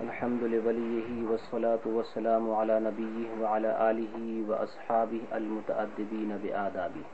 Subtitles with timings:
[0.00, 7.06] الحمد لوليه والصلاة والسلام على نبيه وعلى آله وأصحابه المتأدبين بآدابه.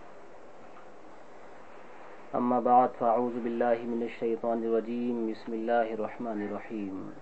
[2.35, 5.31] أما بعد، فأعوذ بالله من الشيطان الرجيم.
[5.31, 7.15] بسم الله الرحمن الرحيم.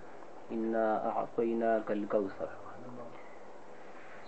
[0.53, 2.49] إنا أعطيناك الكوثر.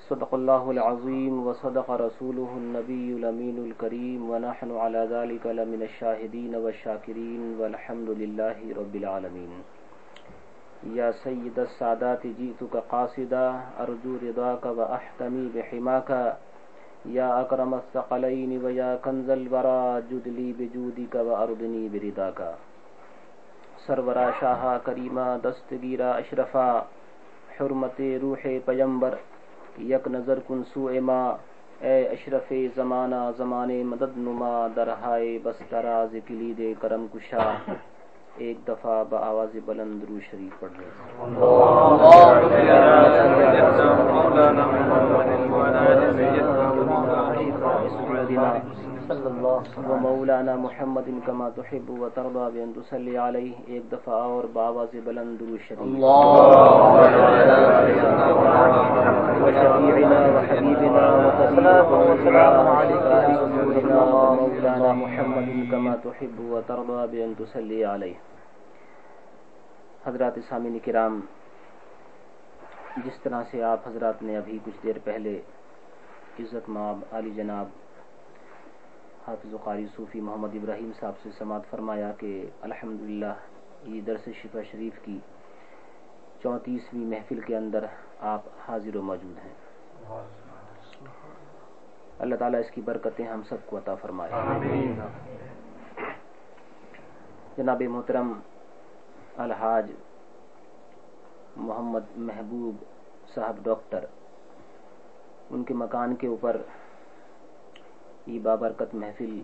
[0.08, 4.30] صدق الله العظيم وصدق رسوله النبي الأمين الكريم.
[4.30, 7.60] ونحن على ذلك لمن الشاهدين والشاكرين.
[7.60, 9.52] والحمد لله رب العالمين.
[10.94, 16.10] يا سيد السادات جئتك قاصدا أرجو رضاك وأحتمي بحماك
[17.06, 22.42] يا أكرم الثقلين ويا كنز الورى جد لي بجودك وأرضني برداك
[23.86, 26.70] سرورا شاہا کریمہ دستگیرہ اشرفا،
[27.58, 29.14] حرمت روح پیمبر،
[29.78, 31.20] یک نظر کن سو ما،
[31.86, 37.52] اے اشرف زمانہ، زمانے مدد نما، درہائے بس تراز کلید کرم کشا.
[38.38, 40.72] ایک دفعہ بآواز بلند رو شریف پڑھ
[49.08, 54.44] صلی اللہ و مولانا محمد كما تحب و وترضى بأن تصلي عليه ایک دفعہ اور
[54.52, 56.16] بآواز بلند درود شریف اللہ
[56.94, 57.58] و شفیعنا
[58.26, 58.40] و
[59.44, 61.04] وشفيعنا وحبيبنا
[62.10, 63.06] وسلام عليك
[64.40, 68.16] مولانا محمد كما تحب و وترضى بأن تصلي عليه
[70.06, 71.20] حضرات سامعین کرام،
[73.04, 75.40] جس طرح سے آپ حضرات نے ابھی کچھ دیر پہلے
[76.40, 77.85] عزت ماب علی جناب
[79.26, 82.28] حافظ قاری صوفی محمد ابراہیم صاحب سے سماعت فرمایا کہ
[82.60, 83.32] الحمدللہ
[83.84, 85.18] یہ درس شفا شریف کی
[86.42, 87.86] چونتیسویں محفل کے اندر
[88.20, 89.54] آپ حاضر و موجود ہیں۔
[92.18, 94.32] اللہ تعالیٰ اس کی برکتیں ہم سب کو عطا فرمائے۔
[97.56, 98.32] جناب محترم
[99.36, 99.90] الحاج
[101.56, 102.84] محمد محبوب
[103.34, 104.04] صاحب ڈاکٹر
[105.50, 106.56] ان کے مکان کے اوپر
[108.26, 109.40] یہ بابرکت محفل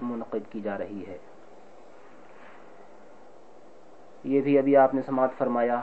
[0.00, 1.18] منعقد کی جا رہی ہے۔
[4.24, 5.80] یہ بھی ابھی آپ نے سماعت فرمایا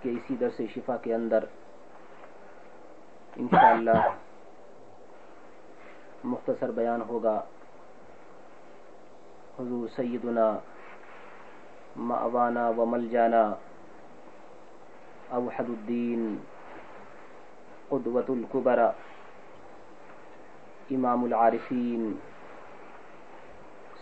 [0.00, 1.44] کہ اسی درس شفا کے اندر
[3.36, 3.98] انشاءاللہ
[6.24, 7.40] مختصر بیان ہوگا۔
[9.58, 10.58] حضور سیدنا
[11.96, 13.54] معوانا و مل جانا
[15.28, 16.36] اوحد الدین
[17.88, 18.90] قدوت القبرہ
[20.94, 22.12] امام العارفین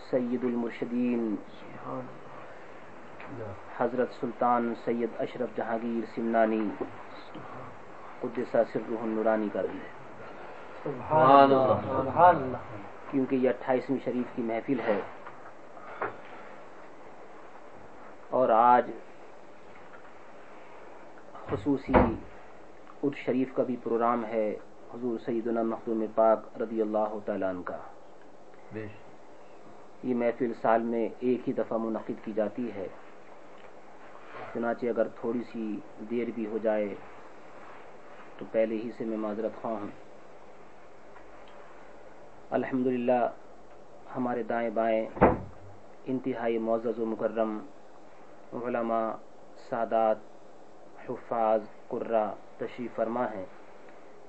[0.09, 1.35] سید المرشدین
[3.77, 6.69] حضرت سلطان سید اشرف جہانگیر سمنانی
[8.19, 9.79] قدسہ سرہ النورانی کا بھی
[13.11, 14.99] کیونکہ یہ اٹھائیسویں شریف کی محفل ہے۔
[18.29, 18.91] اور آج
[21.49, 21.93] خصوصی
[23.03, 24.55] اد شریف کا بھی پروگرام ہے۔
[24.93, 27.77] حضور سیدنا مخدوم پاک رضی اللہ تعالیٰ عنہ کا۔
[30.03, 32.87] یہ محفل سال میں ایک ہی دفعہ منعقد کی جاتی ہے۔
[34.53, 36.95] چنانچہ اگر تھوڑی سی دیر بھی ہو جائے
[38.37, 39.89] تو پہلے ہی سے میں معذرت خواہ ہوں۔
[42.49, 43.21] الحمدللہ
[44.15, 45.05] ہمارے دائیں بائیں
[46.05, 47.57] انتہائی معزز و مکرم
[48.65, 49.09] علماء
[49.69, 50.17] سادات
[51.09, 52.25] حفاظ قرہ
[52.57, 53.45] تشریف فرما ہیں۔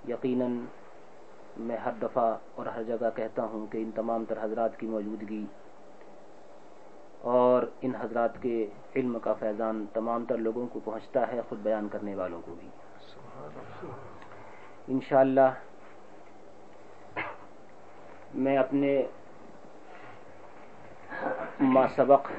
[0.09, 0.65] یقیناً
[1.57, 5.45] میں ہر دفعہ اور ہر جگہ کہتا ہوں کہ ان تمام تر حضرات کی موجودگی
[7.33, 11.89] اور ان حضرات کے علم کا فیضان تمام تر لوگوں کو پہنچتا ہے خود بیان
[11.89, 12.69] کرنے والوں کو بھی۔
[14.89, 15.51] انشاءاللہ
[18.35, 19.03] میں اپنے
[21.61, 22.31] ما سبق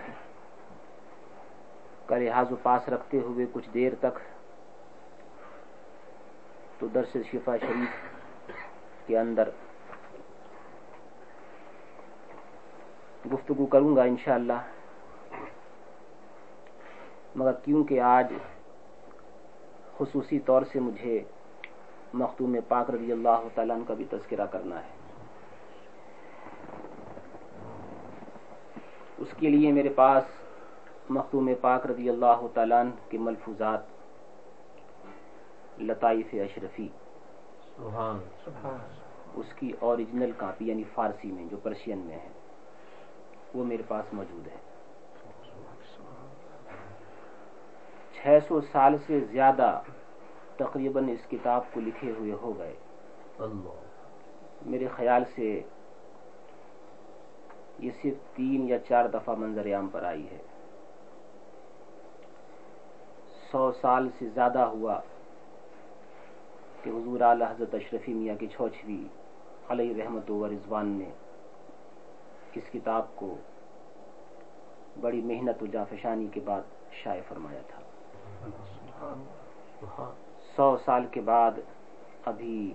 [2.05, 4.19] کا لحاظ و پاس رکھتے ہوئے کچھ دیر تک
[6.83, 7.91] تو درس شفا شریف
[9.07, 9.49] کے اندر
[13.33, 14.59] گفتگو کروں گا انشاءاللہ۔
[17.35, 18.33] مگر کیونکہ آج
[19.97, 21.23] خصوصی طور سے مجھے
[22.13, 24.91] مختوم پاک رضی اللہ تعالیٰ کا بھی تذکرہ کرنا ہے۔
[29.17, 30.23] اس کے لیے میرے پاس
[31.09, 33.92] مختوم پاک رضی اللہ تعالیٰ کے ملفوظات
[35.79, 36.87] لطائف اشرفی۔
[38.45, 38.77] سبحان
[39.33, 42.29] اس کی اوریجنل کاپی یعنی فارسی میں جو پرشین میں ہے
[43.53, 44.57] وہ میرے پاس موجود ہے۔
[48.13, 49.81] چھ سو سال سے زیادہ
[50.57, 52.75] تقریباً اس کتاب کو لکھے ہوئے ہو گئے۔
[53.39, 53.69] اللہ۔
[54.65, 55.61] میرے خیال سے
[57.79, 60.37] یہ صرف تین یا چار دفعہ منظر عام پر آئی ہے۔
[63.51, 64.99] سو سال سے زیادہ ہوا
[66.83, 69.07] کہ حضور اعلی حضرت اشرفی میاں کی چھوچھوی
[69.69, 71.09] علیہ رحمت و رضوان نے
[72.53, 73.35] اس کتاب کو
[75.01, 77.81] بڑی محنت و جافشانی کے بعد شائع فرمایا تھا۔
[80.55, 81.51] سو سال کے بعد
[82.25, 82.73] ابھی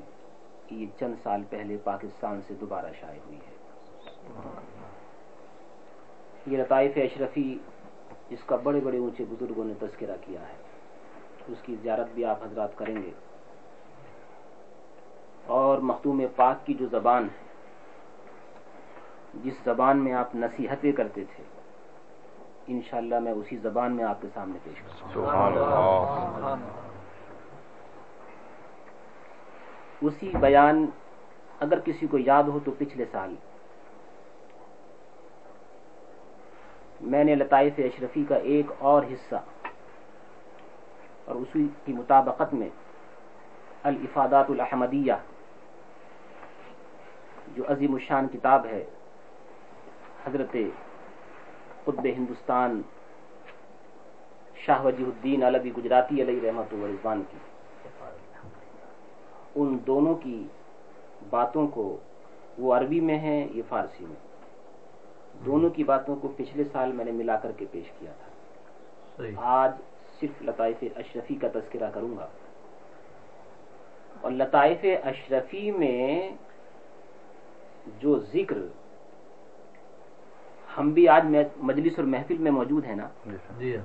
[0.71, 3.57] یہ چند سال پہلے پاکستان سے دوبارہ شائع ہوئی ہے۔
[6.47, 7.59] یہ لطائف اشرفی
[8.31, 10.57] اس کا بڑے بڑے اونچے بزرگوں نے تذکرہ کیا ہے۔
[11.49, 13.11] اس کی زیارت بھی آپ حضرات کریں گے۔
[15.49, 17.47] اور مختوم پاک کی جو زبان ہے
[19.35, 21.43] جس زبان میں آپ نصیحتیں کرتے تھے
[22.69, 26.57] انشاءاللہ میں اسی زبان میں آپ کے سامنے پیش کروں
[30.03, 30.85] اسی بیان
[31.61, 33.35] اگر کسی کو یاد ہو تو پچھلے سال
[37.03, 39.43] میں نے لطائف اشرفی کا ایک اور حصہ
[41.25, 42.69] اور اسی کی مطابقت میں
[43.85, 45.13] الافادات الحمدیہ
[47.55, 48.85] جو عظیم الشان کتاب ہے
[50.27, 50.57] حضرت
[51.85, 52.83] قطب ہندوستان
[54.55, 57.39] شاہ وجی الدین علوی گجراتی علیہ رحمت رضوان کی۔
[59.55, 60.47] ان دونوں کی
[61.31, 61.97] باتوں کو
[62.59, 64.29] وہ عربی میں ہے یہ فارسی میں۔
[65.45, 68.29] دونوں کی باتوں کو پچھلے سال میں نے ملا کر کے پیش کیا تھا۔
[69.37, 69.71] آج
[70.21, 72.29] صرف لطائف اشرفی کا تذکرہ کروں گا۔
[74.21, 76.31] اور لطائف اشرفی میں
[78.01, 78.59] جو ذکر
[80.79, 81.25] ہم بھی آج
[81.61, 83.07] مجلس اور محفل میں موجود ہیں نا؟
[83.59, 83.85] جی ہاں۔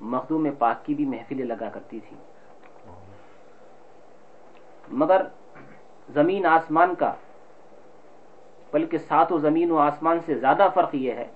[0.00, 2.16] مخدوم پاک کی بھی محفلیں لگا کرتی تھی
[4.92, 5.22] مگر
[6.08, 7.12] زمین آسمان کا
[8.72, 11.26] بلکہ سات و زمین و آسمان سے زیادہ فرق یہ ہے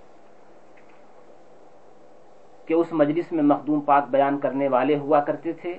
[2.67, 5.77] کہ اس مجلس میں مخدوم پاک بیان کرنے والے ہوا کرتے تھے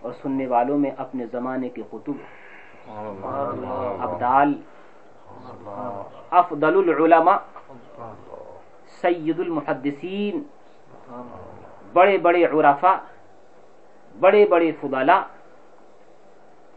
[0.00, 2.12] اور سننے والوں میں اپنے زمانے کے قطب
[2.88, 4.54] ابدال
[6.30, 6.76] افضل.
[6.78, 7.36] العلماء.
[9.00, 10.42] سید المحدثین.
[11.92, 12.96] بڑے بڑے عرفا
[14.20, 15.20] بڑے بڑے فضلا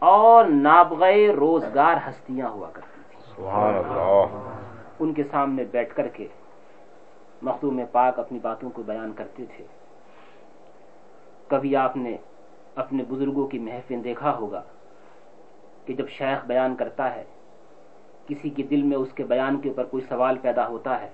[0.02, 3.42] اور نابغے روزگار ہستیاں ہوا کرتی تھی
[4.98, 6.26] ان کے سامنے بیٹھ کر کے
[7.42, 9.64] مخدوم پاک اپنی باتوں کو بیان کرتے تھے.
[11.48, 12.16] کبھی آپ نے
[12.74, 14.62] اپنے بزرگوں کی محفل دیکھا ہوگا؟
[15.90, 17.24] کہ جب شیخ بیان کرتا ہے،
[18.26, 21.08] کسی کے دل میں اس کے بیان کے اوپر کوئی سوال پیدا ہوتا ہے،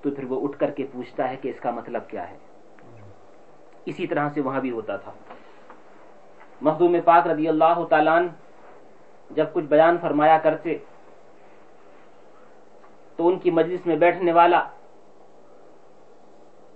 [0.00, 2.36] تو پھر وہ اٹھ کر کے پوچھتا ہے کہ اس کا مطلب کیا ہے۔
[3.84, 5.12] اسی طرح سے وہاں بھی ہوتا تھا۔
[6.60, 8.20] مخدوم پاک رضی اللہ تعالیٰ
[9.30, 10.78] جب کچھ بیان فرمایا کرتے،
[13.16, 14.68] تو ان کی مجلس میں بیٹھنے والا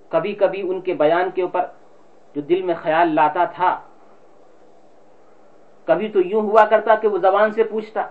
[0.08, 1.66] کبھی کبھی ان کے بیان کے اوپر
[2.34, 3.80] جو دل میں خیال لاتا تھا
[5.86, 8.06] کبھی تو یوں ہوا کرتا کہ وہ زبان سے پوچھتا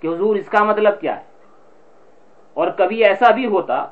[0.00, 1.22] کہ حضور اس کا مطلب کیا ہے؟
[2.54, 3.86] اور کبھی ایسا بھی ہوتا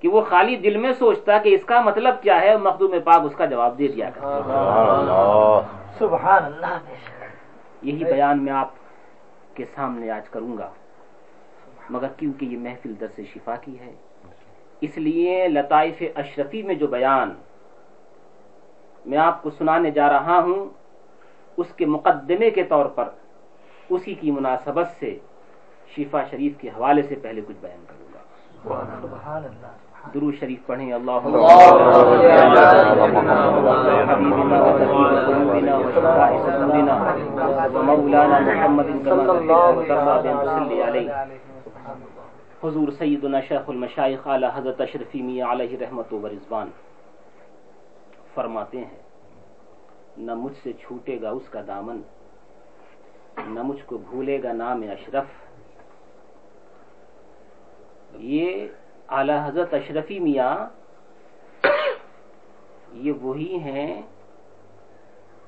[0.00, 3.36] کہ وہ خالی دل میں سوچتا کہ اس کا مطلب کیا ہے مخدوم پاک اس
[3.36, 4.10] کا جواب دے دیا
[5.98, 6.78] سبحان اللہ۔
[7.82, 8.68] یہی بیان میں آپ
[9.54, 10.70] کے سامنے آج کروں گا۔
[11.90, 13.92] مگر کیونکہ یہ محفل درس شفا کی ہے
[14.80, 17.34] اس لیے لطائف اشرفی میں جو بیان
[19.06, 20.66] میں آپ کو سنانے جا رہا ہوں
[21.56, 23.08] اس کے مقدمے کے طور پر
[23.90, 25.18] اسی کی مناسبت سے
[25.96, 29.70] شفا شریف کے حوالے سے پہلے کچھ بیان کروں گا۔
[30.14, 31.18] درو شریف پڑھیں۔ اللہ
[37.86, 38.86] مولانا محمد
[42.64, 46.68] حضور سیدنا شیخ المشائخ اعلی حضرت اشرفی میاں علیہ رحمت و رضوان۔
[48.34, 49.05] فرماتے ہیں
[50.18, 52.00] نہ مجھ سے چھوٹے گا اس کا دامن،
[53.46, 55.26] نہ مجھ کو بھولے گا نام اشرف۔
[58.14, 58.66] یہ
[59.08, 60.54] اعلی حضرت اشرفی میاں،
[62.92, 64.02] یہ وہی ہیں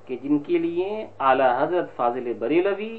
[0.06, 2.96] کہ جن کے لیے اعلی حضرت فاضل بریلوی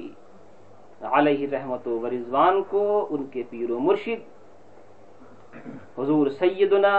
[1.01, 4.21] علیہ رحمت و رضوان کو ان کے پیر و مرشد،
[5.97, 6.95] حضور سیدنا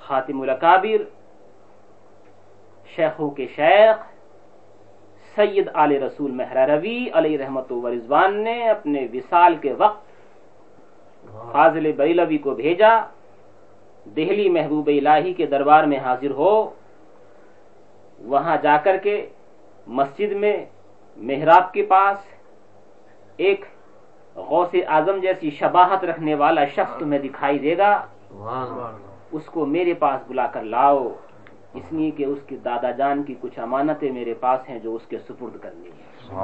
[0.00, 1.02] خاتم الاکابر
[2.96, 3.96] شیخوں کے شیخ
[5.36, 10.08] سید آل رسول مہر روی علیہ رحمت و رضوان نے اپنے وصال کے وقت
[11.52, 12.94] فاضل بریلوی کو بھیجا۔
[14.16, 16.70] دہلی محبوب الہی کے دربار میں حاضر ہو۔
[18.18, 19.16] وہاں جا کر کے
[19.86, 20.56] مسجد میں
[21.16, 22.18] محراب کے پاس
[23.36, 23.64] ایک
[24.34, 27.92] غوث اعظم جیسی شباہت رکھنے والا شخص تمہیں دکھائی دے گا۔
[29.32, 31.08] اس کو میرے پاس بلا کر لاؤ۔
[31.74, 35.06] اس لیے کہ اس کی دادا جان کی کچھ امانتیں میرے پاس ہیں جو اس
[35.06, 36.36] کے سپرد کرنی ہیں۔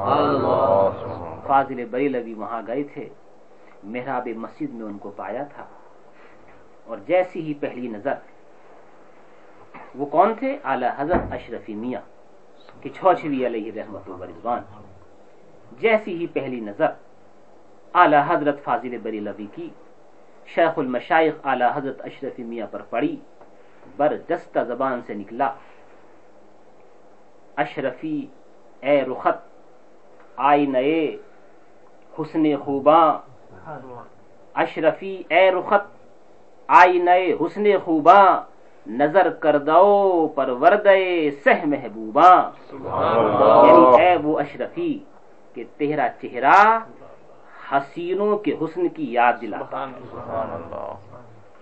[1.47, 3.09] فاضل بری لبی وہاں گئے تھے۔
[3.85, 5.67] محراب مسجد میں ان کو پایا تھا۔
[6.85, 8.15] اور جیسی ہی پہلی نظر۔
[9.95, 12.01] وہ کون تھے؟ اعلی حضرت اشرفی میاں
[12.83, 14.63] کہ چھوچوی علیہ رحمت رضوان۔
[15.81, 16.89] جیسی ہی پہلی نظر۔
[17.95, 19.69] اعلی حضرت فاضل بری لبی کی
[20.47, 23.17] شیخ المشائق اعلی حضرت اشرفی میاں پر پڑی۔
[23.97, 25.53] بردستہ زبان سے نکلا۔
[27.57, 28.27] اشرفی
[28.81, 29.39] اے رخت
[30.37, 31.17] آئی نئے
[32.19, 33.09] حسن خوباں۔
[34.55, 35.85] اشرفی اے رخت
[36.67, 42.51] آئی نئے حسن خوباں۔ نظر کر دو پر وردے سہ محبوباں۔
[43.67, 44.99] یعنی اے وہ اشرفی
[45.55, 46.79] کہ تیرا چہرہ
[47.73, 49.87] حسینوں کے حسن کی یاد دلاتا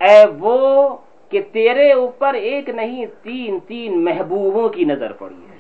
[0.00, 0.96] اے وہ
[1.28, 5.52] کہ تیرے اوپر ایک نہیں تین تین محبوبوں کی نظر پڑی ہے۔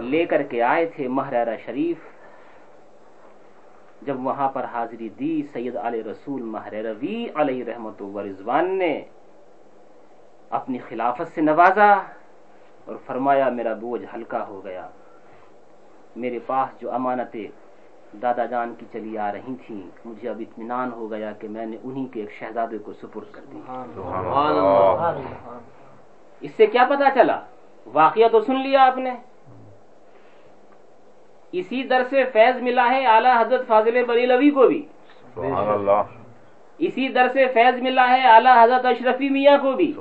[0.00, 1.98] لے کر کے آئے تھے محرارہ شریف
[4.02, 8.94] جب وہاں پر حاضری دی سید علیہ رسول محروی علیہ رحمت و رضوان نے
[10.50, 11.92] اپنی خلافت سے نوازا
[12.84, 14.88] اور فرمایا میرا بوجھ ہلکا ہو گیا۔
[16.16, 17.46] میرے پاس جو امانتیں
[18.22, 21.76] دادا جان کی چلی آ رہی تھی مجھے اب اطمینان ہو گیا کہ میں نے
[21.84, 23.60] انہی کے ایک شہزادے کو سپرد کر دی
[26.40, 27.40] اس سے کیا پتا چلا؟
[27.92, 29.14] واقعہ تو سن لیا آپ نے۔
[31.52, 34.82] اسی در سے فیض ملا ہے اعلی حضرت فاضل بری لوی کو بھی۔
[36.78, 39.92] اسی در سے فیض ملا ہے اعلی حضرت اشرفی میاں کو بھی۔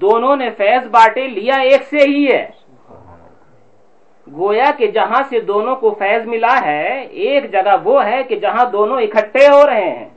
[0.00, 2.50] دونوں نے فیض باٹے لیا ایک سے ہی ہے۔
[4.36, 8.64] گویا کہ جہاں سے دونوں کو فیض ملا ہے ایک جگہ وہ ہے کہ جہاں
[8.70, 10.08] دونوں اکٹھے ہو رہے ہیں۔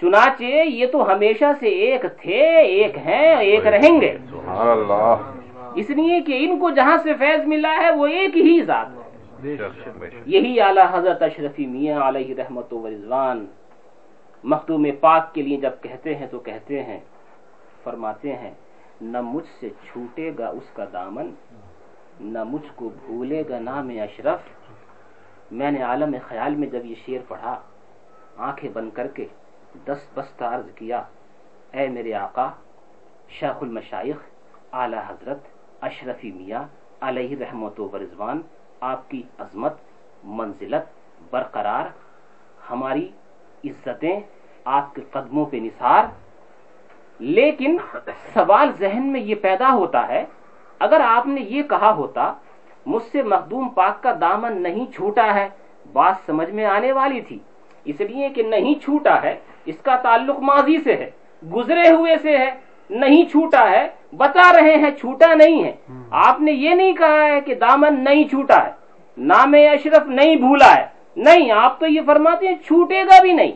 [0.00, 4.16] چنانچہ یہ تو ہمیشہ سے ایک تھے ایک ہیں ایک رہیں گے۔
[5.74, 8.86] اس لیے کہ ان کو جہاں سے فیض ملا ہے وہ ایک ہی ذات۔
[9.44, 9.56] ہے
[10.26, 13.46] یہی اعلیٰ حضرت اشرفی میاں علیہ رحمت و رضوان
[14.44, 16.98] مختوم پاک کے لیے جب کہتے ہیں تو کہتے ہیں
[17.84, 18.50] فرماتے ہیں
[19.00, 21.30] نہ مجھ سے چھوٹے گا اس کا دامن
[22.20, 24.40] نہ مجھ کو بھولے گا نام اشرف۔
[25.50, 27.60] میں نے عالم خیال میں جب یہ شعر پڑھا،
[28.36, 29.26] آنکھیں بند کر کے
[29.84, 31.02] دس بستہ عرض کیا،
[31.72, 32.50] اے میرے آقا،
[33.28, 34.16] شیخ المشائخ،
[34.72, 35.38] اعلی حضرت،
[35.80, 36.62] اشرفی میاں،
[37.00, 38.42] علیہ رحمت و برضوان
[38.80, 39.74] آپ کی عظمت،
[40.24, 40.86] منزلت،
[41.30, 41.86] برقرار،
[42.70, 43.08] ہماری
[43.64, 44.20] عزتیں،
[44.64, 46.04] آپ کے قدموں پہ نثار۔
[47.18, 47.76] لیکن
[48.34, 50.24] سوال ذہن میں یہ پیدا ہوتا ہے
[50.78, 52.32] اگر آپ نے یہ کہا ہوتا
[52.86, 55.48] مجھ سے مخدوم پاک کا دامن نہیں چھوٹا ہے
[55.92, 57.38] بات سمجھ میں آنے والی تھی۔
[57.84, 61.10] اس لیے کہ نہیں چھوٹا ہے اس کا تعلق ماضی سے ہے
[61.42, 62.50] گزرے ہوئے سے ہے
[62.90, 65.72] نہیں چھوٹا ہے بتا رہے ہیں چھوٹا نہیں ہے۔
[66.10, 68.70] آپ نے یہ نہیں کہا ہے کہ دامن نہیں چھوٹا ہے
[69.16, 73.52] نام اشرف نہیں بھولا ہے۔ نہیں آپ تو یہ فرماتے ہیں چھوٹے گا بھی نہیں۔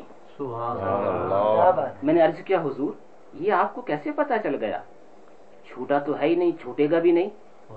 [2.02, 2.92] میں نے عرض کیا حضور
[3.34, 4.78] یہ آپ کو کیسے پتا چل گیا؟
[5.74, 7.28] چھوٹا تو ہے ہی نہیں چھوٹے گا بھی نہیں۔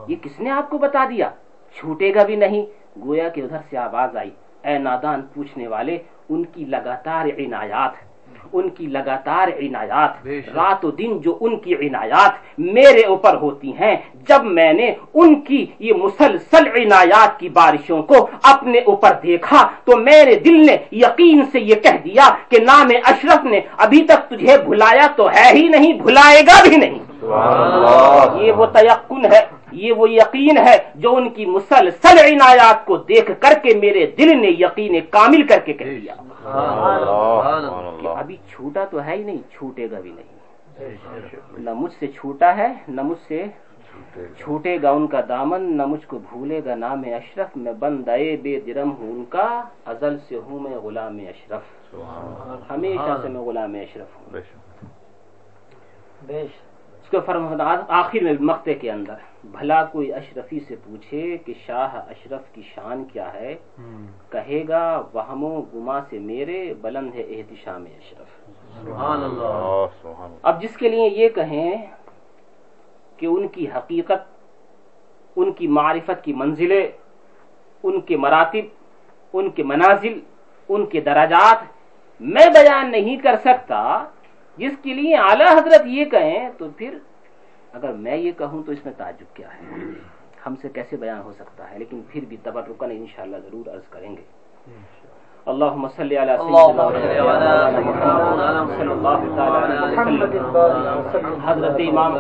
[0.07, 1.29] یہ کس نے آپ کو بتا دیا؟
[1.75, 2.65] چھوٹے گا بھی نہیں۔
[3.05, 4.29] گویا کہ ادھر سے آواز آئی۔
[4.63, 5.97] اے نادان پوچھنے والے
[6.29, 8.15] ان کی لگاتار عنایات
[8.53, 13.95] ان کی لگاتار عنایات۔ رات و دن جو ان کی عنایات میرے اوپر ہوتی ہیں
[14.27, 19.97] جب میں نے ان کی یہ مسلسل عنایات کی بارشوں کو اپنے اوپر دیکھا تو
[19.97, 24.57] میرے دل نے یقین سے یہ کہہ دیا کہ نام اشرف نے ابھی تک تجھے
[24.57, 26.99] بھلایا تو ہے ہی نہیں بھلائے گا بھی نہیں۔
[28.41, 33.32] یہ وہ تیقن ہے یہ وہ یقین ہے جو ان کی مسلسل عنایات کو دیکھ
[33.39, 36.13] کر کے میرے دل نے یقین کامل کر کے کہہ دیا۔
[38.17, 40.34] ابھی چھوٹا تو ہے ہی نہیں چھوٹے گا بھی نہیں۔
[41.58, 43.44] نہ مجھ سے چھوٹا ہے نہ مجھ سے
[44.38, 48.10] چھوٹے گا ان کا دامن نہ مجھ کو بھولے گا نام اشرف میں بند
[48.41, 49.48] بے درم ہوں ان کا
[49.86, 51.96] ازل سے ہوں میں غلام اشرف۔
[52.72, 54.34] ہمیشہ سے میں غلام اشرف ہوں۔
[57.15, 62.41] کے فرم آخر میں مقتے کے اندر بھلا کوئی اشرفی سے پوچھے کہ شاہ اشرف
[62.53, 63.55] کی شان کیا ہے؟
[64.29, 68.29] کہے گا وہم و گما سے میرے بلند ہے احتشام اشرف۔
[68.81, 69.86] سبحان اللہ۔
[70.41, 71.86] اب جس کے لیے یہ کہیں
[73.17, 74.24] کہ ان کی حقیقت
[75.36, 76.88] ان کی معرفت کی منزلیں
[77.84, 78.65] ان کے مراتب
[79.34, 80.19] ان کے منازل
[80.69, 81.63] ان کے درجات
[82.19, 83.81] میں بیان نہیں کر سکتا
[84.57, 86.97] جس کے لیے اعلی حضرت یہ کہیں تو پھر
[87.74, 89.75] اگر میں یہ کہوں تو اس میں تعجب کیا ہے؟
[90.45, 94.17] ہم سے کیسے بیان ہو سکتا ہے؟ لیکن پھر بھی تبرکن انشاءاللہ ضرور عرض کریں
[94.17, 94.21] گے۔
[95.45, 102.13] اللهم صل على سيدنا محمد صلى الله تعالى عليه وسلم۔ حضرت امام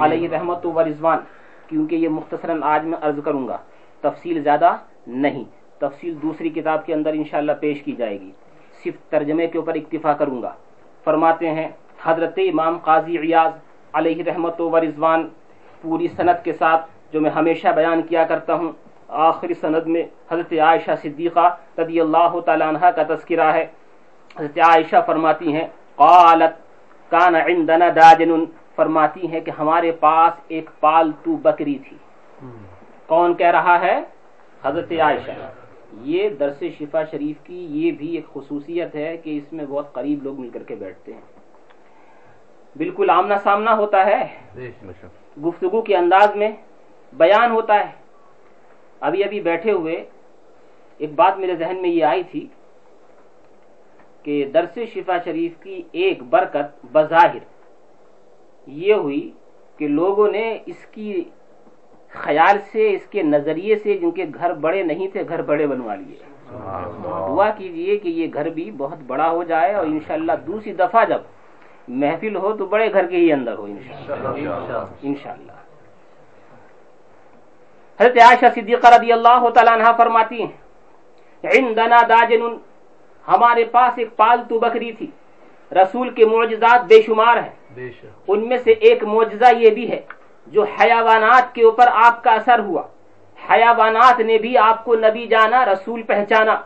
[0.00, 1.18] علیہ رحمت و رضوان
[1.66, 3.56] کیونکہ یہ مختصراً آج میں عرض کروں گا
[4.00, 4.76] تفصیل زیادہ
[5.06, 5.44] نہیں۔
[5.78, 8.30] تفصیل دوسری کتاب کے اندر انشاءاللہ پیش کی جائے گی۔
[8.84, 10.52] صرف ترجمے کے اوپر اکتفا کروں گا۔
[11.04, 11.68] فرماتے ہیں
[12.02, 13.52] حضرت امام قاضی عیاض
[13.92, 15.28] علیہ رحمت و رضوان
[15.82, 18.72] پوری صنعت کے ساتھ جو میں ہمیشہ بیان کیا کرتا ہوں
[19.08, 23.66] آخری سند میں حضرت عائشہ صدیقہ رضی اللہ تعالیٰ عنہ کا تذکرہ ہے۔
[24.38, 25.66] حضرت عائشہ فرماتی ہیں
[25.96, 26.54] قالت
[27.10, 28.44] کان عندنا داجن
[28.76, 31.96] فرماتی ہیں کہ ہمارے پاس ایک پالتو بکری تھی۔
[33.06, 34.00] کون کہہ رہا ہے؟
[34.64, 35.30] حضرت عائشہ۔
[36.00, 40.22] یہ درس شفا شریف کی یہ بھی ایک خصوصیت ہے کہ اس میں بہت قریب
[40.22, 41.20] لوگ مل کر کے بیٹھتے ہیں۔
[42.76, 44.28] بالکل آمنا سامنا ہوتا ہے۔
[45.46, 46.50] گفتگو کے انداز میں
[47.12, 47.90] بیان ہوتا ہے۔
[49.00, 50.04] ابھی ابھی بیٹھے ہوئے
[50.98, 52.46] ایک بات میرے ذہن میں یہ آئی تھی
[54.22, 57.38] کہ درس شفا شریف کی ایک برکت بظاہر
[58.66, 59.30] یہ ہوئی
[59.76, 61.24] کہ لوگوں نے اس کی
[62.12, 65.94] خیال سے اس کے نظریے سے جن کے گھر بڑے نہیں تھے گھر بڑے بنوا
[65.94, 66.16] لیے۔
[67.36, 71.20] دعا کیجیے کہ یہ گھر بھی بہت بڑا ہو جائے اور انشاءاللہ دوسری دفعہ جب
[71.88, 73.64] محفل ہو تو بڑے گھر کے ہی اندر ہو
[75.02, 75.52] انشاءاللہ۔
[78.00, 82.42] حضرت عائشہ صدیقہ رضی اللہ تعالیٰ عنہ فرماتی ہیں عندنا داجن
[83.28, 85.06] ہمارے پاس ایک پالتو بکری تھی۔
[85.72, 87.50] رسول کے معجزات بے شمار ہیں۔
[88.28, 90.00] ان میں سے ایک معجزہ یہ بھی ہے۔
[90.46, 92.82] جو حیوانات کے اوپر آپ کا اثر ہوا۔
[93.50, 96.56] حیوانات نے بھی آپ کو نبی جانا رسول پہچانا۔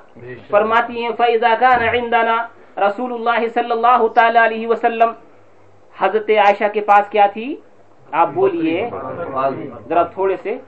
[0.51, 5.13] فرماتی ہیں فیضا کان عندنا رسول اللہ صلی اللہ تعالی علیہ وسلم۔
[5.99, 7.57] حضرت عائشہ کے پاس کیا تھی؟
[8.13, 8.91] آپ بولیے
[9.89, 10.59] ذرا تھوڑے سے۔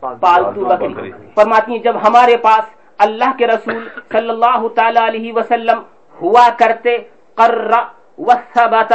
[0.00, 2.64] پالتو بکری۔ فرماتی ہیں جب ہمارے پاس
[2.98, 5.82] اللہ کے رسول صلی اللہ تعالی علیہ وسلم
[6.20, 6.98] ہوا کرتے
[7.34, 7.70] قر
[8.18, 8.92] وثبت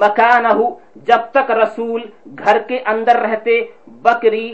[0.00, 0.48] مکانہ
[1.06, 2.00] جب تک رسول
[2.44, 3.60] گھر کے اندر رہتے
[4.02, 4.52] بکری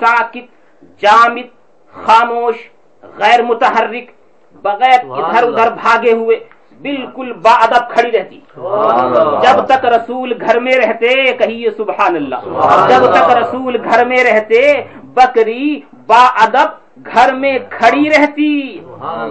[0.00, 0.46] ساکت
[1.02, 1.48] جامد
[1.92, 2.56] خاموش
[3.18, 4.10] غیر متحرک
[4.64, 6.36] بغیر ادھر ادھر بھاگے ہوئے
[6.82, 8.38] بالکل با ادب کھڑی رہتی۔
[9.42, 12.40] جب تک رسول گھر میں رہتے کہیے سبحان اللہ۔
[12.88, 14.60] جب تک رسول گھر میں رہتے
[15.16, 16.68] بکری با ادب
[17.14, 18.52] گھر میں کھڑی رہتی۔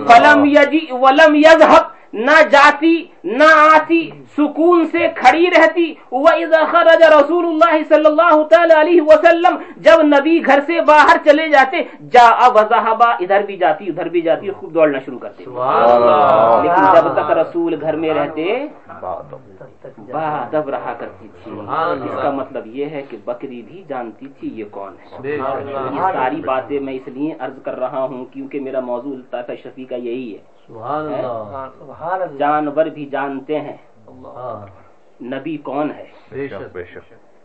[0.08, 1.84] فلم یجی ولم یذهب
[2.28, 3.43] نہ جاتی نہ
[3.75, 10.01] آتی سکون سے کھڑی رہتی۔ وَإِذَا خَرَجَ رسول اللہ صلی اللہ تعالی علیہ وسلم جب
[10.03, 11.77] نبی گھر سے باہر چلے جاتے
[12.12, 15.43] جا وضحبا ادھر بھی جاتی ادھر بھی جاتی خوب دوڑنا شروع کرتے۔
[16.63, 18.45] لیکن جب تک رسول گھر میں رہتے
[20.12, 21.51] بادب رہا کرتی تھی۔
[22.03, 25.05] اس کا مطلب یہ ہے کہ بکری بھی جانتی تھی یہ کون ہے۔
[25.93, 29.86] یہ ساری باتیں میں اس لیے عرض کر رہا ہوں کیونکہ میرا موضوع الطاف شفیع
[29.89, 30.39] کا یہی ہے۔
[32.38, 33.78] جانور بھی جانتے ہیں۔
[35.24, 36.06] نبی کون ہے؟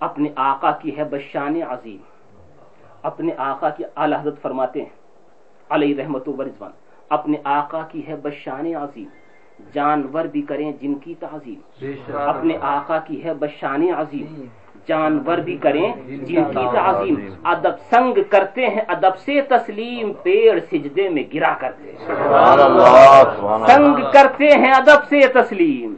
[0.00, 1.96] اپنے آقا کی ہے بشان عظیم۔
[3.02, 4.88] اپنے آقا کی اعلی حضرت فرماتے ہیں
[5.68, 6.70] علیہ رحمت و رضوان۔
[7.08, 9.08] اپنے آقا کی ہے بشان عظیم۔
[9.72, 11.60] جانور بھی کریں جن کی تعظیم۔
[12.16, 14.46] اپنے آقا کی ہے بشان عظیم۔
[14.88, 21.08] جانور بھی کریں جن کی تعظیم ادب سنگ کرتے ہیں ادب سے تسلیم پیڑ سجدے
[21.08, 21.98] میں گرا کرتے ہیں۔
[23.66, 25.94] سنگ کرتے ہیں ادب سے تسلیم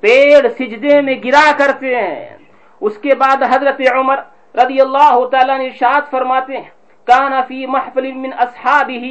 [0.00, 2.36] پیڑ سجدے میں گرا کرتے ہیں۔
[2.80, 4.18] اس کے بعد حضرت عمر
[4.54, 6.70] رضی اللہ تعالیٰ نے ارشاد فرماتے ہیں
[7.06, 9.04] کانا فی محفل من اصحابہ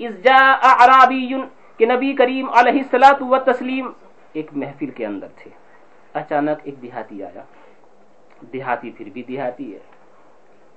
[0.00, 1.26] اذ جاء اعرابی
[1.78, 3.90] کہ نبی کریم علیہ السلاۃ و تسلیم
[4.32, 5.50] ایک محفل کے اندر تھے۔
[6.14, 7.42] اچانک ایک دیہاتی آیا۔
[8.40, 9.78] دیہاتی، پھر بھی دیہاتی ہے۔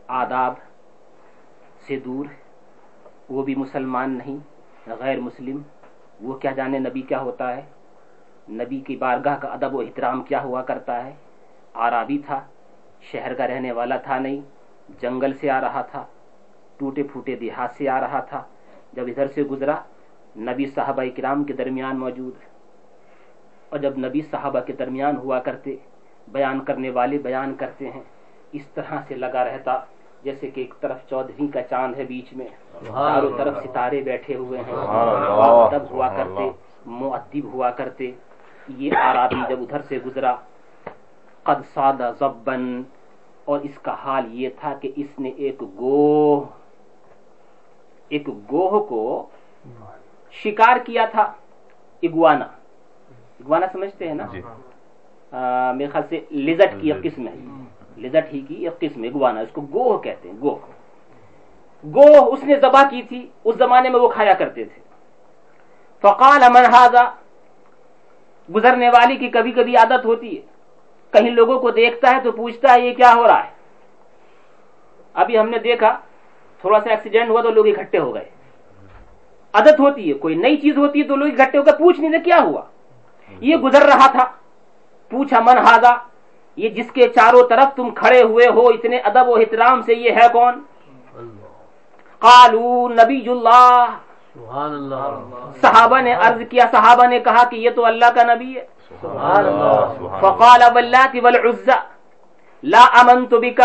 [0.07, 0.53] آداب
[1.87, 2.25] سے دور
[3.29, 4.37] وہ بھی مسلمان نہیں،
[4.89, 5.61] غیر مسلم۔
[6.21, 7.61] وہ کیا جانے نبی کیا ہوتا ہے؟
[8.49, 11.11] نبی کی بارگاہ کا ادب و احترام کیا ہوا کرتا ہے؟
[11.73, 12.45] آرابی تھا،
[13.01, 14.41] شہر کا رہنے والا تھا نہیں،
[15.01, 16.05] جنگل سے آ رہا تھا،
[16.77, 18.43] ٹوٹے پھوٹے دیہات سے آ رہا تھا۔
[18.93, 19.81] جب ادھر سے گزرا،
[20.37, 22.33] نبی صحابہ کرام کے درمیان موجود۔
[23.69, 25.75] اور جب نبی صحابہ کے درمیان ہوا کرتے
[26.31, 28.03] بیان کرنے والے بیان کرتے ہیں۔
[28.51, 29.79] اس طرح سے لگا رہتا
[30.23, 32.47] جیسے کہ ایک طرف چودھری کا چاند ہے بیچ میں
[32.87, 34.75] چاروں طرف ستارے بیٹھے ہوئے ہیں۔
[35.71, 36.49] تب ہوا کرتے
[36.85, 38.11] معدب ہوا کرتے۔
[38.67, 40.35] یہ آرابی جب ادھر سے گزرا
[41.43, 42.81] قد سادہ زبن
[43.45, 46.45] اور اس کا حال یہ تھا کہ اس نے ایک گوہ
[48.09, 49.29] ایک گوہ کو
[50.31, 51.23] شکار کیا تھا
[52.03, 52.45] اگوانا۔
[53.39, 54.25] اگوانا سمجھتے ہیں نا؟
[55.75, 57.33] میرے خیال سے لزٹ کی ایک قسم ہے۔
[57.97, 60.55] لزٹ ہی کی ایک قسم اگوانا اس کو گوہ کہتے ہیں گوہ۔
[61.95, 64.81] گوہ اس نے ذبح کی تھی اس زمانے میں وہ کھایا کرتے تھے۔
[66.01, 67.03] فقال امن ہاضا
[68.55, 70.41] گزرنے والی کی کبھی کبھی عادت ہوتی ہے۔
[71.11, 73.49] کہیں لوگوں کو دیکھتا ہے تو پوچھتا ہے یہ کیا ہو رہا ہے؟
[75.13, 75.99] ابھی ہم نے دیکھا
[76.61, 78.29] تھوڑا سا ایکسیڈنٹ ہوا تو لوگ اکٹھے ہو گئے۔
[79.53, 82.23] عادت ہوتی ہے کوئی نئی چیز ہوتی ہے تو لوگ اکٹھے ہو گئے پوچھ نہیں
[82.23, 82.61] کیا ہوا؟
[83.39, 84.31] یہ گزر رہا تھا۔
[85.11, 85.93] پوچھا من ہاضا
[86.57, 90.11] یہ جس کے چاروں طرف تم کھڑے ہوئے ہو اتنے ادب و احترام سے یہ
[90.11, 90.61] ہے کون؟
[92.21, 93.85] قالو نبی اللہ۔
[95.61, 98.65] صحابہ نے عرض کیا صحابہ نے کہا کہ یہ تو اللہ کا نبی ہے۔
[100.21, 101.77] فقال واللات والعزى
[102.63, 103.61] لا امنت بك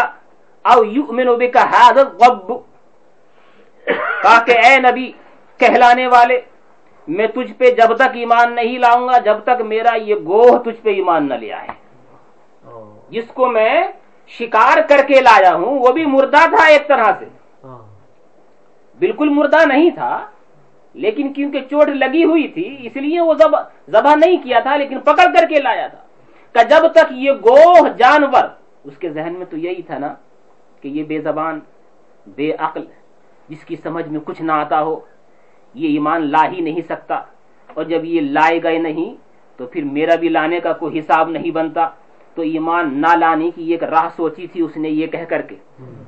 [0.64, 2.48] او يؤمن بك هذا الضب
[3.87, 5.11] کہا کہ اے نبی
[5.61, 6.40] کہلانے والے
[7.08, 10.82] میں تجھ پہ جب تک ایمان نہیں لاؤں گا جب تک میرا یہ گوہ تجھ
[10.82, 11.68] پہ ایمان نہ لے آئے۔
[13.10, 13.82] جس کو میں
[14.28, 17.24] شکار کر کے لایا ہوں وہ بھی مردہ تھا ایک طرح سے۔
[18.98, 20.26] بالکل مردہ نہیں تھا
[20.94, 23.34] لیکن کیونکہ چوٹ لگی ہوئی تھی اس لیے وہ
[23.88, 25.98] ذبح نہیں کیا تھا لیکن پکڑ کر کے لایا تھا۔
[26.52, 28.44] کہ جب تک یہ گوہ جانور
[28.84, 30.14] اس کے ذہن میں تو یہی تھا نا
[30.80, 31.60] کہ یہ بے زبان
[32.26, 32.84] بے عقل
[33.48, 35.00] جس کی سمجھ میں کچھ نہ آتا ہو۔
[35.74, 37.14] یہ ایمان لا ہی نہیں سکتا۔
[37.74, 39.14] اور جب یہ لائے گئے نہیں،
[39.56, 41.88] تو پھر میرا بھی لانے کا کوئی حساب نہیں بنتا۔
[42.34, 45.56] تو ایمان نہ لانے کی ایک راہ سوچی تھی اس نے یہ کہہ کر کے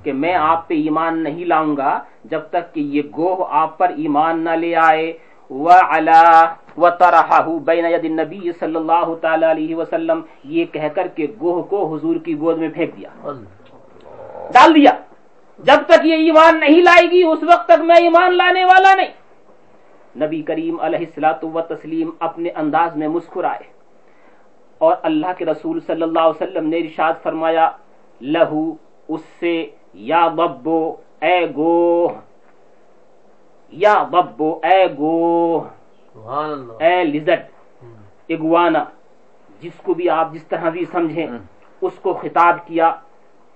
[0.02, 3.88] کہ میں آپ پہ ایمان نہیں لاؤں گا جب تک کہ یہ گوہ آپ پر
[3.88, 5.12] ایمان نہ لے آئے۔
[7.58, 12.38] بین نبی صلی اللہ تعالی علیہ وسلم، یہ کہہ کر کے گوہ کو حضور کی
[12.38, 13.08] گود میں پھینک دیا۔
[14.52, 14.90] ڈال دیا۔
[15.58, 19.25] جب تک یہ ایمان نہیں لائے گی، اس وقت تک میں ایمان لانے والا نہیں۔
[20.16, 23.64] نبی کریم علیہ السلاۃ و تسلیم اپنے انداز میں مسکرائے۔
[24.78, 27.70] اور اللہ کے رسول صلی اللہ علیہ وسلم نے ارشاد فرمایا
[28.20, 28.62] لہو
[29.08, 29.54] اس سے
[29.94, 30.80] یا ببو
[31.22, 32.08] اے گو
[33.72, 35.64] یا ببو اے گو
[36.80, 37.42] اے لزٹ
[38.28, 38.84] اگوانا
[39.60, 41.26] جس کو بھی آپ جس طرح بھی سمجھیں
[41.80, 42.88] اس کو خطاب کیا۔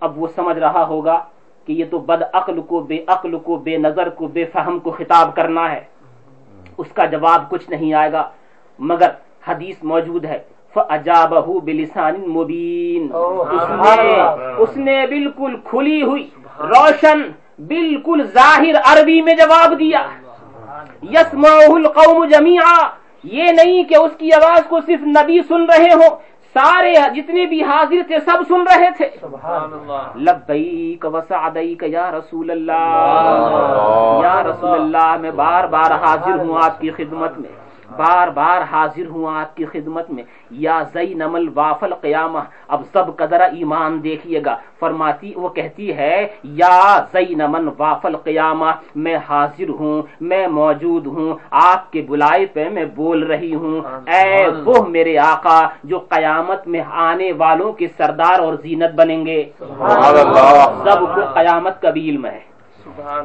[0.01, 1.19] اب وہ سمجھ رہا ہوگا
[1.65, 4.91] کہ یہ تو بد عقل کو بے عقل کو بے نظر کو بے فہم کو
[4.91, 5.83] خطاب کرنا ہے۔
[6.81, 8.31] اس کا جواب کچھ نہیں آئے گا۔
[8.79, 9.11] مگر
[9.49, 10.39] حدیث موجود ہے۔
[10.75, 13.17] فَأَجَابَهُ بِلِسَانٍ مُبِينٍ۔
[14.59, 17.19] اس نے بالکل کھلی ہوئی روشن
[17.59, 20.03] بالکل ظاہر عربی میں جواب دیا۔
[21.03, 22.89] یسمعه القوم جميعا
[23.25, 27.63] یہ نہیں کہ اس کی آواز کو صرف نبی سن رہے ہوں۔ سارے جتنے بھی
[27.63, 29.09] حاضر تھے سب سن رہے تھے۔
[30.17, 33.17] لبیک وسعدیک یا رسول اللہ۔
[34.23, 37.60] یا رسول اللہ میں بار بار حاضر ہوں آپ کی خدمت میں۔
[37.99, 43.17] بار بار حاضر ہوں آپ کی خدمت میں۔ یا زئی نمل وافل قیامہ اب سب
[43.17, 49.69] قدر ایمان دیکھیے گا۔ فرماتی وہ کہتی ہے یا زئی نمن وافل قیامہ میں حاضر
[49.69, 55.19] ہوں میں موجود ہوں آپ کے بلائے پہ میں بول رہی ہوں۔ اے وہ میرے
[55.19, 59.43] آقا جو قیامت میں آنے والوں کے سردار اور زینت بنیں گے۔
[60.85, 62.41] سب کو قیامت کا بھی علم ہے۔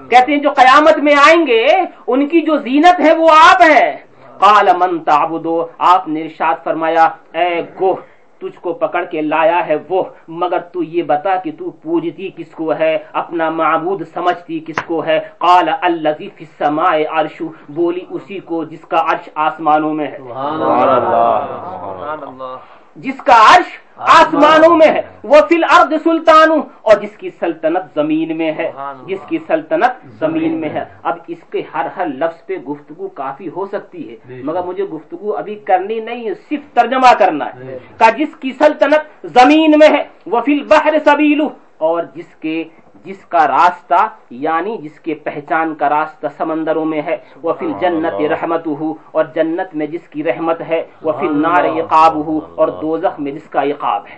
[0.10, 1.66] کہتے ہیں جو قیامت میں آئیں گے
[2.08, 3.98] ان کی جو زینت ہے وہ آپ ہیں
[4.40, 7.96] قال من تعبدو؟ آپ نے ارشاد فرمایا، اے گوہ،
[8.40, 12.52] تجھ کو پکڑ کے لایا ہے وہ، مگر تو یہ بتا کہ تو پوجتی کس
[12.52, 18.40] کو ہے، اپنا معبود سمجھتی کس کو ہے؟ قال الذی فی السماء عرش، بولی اسی
[18.40, 23.66] کو جس کا عرش آسمانوں میں ہے۔ سبحان اللہ سبحان اللہ۔ جس کا عرش
[23.98, 28.72] آسمانوں میں ہے۔ وہ فی الارض سلطان اور جس کی سلطنت زمین میں ہے۔
[29.08, 33.50] جس کی سلطنت زمین میں ہے۔ اب اس کے ہر ہر لفظ پہ گفتگو کافی
[33.50, 38.18] ہو سکتی ہے۔ مگر مجھے گفتگو ابھی کرنی نہیں ہے صرف ترجمہ کرنا ہے۔ کہ
[38.18, 42.64] جس کی سلطنت زمین میں ہے وہ فی البحر سبیلو اور جس کے
[43.06, 47.18] جس کا راستہ یعنی جس کے پہچان کا راستہ سمندروں میں ہے.
[47.44, 50.84] وہ پھر جنت رحمت ہو اور جنت میں جس کی رحمت ہے.
[51.02, 54.18] وہ پھر نار عقاب ہو اور دوزخ میں جس کا عقاب ہے.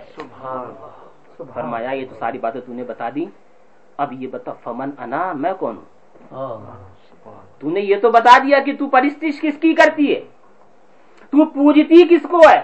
[1.54, 3.26] فرمایا یہ تو ساری باتیں تو نے بتا دی.
[3.98, 6.58] اب یہ بتا فمن انا میں کون ہوں؟
[7.60, 10.20] تو نے یہ تو بتا دیا کہ تو پرستش کس کی کرتی ہے؟
[11.34, 12.62] تو پوجتی کس کو ہے؟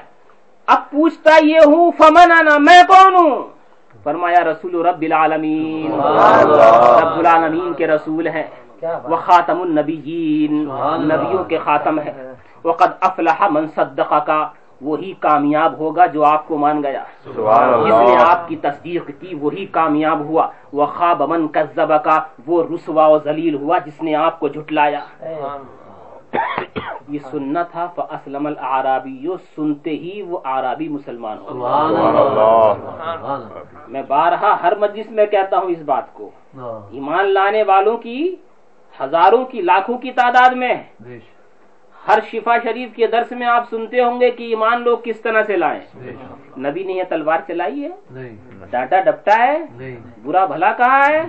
[0.67, 3.41] اب پوچھتا یہ ہوں فمن انا میں کون ہوں؟
[4.03, 5.91] فرمایا رسول رب العالمین۔
[7.01, 8.43] رب العالمین کے رسول ہیں۔
[9.03, 10.69] وہ خاتم النبیین۔
[11.01, 12.33] نبیوں کے خاتم ہے
[12.65, 14.47] وقد افلح من صدق کا
[14.81, 17.03] وہی کامیاب ہوگا جو آپ کو مان گیا۔
[17.85, 22.63] جس نے آپ کی تصدیق کی وہی کامیاب ہوا۔ وہ خواب من کذب کا وہ
[22.73, 24.99] رسوا و ذلیل ہوا جس نے آپ کو جھٹلایا۔
[27.07, 31.49] یہ سننا تھا فاسلم العرابی سنتے ہی وہ عربی مسلمان ہو
[33.87, 36.29] میں بارہا ہر مجلس میں کہتا ہوں اس بات کو۔
[36.91, 38.35] ایمان لانے والوں کی
[39.01, 40.73] ہزاروں کی لاکھوں کی تعداد میں۔
[42.07, 45.43] ہر شفا شریف کے درس میں آپ سنتے ہوں گے کہ ایمان لوگ کس طرح
[45.43, 45.79] سے لائیں۔
[46.57, 47.89] نبی نے یہ تلوار چلائی ہے۔
[48.71, 49.57] ڈانٹا ڈپٹا ہے۔
[50.23, 51.21] برا بھلا کہا ہے۔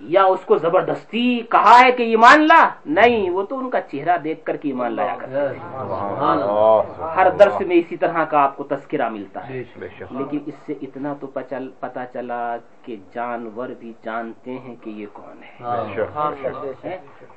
[0.00, 4.18] یا اس کو زبردستی کہا ہے کہ ایمان لا؟ نہیں وہ تو ان کا چہرہ
[4.18, 5.44] دیکھ کر کے ایمان لایا کرتا
[7.16, 9.52] ہر درس میں اسی طرح کا آپ کو تذکرہ ملتا ہے۔
[10.10, 11.26] لیکن اس سے اتنا تو
[11.80, 15.56] پتا چلا کہ جانور بھی جانتے ہیں کہ یہ کون ہے۔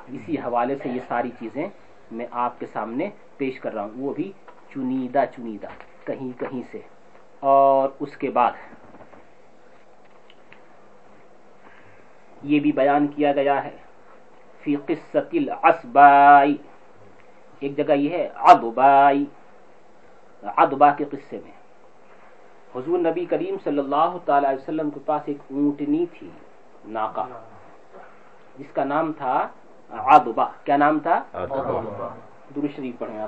[0.08, 1.67] اسی حوالے سے یہ ساری چیزیں
[2.12, 4.32] میں آپ کے سامنے پیش کر رہا ہوں۔ وہ بھی
[4.74, 5.67] چنیدہ چنیدہ
[6.04, 6.80] کہیں کہیں سے۔
[7.39, 8.52] اور اس کے بعد
[12.43, 13.77] یہ بھی بیان کیا گیا ہے۔
[14.62, 16.58] فی قصت العصبائی۔
[17.60, 19.25] ایک جگہ یہ ہے عدبائی
[20.43, 21.51] عدبا کے قصے میں۔
[22.75, 26.30] حضور نبی کریم صلی اللہ تعالی علیہ وسلم کے پاس ایک اونٹنی تھی
[26.86, 27.25] ناکا
[28.58, 29.47] جس کا نام تھا
[29.89, 31.23] عدبا کیا نام تھا؟
[32.55, 33.19] در شریف پڑھیں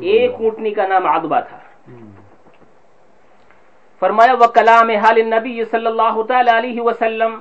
[0.00, 1.58] ایک اونٹنی کا نام آدبا تھا۔
[4.02, 7.40] فرمایا وہ کلام حال نبی صلی اللہ تعالی علیہ وسلم۔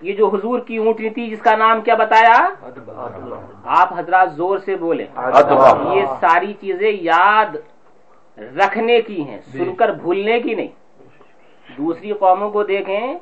[0.00, 2.36] یہ جو حضور کی اونٹنی تھی جس کا نام کیا بتایا؟
[3.78, 5.06] آپ حضرات زور سے بولے
[5.94, 7.56] یہ ساری چیزیں یاد
[8.38, 10.68] رکھنے کی ہیں سن کر بھولنے کی نہیں۔
[11.78, 13.18] دوسری قوموں کو دیکھیں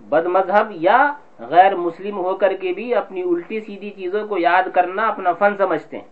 [0.00, 0.98] بد مذہب یا
[1.38, 5.56] غیر مسلم ہو کر کے بھی اپنی الٹی سیدھی چیزوں کو یاد کرنا اپنا فن
[5.56, 6.08] سمجھتے ہیں۔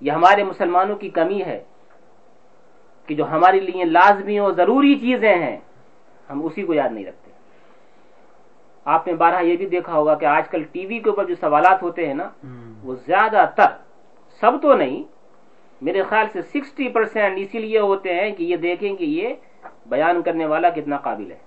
[0.00, 1.62] یہ ہمارے مسلمانوں کی کمی ہے
[3.06, 5.56] کہ جو ہمارے لیے لازمی اور ضروری چیزیں ہیں
[6.30, 7.30] ہم اسی کو یاد نہیں رکھتے۔
[8.86, 11.34] آپ نے بارہ یہ بھی دیکھا ہوگا کہ آج کل ٹی وی کے اوپر جو
[11.40, 12.28] سوالات ہوتے ہیں نا
[12.84, 13.70] وہ زیادہ تر
[14.40, 15.02] سب تو نہیں
[15.80, 19.34] میرے خیال سے سکسٹی پرسینٹ اسی لیے ہوتے ہیں کہ یہ دیکھیں کہ یہ
[19.86, 21.38] بیان کرنے والا کتنا قابل ہے۔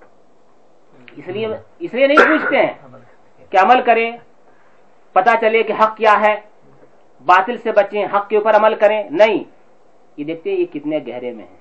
[1.15, 1.47] اس لیے
[1.79, 2.73] اس لیے نہیں پوچھتے ہیں
[3.49, 4.17] کہ عمل کریں
[5.13, 6.41] پتا چلے کہ حق کیا ہے،
[7.25, 9.43] باطل سے بچیں، حق کے اوپر عمل کریں۔ نہیں،
[10.17, 11.57] یہ دیکھتے ہیں یہ کتنے گہرے میں ہیں۔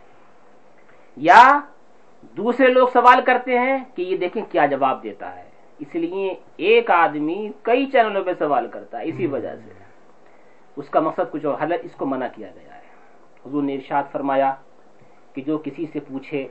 [1.17, 1.61] یا
[2.37, 5.43] دوسرے لوگ سوال کرتے ہیں کہ یہ دیکھیں کیا جواب دیتا ہے۔
[5.79, 9.82] اس لیے ایک آدمی کئی چینلوں پہ سوال کرتا ہے، اسی وجہ سے۔
[10.77, 12.81] اس کا مقصد کچھ اور حل اس کو منع کیا گیا ہے۔
[13.47, 14.55] حضور نے ارشاد فرمایا
[15.33, 16.49] کہ جو کسی سے پوچھے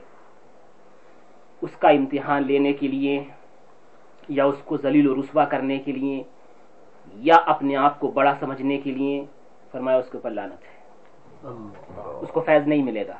[1.60, 3.24] اس کا امتحان لینے کے لیے
[4.28, 6.22] یا اس کو ذلیل و رسوا کرنے کے لیے
[7.14, 9.24] یا اپنے آپ کو بڑا سمجھنے کے لیے
[9.70, 10.80] فرمایا اس کے اوپر لانت ہے۔
[12.20, 13.16] اس کو فیض نہیں ملے گا۔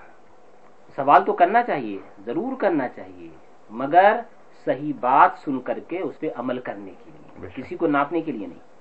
[0.97, 3.29] سوال تو کرنا چاہیے ضرور کرنا چاہیے
[3.71, 4.21] مگر
[4.65, 8.33] صحیح بات سن کر کے اس پہ عمل کرنے کے لیے کسی کو ناپنے کے
[8.33, 8.72] لیے نہیں۔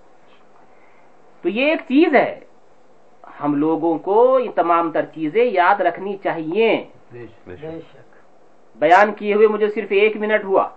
[1.42, 2.40] تو یہ ایک چیز ہے۔
[3.44, 6.70] ہم لوگوں کو یہ تمام تر چیزیں یاد رکھنی چاہیے۔
[8.76, 10.68] بیان کیے ہوئے مجھے صرف ایک منٹ ہوا۔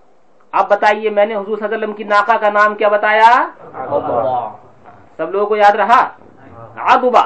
[0.52, 3.30] اب بتائیے میں نے حضور صلی اللہ علیہ وسلم کی ناکا کا نام کیا بتایا؟
[5.16, 6.02] سب لوگوں کو یاد رہا؟
[6.92, 7.24] آدبا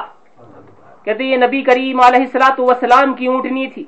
[1.03, 3.83] کہتے یہ نبی کریم علیہ السلاۃ وسلام کی اونٹنی تھی۔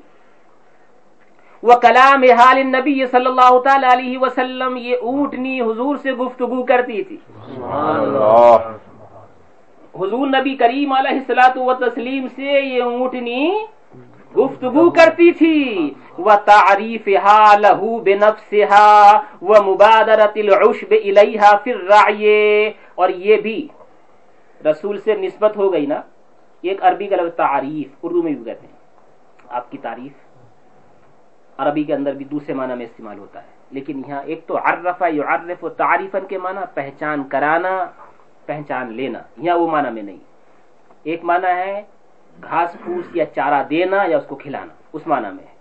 [1.62, 7.02] وہ کلام حال نبی صلی اللہ تعالی علیہ وسلم یہ اونٹنی حضور سے گفتگو کرتی
[7.02, 7.16] تھی۔
[10.00, 13.52] حضور نبی کریم علیہ السلاۃ و تسلیم سے یہ اونٹنی
[14.38, 22.72] گفتگو کرتی تھی۔ وہ تعریف ہا لہو بے نفسا وہ مبادرت العشب الیہا پھر رائے
[22.94, 23.68] اور یہ بھی
[24.64, 26.00] رسول سے نسبت ہو گئی نا۔
[26.62, 28.76] ایک عربی کا لفظ تعریف، اردو میں بھی کہتے ہیں۔
[29.48, 30.12] آپ کی تعریف
[31.58, 35.04] عربی کے اندر بھی دوسرے معنی میں استعمال ہوتا ہے۔ لیکن یہاں ایک تو عرفہ
[35.12, 37.84] یعرف و تعریفن کے معنی، پہچان کرانا۔
[38.46, 40.18] پہچان لینا یا وہ معنی میں نہیں۔
[41.02, 41.82] ایک معنی ہے
[42.42, 45.52] گھاس پھوس یا چارہ دینا یا اس کو کھلانا، اس معنی میں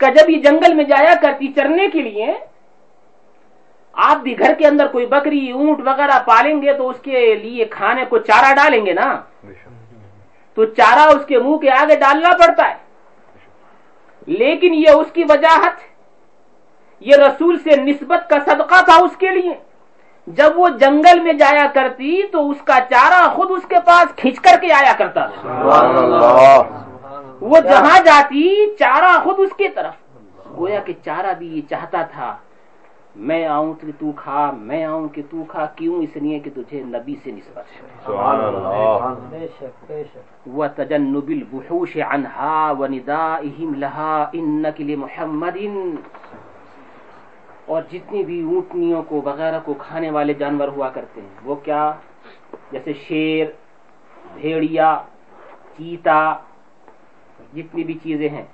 [0.00, 2.34] جب یہ جنگل میں جایا کرتی چرنے کے لیے،
[3.92, 7.64] آپ بھی گھر کے اندر کوئی بکری، اونٹ وغیرہ پالیں گے تو اس کے لیے
[7.64, 9.20] کھانے کو چارہ ڈالیں گے نا؟
[10.54, 12.76] تو چارہ اس کے منہ کے آگے ڈالنا پڑتا ہے۔
[14.26, 15.89] لیکن یہ اس کی وجاہت
[17.00, 19.54] یہ رسول سے نسبت کا صدقہ تھا اس کے لیے۔
[20.26, 24.40] جب وہ جنگل میں جایا کرتی تو اس کا چارہ خود اس کے پاس کھینچ
[24.40, 26.62] کر کے آیا کرتا۔ تھا
[27.40, 29.94] وہ جہاں جاتی چارہ خود اس کی طرف۔
[30.58, 32.36] گویا کہ چارہ بھی یہ چاہتا تھا
[33.16, 36.82] میں آؤں کہ تو کھا میں آؤں کہ تو کھا کیوں؟ اس لیے کہ تجھے
[36.84, 38.10] نبی سے نسبت
[40.46, 45.56] وہ تجنب البحوش عنہا و ندائہم لہا انک لمحمد
[47.70, 51.82] اور جتنی بھی اونٹنیوں کو وغیرہ کو کھانے والے جانور ہوا کرتے ہیں وہ کیا؟
[52.72, 53.46] جیسے شیر
[54.34, 54.90] بھیڑیا
[55.76, 56.18] چیتا
[57.54, 58.44] جتنی بھی چیزیں ہیں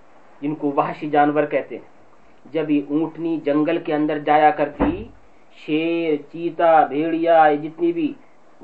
[0.43, 5.05] جن کو وحشی جانور کہتے ہیں۔ جب یہ اونٹنی جنگل کے اندر جایا کرتی
[5.57, 8.13] شیر چیتا بھیڑیا جتنی بھی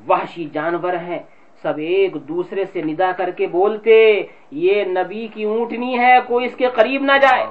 [0.08, 1.18] وحشی جانور ہیں
[1.64, 3.96] سب ایک دوسرے سے ندا کر کے بولتے
[4.64, 7.44] یہ نبی کی اونٹنی ہے کوئی اس کے قریب نہ جائے۔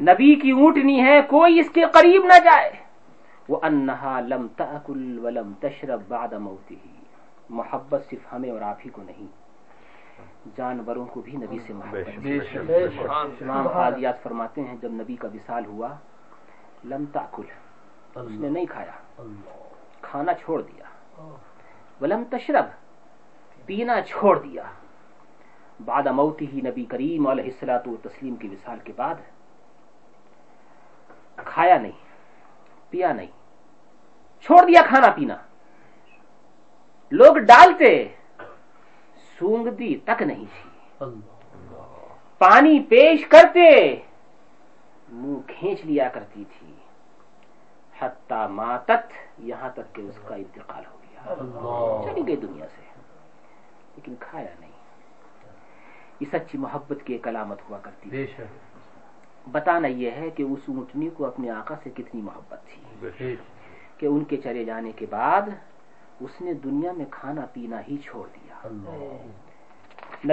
[0.00, 2.70] نبی کی اونٹنی ہے کوئی اس کے قریب نہ جائے۔
[3.48, 6.76] وہ انہا لم تاکل ولم تشرب بعد موتی
[7.50, 9.26] محبت صرف ہمیں اور آپ ہی کو نہیں
[10.56, 12.08] جانوروں کو بھی نبی سے محبت
[13.42, 15.88] امام فرماتے ہیں جب نبی کا وصال ہوا
[16.84, 17.42] لم تاکل
[18.14, 19.22] اس نے نہیں کھایا۔
[20.00, 20.84] کھانا چھوڑ دیا۔
[22.00, 22.64] ولم تشرب۔
[23.66, 24.62] پینا چھوڑ دیا۔
[25.84, 29.14] بعد موتی ہی نبی کریم علیہ السلاۃ و تسلیم کے وصال کے بعد
[31.44, 31.92] کھایا نہیں
[32.90, 33.26] پیا نہیں۔
[34.40, 35.36] چھوڑ دیا کھانا پینا۔
[37.10, 38.08] لوگ ڈالتے
[39.38, 40.70] سونگتی تک نہیں تھی۔
[42.38, 43.96] پانی پیش کرتے
[45.08, 46.74] منہ کھینچ لیا کرتی تھی۔
[48.00, 51.34] حتی ماتت یہاں تک کہ اس کا انتقال ہو گیا۔
[52.04, 52.82] چلی گئی دنیا سے
[53.96, 54.70] لیکن کھایا نہیں۔
[56.20, 58.10] یہ سچی محبت کی ایک علامت ہوا کرتی۔
[59.52, 62.82] بتانا یہ ہے کہ اس اونٹنی کو اپنے آقا سے کتنی محبت تھی۔
[63.98, 65.42] کہ ان کے چلے جانے کے بعد
[66.20, 68.68] اس نے دنیا میں کھانا پینا ہی چھوڑ دیا۔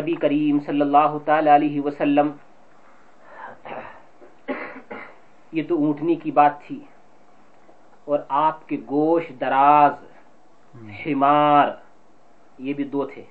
[0.01, 2.31] نبی کریم صلی اللہ تعالی علیہ وسلم
[5.51, 6.79] یہ تو اونٹنی کی بات تھی۔
[8.05, 9.93] اور آپ کے گوشت دراز
[11.05, 11.69] حمار
[12.57, 13.23] یہ بھی دو تھے۔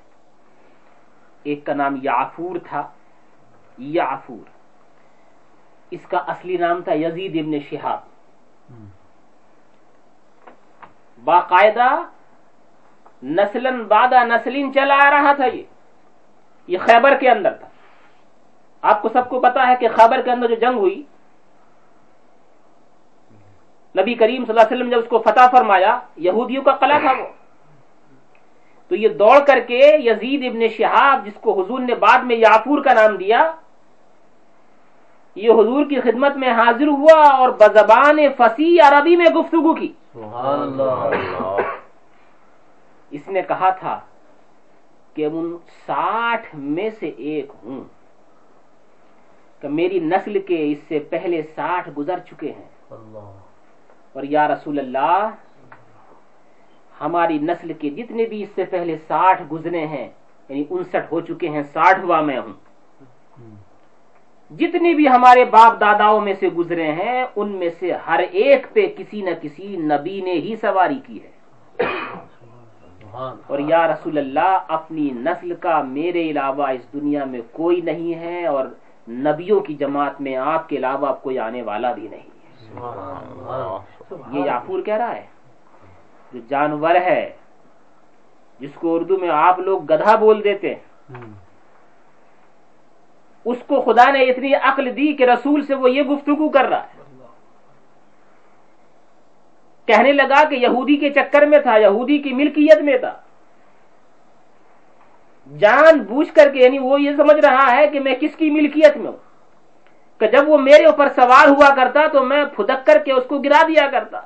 [1.43, 2.89] ایک کا نام یافور تھا
[3.79, 4.54] یافور
[5.95, 8.01] اس کا اصلی نام تھا یزید ابن شہاب۔
[11.25, 12.03] باقاعدہ
[13.23, 15.63] نسلن بادہ نسلین چلا آ رہا تھا یہ۔
[16.67, 17.69] یہ خیبر کے اندر تھا۔
[18.83, 21.03] آپ کو سب کو پتا ہے کہ خیبر کے اندر جو جنگ ہوئی،
[23.99, 27.13] نبی کریم صلی اللہ علیہ وسلم جب اس کو فتح فرمایا، یہودیوں کا قلعہ تھا
[27.13, 27.27] وہ۔
[28.89, 32.85] تو یہ دوڑ کر کے یزید ابن شہاب، جس کو حضور نے بعد میں یافور
[32.85, 33.53] کا نام دیا
[35.37, 39.93] یہ حضور کی خدمت میں حاضر ہوا اور بزبان فصیح عربی میں گفتگو کی۔
[43.11, 44.01] اس نے کہا تھا
[45.15, 47.85] کہ ان ساٹھ میں سے ایک ہوں
[49.63, 52.69] کہ میری نسل کے اس سے پہلے ساٹھ گزر چکے ہیں۔
[54.13, 55.31] اور یا رسول اللہ
[57.01, 60.09] ہماری نسل کے جتنے بھی اس سے پہلے ساٹھ گزرے ہیں
[60.49, 62.64] یعنی انسٹھ ہو چکے ہیں ساٹھواں میں ہوں۔
[64.51, 68.95] جتنے بھی ہمارے باپ داداؤں میں سے گزرے ہیں، ان میں سے ہر ایک پہ
[68.97, 71.31] کسی نہ کسی نبی نے ہی سواری کی ہے۔
[73.47, 78.47] اور یا رسول اللہ، اپنی نسل کا میرے علاوہ اس دنیا میں کوئی نہیں ہے
[78.47, 78.67] اور
[79.09, 82.29] نبیوں کی جماعت میں آپ کے علاوہ کوئی آنے والا بھی نہیں۔
[84.33, 85.27] یہ یافور کہہ رہا ہے،
[86.33, 87.31] جو جانور ہے،
[88.61, 90.83] جس کو اردو میں آپ لوگ گدھا بول دیتے ہیں۔
[93.45, 96.85] اس کو خدا نے اتنی عقل دی کہ رسول سے وہ یہ گفتگو کر رہا
[96.85, 97.05] ہے۔
[99.87, 103.21] کہنے لگا کہ یہودی کے چکر میں تھا، یہودی کی ملکیت میں تھا۔
[105.59, 108.97] جان بوجھ کر کے یعنی وہ یہ سمجھ رہا ہے کہ میں کس کی ملکیت
[108.97, 109.19] میں ہوں۔
[110.21, 113.39] کہ جب وہ میرے اوپر سوار ہوا کرتا تو میں پھدک کر کے اس کو
[113.39, 114.21] گرا دیا کرتا۔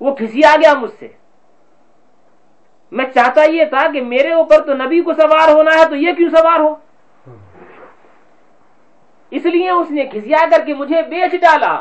[0.00, 1.08] وہ کھسیا گیا مجھ سے۔
[2.92, 6.12] میں چاہتا یہ تھا کہ میرے اوپر تو نبی کو سوار ہونا ہے تو یہ
[6.12, 6.74] کیوں سوار ہو؟
[9.32, 11.74] اس لیے اس نے کھسیا کر کے مجھے بیچ ڈالا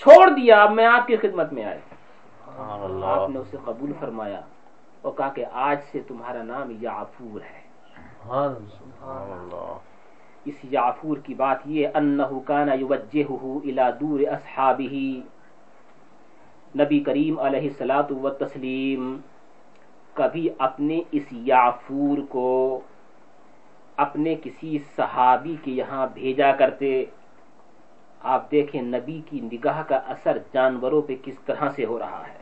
[0.00, 1.78] چھوڑ دیا اب میں آپ کی خدمت میں آئے
[3.04, 4.40] آپ نے اسے قبول فرمایا
[5.02, 7.58] اور کہا کہ آج سے تمہارا نام یافور ہے۔
[10.46, 15.20] اس یافور کی بات یہ انہو کانا یوجہہو الى دور اصحابہی
[16.74, 19.16] نبی کریم علیہ السلام و تسلیم
[20.14, 22.80] کبھی اپنے اس یافور کو
[23.96, 27.04] اپنے کسی صحابی کے یہاں بھیجا کرتے۔
[28.22, 32.38] آپ دیکھیں نبی کی نگاہ کا اثر جانوروں پہ کس طرح سے ہو رہا ہے۔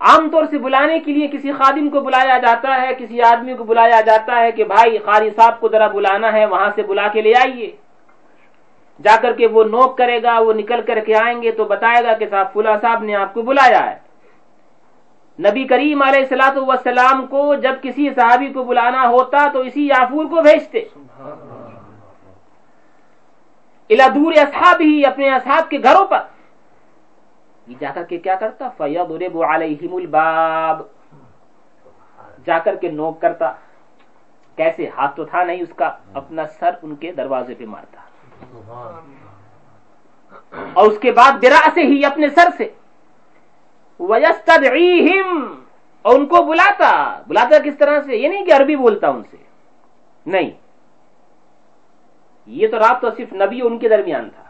[0.00, 3.64] عام طور سے بلانے کے لیے کسی خادم کو بلایا جاتا ہے کسی آدمی کو
[3.64, 7.22] بلایا جاتا ہے کہ بھائی قاری صاحب کو ذرا بلانا ہے وہاں سے بلا کے
[7.22, 7.70] لے آئیے۔
[9.04, 12.04] جا کر کے وہ نوک کرے گا وہ نکل کر کے آئیں گے تو بتائے
[12.04, 14.11] گا کہ صاحب فلا صاحب نے آپ کو بلایا ہے۔
[15.38, 20.24] نبی کریم علیہ السلاۃ وسلام کو جب کسی صحابی کو بلانا ہوتا تو اسی یافور
[20.24, 20.78] کو بھیجتے۔
[23.90, 26.18] الادور اصحاب ہی اپنے اصحاب کے گھروں پر۔
[27.66, 30.82] یہ جا کر کے کیا کرتا؟ فیضرب علیہم الباب۔
[32.46, 33.52] جا کر کے نوک کرتا۔
[34.56, 38.00] کیسے؟ ہاتھ تو تھا نہیں اس کا۔ اپنا سر ان کے دروازے پہ مارتا۔
[40.72, 42.68] اور اس کے بعد برا سے ہی اپنے سر سے۔
[46.02, 49.36] اور ان کو بلاتا۔ بلاتا کس طرح سے؟ یہ نہیں کہ عربی بولتا ان سے۔
[50.26, 50.50] نہیں۔
[52.46, 54.42] یہ تو رابطہ صرف نبی ان کے درمیان تھا۔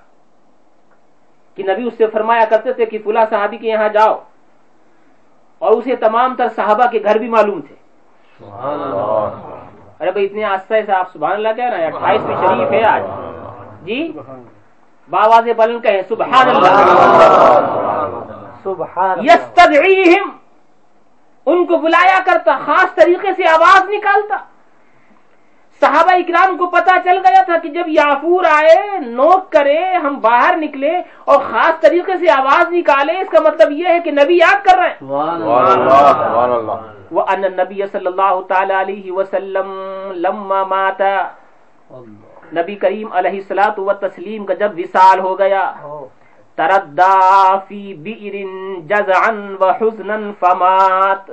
[1.54, 4.22] کہ نبی اس سے فرمایا کرتے تھے کہ فلا صحابی کے یہاں جاؤ۔
[5.58, 7.74] اور اسے تمام تر صحابہ کے گھر بھی معلوم تھے۔
[10.00, 12.82] ارے بھائی اتنے آستہ سے آپ سبحان اللہ کہہ رہے ہیں۔ اٹھائیس میں شریف ہے
[12.90, 13.02] آج۔
[13.82, 14.12] جی؟
[15.10, 18.41] باواز بلند کہیں۔ سبحان اللہ۔
[19.24, 20.30] یستدعیہم.
[21.46, 24.36] ان کو بلایا کرتا خاص طریقے سے آواز نکالتا.
[25.82, 30.56] صحابہ اکرام کو پتا چل گیا تھا کہ جب یافور آئے نوک کرے ہم باہر
[30.56, 30.94] نکلے
[31.24, 34.78] اور خاص طریقے سے آواز نکالے اس کا مطلب یہ ہے کہ نبی یاد کر
[34.78, 34.96] رہے ہیں.
[37.10, 39.68] وہ ان نبی صلی اللہ تعالی علیہ وسلم
[40.26, 41.16] لما ماتا
[42.58, 45.64] نبی کریم علیہ السلاۃ و تسلیم کا جب وصال ہو گیا
[46.58, 48.34] تردا فی بئر
[48.88, 49.30] جزعا
[49.60, 51.30] وحزنا فمات.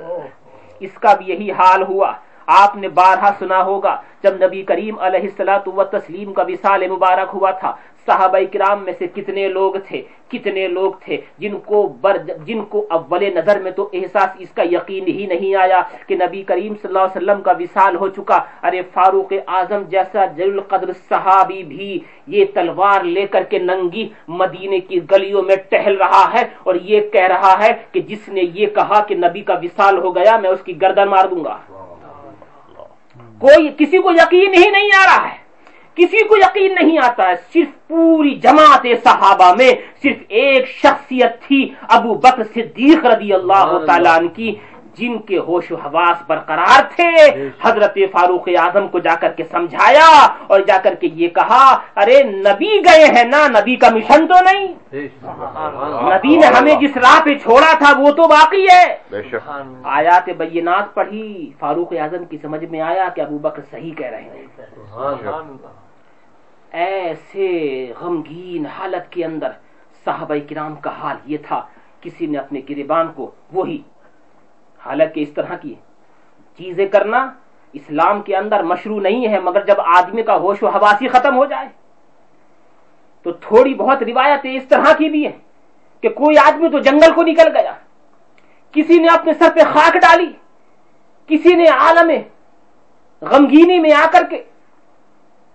[0.80, 2.11] اس کا بھی یہی حال ہوا.
[2.47, 7.30] آپ نے بارہا سنا ہوگا جب نبی کریم علیہ السلاۃ و تسلیم کا وصال مبارک
[7.34, 7.72] ہوا تھا.
[8.10, 10.01] صحابہ کرام میں سے کتنے لوگ تھے
[10.32, 14.64] کتنے لوگ تھے جن کو بر جن کو اول نظر میں تو احساس اس کا
[14.72, 18.38] یقین ہی نہیں آیا کہ نبی کریم صلی اللہ علیہ وسلم کا وصال ہو چکا۔
[18.64, 21.91] ارے فاروق اعظم جیسا جل القدر صحابی بھی
[22.28, 24.07] یہ تلوار لے کر کے ننگی
[24.39, 28.43] مدینے کی گلیوں میں ٹہل رہا ہے اور یہ کہہ رہا ہے کہ جس نے
[28.53, 31.57] یہ کہا کہ نبی کا وصال ہو گیا میں اس کی گردن مار دوں گا۔
[33.39, 35.38] کوئی کسی کو یقین ہی نہیں آ رہا ہے۔
[36.00, 39.72] کسی کو یقین نہیں آتا ہے صرف پوری جماعت صحابہ میں
[40.04, 41.62] صرف ایک شخصیت تھی
[41.97, 44.56] ابو بکر صدیق رضی اللہ تعالیٰ عنہ کی
[44.97, 47.12] جن کے ہوش و حواس برقرار تھے۔
[47.62, 50.08] حضرت فاروق اعظم کو جا کر کے سمجھایا
[50.47, 51.64] اور جا کر کے یہ کہا
[52.02, 54.68] ارے نبی گئے ہیں نا نبی کا مشن تو نہیں۔
[56.16, 58.86] نبی نے ہمیں جس راہ پہ چھوڑا تھا وہ تو باقی ہے۔
[59.97, 64.22] آیات بینات پڑھی فاروق اعظم کی سمجھ میں آیا کہ ابو بکر صحیح کہہ رہے
[64.22, 64.45] ہیں۔
[66.72, 67.47] ایسے
[67.99, 69.51] غمگین حالت کے اندر
[70.05, 71.61] صحابہ کرام کا حال یہ تھا،
[72.01, 73.82] کسی نے اپنے گریبان کو وہی
[74.82, 75.74] حالانکہ اس طرح کی
[76.59, 77.30] چیزیں کرنا
[77.74, 81.45] اسلام کے اندر مشروع نہیں ہے، مگر جب آدمی کا ہوش و حواسی ختم ہو
[81.45, 81.67] جائے۔
[83.26, 85.38] تو تھوڑی بہت روایتیں اس طرح کی بھی ہیں
[86.03, 87.74] کہ کوئی آدمی تو جنگل کو نکل گیا،
[88.74, 90.32] کسی نے اپنے سر پہ خاک ڈالی،
[91.30, 92.11] کسی نے عالم
[93.22, 94.43] غمگینی میں آ کر کے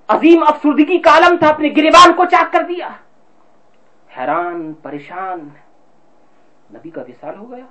[0.09, 2.89] عظیم افسردگی کا عالم تھا، اپنے گریبان کو چاک کر دیا۔
[4.19, 5.49] حیران، پریشان۔
[6.75, 7.65] نبی کا وصال ہو گیا۔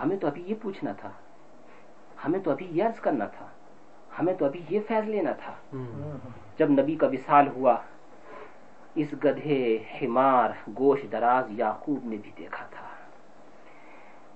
[0.00, 1.10] ہمیں تو ابھی یہ پوچھنا تھا۔
[2.24, 3.46] ہمیں تو ابھی یہ عرض کرنا تھا۔
[4.18, 5.52] ہمیں تو ابھی یہ فیض لینا تھا۔
[6.58, 7.76] جب نبی کا وصال ہوا،
[8.94, 12.86] اس گدھے حمار گوش دراز یعقوب نے بھی دیکھا تھا۔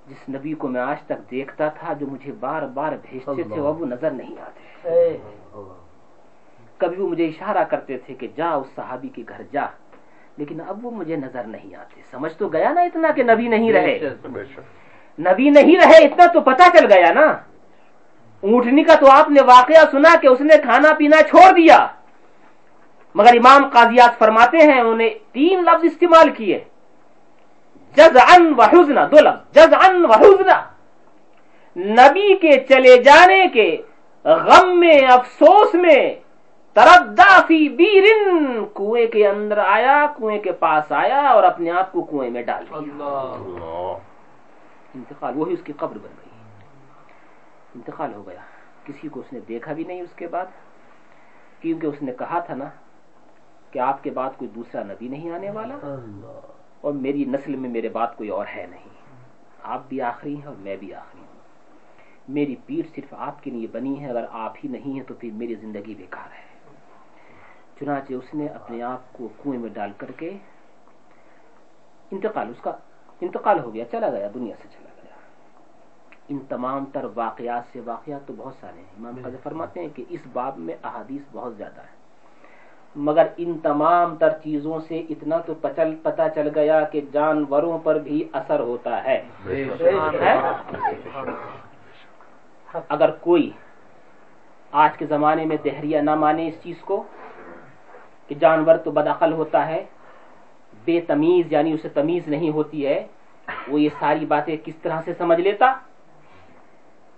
[0.06, 3.86] جس نبی کو میں آج تک دیکھتا تھا، جو مجھے بار بار بھیجتے تھے، وہ
[3.86, 4.90] نظر نہیں آتے۔
[6.78, 9.66] کبھی وہ مجھے اشارہ کرتے تھے کہ جا اس صحابی کے گھر جا
[10.36, 13.72] لیکن اب وہ مجھے نظر نہیں آتے۔ سمجھ تو گیا نا اتنا کہ نبی نہیں
[13.72, 13.98] رہے؟
[15.18, 17.26] نبی نہیں رہے اتنا تو پتا چل گیا نا۔
[18.40, 21.86] اونٹنی کا تو آپ نے واقعہ سنا کہ اس نے کھانا پینا چھوڑ دیا۔
[23.14, 26.58] مگر امام قاضیات فرماتے ہیں انہوں نے تین لفظ استعمال کیے۔
[27.96, 30.62] جز ان وحزنا دو لفظ جز ان وحزنا
[31.76, 33.82] نبی کے چلے جانے کے
[34.24, 36.14] غم میں افسوس میں
[37.68, 42.42] بیرن کنویں کے اندر آیا کنویں کے پاس آیا اور اپنے آپ کو کنویں میں
[42.42, 42.78] ڈال دیا۔
[44.94, 46.28] انتقال وہی اس کی قبر بن گئی۔
[47.74, 48.40] انتقال ہو گیا۔
[48.84, 50.46] کسی کو اس نے دیکھا بھی نہیں اس کے بعد
[51.60, 52.68] کیونکہ اس نے کہا تھا نا
[53.70, 55.74] کہ آپ کے بعد کوئی دوسرا نبی نہیں آنے والا
[56.80, 58.88] اور میری نسل میں میرے بعد کوئی اور ہے نہیں۔
[59.62, 61.38] آپ بھی آخری ہیں اور میں بھی آخری ہوں۔
[62.28, 65.30] میری پیٹ صرف آپ کے لیے بنی ہے اگر آپ ہی نہیں ہیں تو پھر
[65.32, 66.47] میری زندگی بیکار ہے۔
[67.80, 70.30] چنانچہ اس نے اپنے آپ کو کنویں میں ڈال کر کے
[72.10, 72.72] انتقال، اس کا
[73.20, 75.16] انتقال ہو گیا، چلا گیا، دنیا سے چلا گیا۔
[76.28, 80.04] ان تمام تر واقعات سے واقعات تو بہت سارے ہیں۔ امام قدر فرماتے ہیں کہ
[80.08, 81.96] اس باب میں احادیث بہت زیادہ ہے
[82.96, 87.98] مگر ان تمام تر چیزوں سے اتنا تو پچل پتا چل گیا کہ جانوروں پر
[87.98, 89.22] بھی اثر ہوتا ہے۔
[92.88, 93.50] اگر کوئی
[94.72, 97.02] آج کے زمانے میں دہریا نہ مانے اس چیز کو
[98.28, 99.84] کہ جانور تو بدعقل ہوتا ہے،
[100.84, 102.98] بے تمیز یعنی اسے تمیز نہیں ہوتی ہے،
[103.68, 105.72] وہ یہ ساری باتیں کس طرح سے سمجھ لیتا؟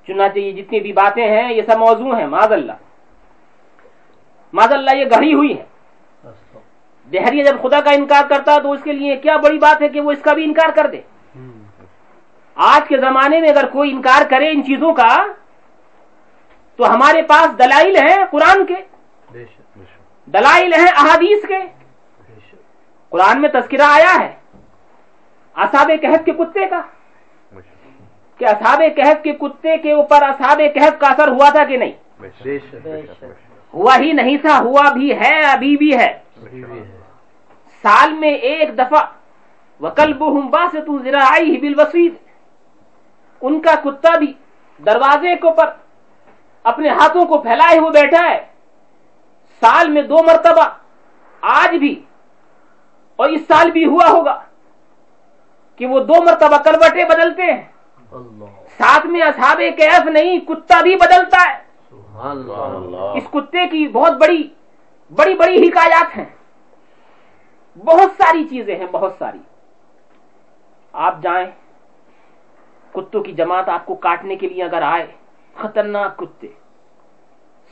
[0.08, 2.78] چنانچہ یہ جتنی بھی باتیں ہیں، یہ سب موضوع ہیں معذ اللہ
[4.52, 5.64] معذ اللہ یہ گڑھی ہوئی ہے
[7.08, 10.00] دہریہ جب خدا کا انکار کرتا تو اس کے لیے کیا بڑی بات ہے کہ
[10.00, 11.00] وہ اس کا بھی انکار کر دے۔
[12.56, 15.10] آج کے زمانے میں اگر کوئی انکار کرے ان چیزوں کا،
[16.78, 18.74] تو ہمارے پاس دلائل ہیں قرآن کے۔
[20.32, 21.58] دلائل ہیں احادیث کے۔
[23.08, 24.32] قرآن میں تذکرہ آیا ہے
[25.54, 26.80] اصاب کہف کے کتے کا۔
[28.36, 31.92] کہ اصاب کہف کے کتے کے اوپر اصاب کہف کا اثر ہوا تھا کہ نہیں؟
[33.74, 36.18] ہوا ہی نہیں تھا، ہوا بھی ہے، ابھی بھی ہے۔
[37.82, 39.04] سال میں ایک دفعہ
[39.80, 42.08] وکلب ہوں باس تو ذرا آئی ہی
[43.40, 44.32] ان کا کتا بھی
[44.86, 45.70] دروازے کے اوپر
[46.62, 48.40] اپنے ہاتھوں کو پھیلائے ہوئے بیٹھا ہے۔
[49.60, 50.68] سال میں دو مرتبہ
[51.40, 52.02] آج بھی
[53.16, 54.44] اور اس سال بھی ہوا ہوگا
[55.76, 57.62] کہ وہ دو مرتبہ کروٹیں بدلتے ہیں۔
[58.78, 61.58] ساتھ میں اصحاب کیف نہیں کتا بھی بدلتا ہے۔
[63.16, 64.48] اس کتے کی بہت بڑی
[65.10, 66.24] بڑی بڑی حکایات ہیں۔
[67.84, 69.38] بہت ساری چیزیں ہیں بہت ساری۔
[70.92, 71.46] آپ جائیں
[72.92, 75.06] کتوں کی جماعت آپ کو کاٹنے کے لیے اگر آئے
[75.54, 76.46] خطرناک کتے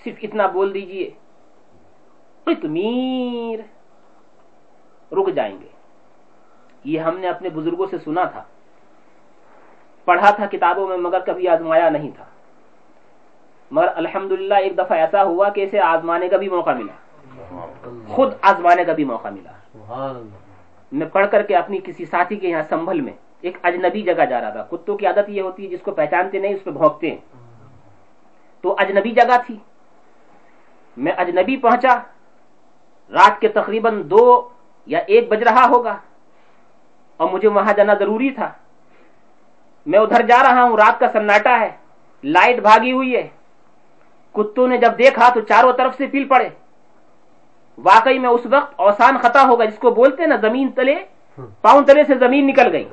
[0.04, 1.10] صرف اتنا بول دیجیے۔
[2.48, 3.60] قطمیر
[5.14, 5.68] رک جائیں گے۔
[6.84, 8.42] یہ ہم نے اپنے بزرگوں سے سنا تھا۔
[10.04, 12.24] پڑھا تھا کتابوں میں، مگر کبھی آزمایا نہیں تھا۔
[13.70, 16.92] مگر الحمدللہ، ایک دفعہ ایسا ہوا کہ اسے آزمانے کا بھی موقع ملا۔
[18.08, 19.52] خود آزمانے کا بھی موقع ملا۔
[20.92, 24.40] میں پڑھ کر کے اپنی کسی ساتھی کے یہاں سنبھل میں ایک اجنبی جگہ جا
[24.40, 27.10] رہا تھا۔ کتوں کی عادت یہ ہوتی ہے جس کو پہچانتے نہیں، اس پہ بھونکتے
[27.10, 27.18] ہیں۔
[28.60, 29.56] تو اجنبی جگہ تھی۔
[30.96, 31.98] میں اجنبی پہنچا۔
[33.12, 34.48] رات کے تقریباً دو
[34.86, 35.96] یا ایک بج رہا ہوگا
[37.16, 38.50] اور مجھے وہاں جانا ضروری تھا۔
[39.86, 41.70] میں ادھر جا رہا ہوں رات کا سناٹا ہے
[42.24, 43.28] لائٹ بھاگی ہوئی ہے۔
[44.32, 46.48] کتوں نے جب دیکھا تو چاروں طرف سے پیل پڑے۔
[47.78, 51.04] واقعی میں اس وقت اوسان خطا ہوگا جس کو بولتے نا زمین تلے۔
[51.62, 52.84] پاؤں تلے سے زمین نکل گئی۔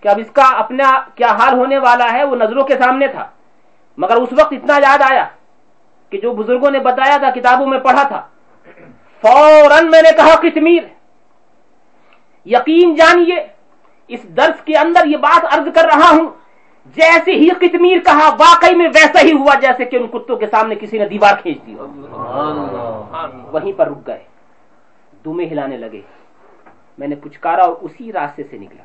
[0.00, 3.28] کہ اب اس کا اپنا کیا حال ہونے والا ہے وہ نظروں کے سامنے تھا۔
[3.96, 5.24] مگر اس وقت اتنا یاد آیا
[6.10, 8.26] کہ جو بزرگوں نے بتایا تھا کتابوں میں پڑھا تھا۔
[9.20, 10.82] فوراً میں نے کہا کشمیر
[12.46, 13.46] یقین جانیے،
[14.08, 16.28] اس درس کے اندر یہ بات عرض کر رہا ہوں،
[16.96, 20.74] جیسے ہی کتمیر کہا، واقعی میں ویسا ہی ہوا جیسے کہ ان کتوں کے سامنے
[20.74, 21.74] کسی نے دیوار کھینچ دی۔
[23.52, 24.22] وہیں پر رک گئے
[25.24, 26.00] دمے ہلانے لگے۔
[26.98, 28.82] میں نے پچکارا اور اسی راستے سے نکلا۔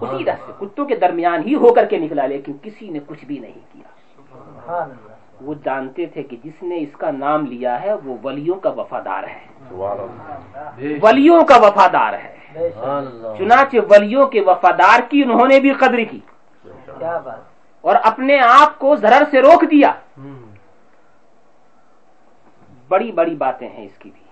[0.00, 3.38] اسی راستے، کتوں کے درمیان ہی ہو کر کے نکلا، لیکن کسی نے کچھ بھی
[3.38, 4.84] نہیں کیا۔
[5.40, 9.22] وہ جانتے تھے کہ جس نے اس کا نام لیا ہے وہ ولیوں کا وفادار
[9.24, 9.46] ہے۔
[11.02, 12.36] ولیوں کا وفادار ہے۔
[13.38, 16.20] چنانچہ ولیوں کے وفادار کی انہوں نے بھی قدر کی۔
[17.80, 19.92] اور اپنے آپ کو ضرر سے روک دیا۔
[22.88, 24.24] بڑی بڑی باتیں ہیں اس کی بھی۔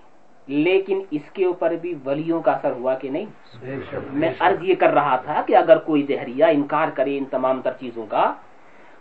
[0.47, 3.25] لیکن اس کے اوپر بھی ولیوں کا اثر ہوا کہ نہیں؟
[4.11, 7.71] میں عرض یہ کر رہا تھا کہ اگر کوئی دہریہ انکار کرے ان تمام تر
[7.79, 8.33] چیزوں کا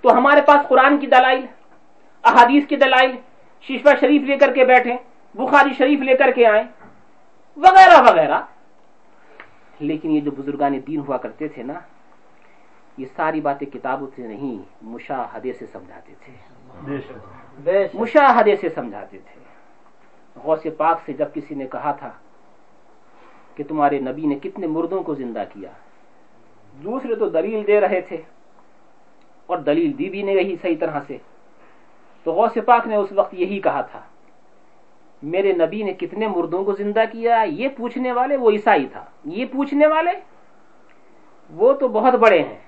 [0.00, 1.46] تو ہمارے پاس قرآن کی دلائل۔
[2.24, 3.16] احادیث کی دلائل
[3.60, 4.96] شیشوا شریف لے کر کے بیٹھے
[5.34, 6.64] بخاری شریف لے کر کے آئے
[7.56, 8.40] وغیرہ وغیرہ۔
[9.80, 11.74] لیکن یہ جو بزرگان دین ہوا کرتے تھے نا
[12.98, 16.32] یہ ساری باتیں کتابوں سے نہیں مشاہدے سے سمجھاتے تھے۔
[17.94, 19.40] مشاہدے سے سمجھاتے تھے۔
[20.44, 22.10] غوث پاک سے جب کسی نے کہا تھا
[23.54, 25.70] کہ تمہارے نبی نے کتنے مردوں کو زندہ کیا
[26.84, 28.16] دوسرے تو دلیل دے رہے تھے
[29.46, 31.18] اور دلیل دی بھی نہیں رہی صحیح طرح سے۔
[32.24, 34.00] تو غوث پاک نے اس وقت یہی کہا تھا
[35.22, 39.44] میرے نبی نے کتنے مردوں کو زندہ کیا یہ پوچھنے والے وہ عیسائی تھا یہ
[39.52, 40.10] پوچھنے والے
[41.50, 42.58] وہ تو بہت بڑے ہیں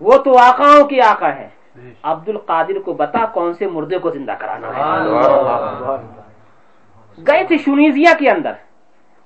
[0.00, 1.48] وہ تو آقاؤں کی آقا ہے
[2.02, 4.82] عبد القادر کو بتا کون سے مردے کو زندہ کرانا ہے۔
[7.26, 8.52] گئے تھے شنیزیا کے اندر۔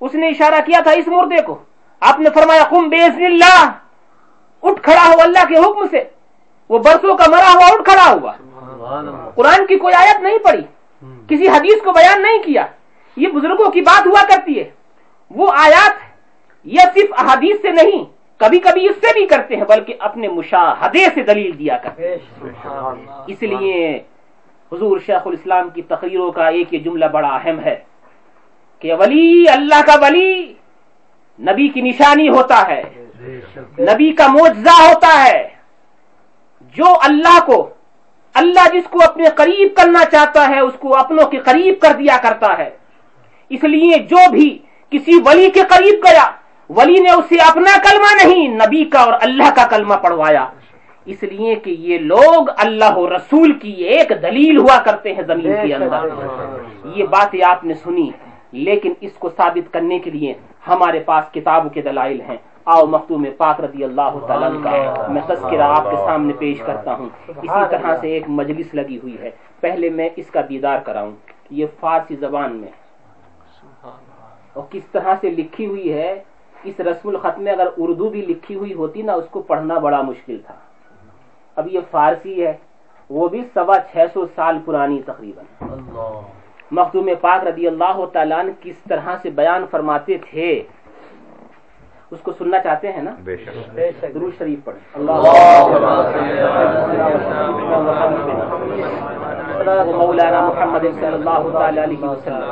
[0.00, 1.58] اس نے اشارہ کیا تھا اس مردے کو۔
[2.00, 3.70] آپ نے فرمایا کم بیس اللہ۔
[4.62, 6.04] اٹھ کھڑا ہو اللہ کے حکم سے۔
[6.68, 8.32] وہ برسوں کا مرا ہوا اٹھ کھڑا ہوا۔
[9.34, 10.62] قرآن کی کوئی آیت نہیں پڑی
[11.28, 12.66] کسی حدیث کو بیان نہیں کیا۔
[13.16, 14.70] یہ بزرگوں کی بات ہوا کرتی ہے۔
[15.30, 15.92] وہ آیات
[16.64, 18.04] یہ صرف احادیث سے نہیں
[18.36, 22.16] کبھی کبھی اس سے بھی کرتے ہیں بلکہ اپنے مشاہدے سے دلیل دیا کرتے ہیں۔
[23.26, 23.98] اس لیے
[24.72, 27.80] حضور شیخ الاسلام کی تقریروں کا ایک یہ جملہ بڑا اہم ہے
[28.78, 30.54] کہ ولی اللہ کا ولی
[31.40, 32.82] نبی کی نشانی ہوتا ہے۔
[33.78, 35.47] نبی کا معجزہ ہوتا ہے۔
[36.78, 37.58] جو اللہ کو
[38.34, 42.16] اللہ جس کو اپنے قریب کرنا چاہتا ہے اس کو اپنوں کے قریب کر دیا
[42.22, 42.70] کرتا ہے۔
[43.50, 44.48] اس لیے جو بھی
[44.90, 46.26] کسی ولی کے قریب گیا
[46.70, 50.44] ولی نے اسے اپنا کلمہ نہیں نبی کا اور اللہ کا کلمہ پڑھوایا۔
[51.06, 55.54] اس لیے کہ یہ لوگ اللہ و رسول کی ایک دلیل ہوا کرتے ہیں زمین
[55.62, 56.08] کے اندر۔
[56.94, 58.10] یہ باتیں آپ نے سنی
[58.52, 60.32] لیکن اس کو ثابت کرنے کے لیے
[60.68, 62.36] ہمارے پاس کتابوں کے دلائل ہیں۔
[62.70, 67.08] آؤ مختوم پاک رضی اللہ تعالیٰ کا میں تذکرہ آپ کے سامنے پیش کرتا ہوں۔
[67.28, 71.12] اسی طرح سے ایک مجلس لگی ہوئی ہے۔ پہلے میں اس کا دیدار کراؤں۔
[71.50, 72.68] یہ فارسی زبان میں۔
[74.52, 76.22] اور کس طرح سے لکھی ہوئی ہے
[76.64, 80.02] اس رسم الخط میں اگر اردو بھی لکھی ہوئی ہوتی نا اس کو پڑھنا بڑا
[80.02, 80.54] مشکل تھا۔
[81.56, 82.56] اب یہ فارسی ہے۔
[83.10, 85.44] وہ بھی سوا چھ سو سال پرانی تقریباً۔
[86.70, 90.62] مختوم پاک رضی اللہ تعالیٰ کس طرح سے بیان فرماتے تھے؟
[92.10, 93.14] اس کو سننا چاہتے ہیں نا؟
[94.14, 94.76] درود شریف پڑھ۔
[99.96, 102.46] مولانا محمد صلی اللہ تعالی علیہ وسلم۔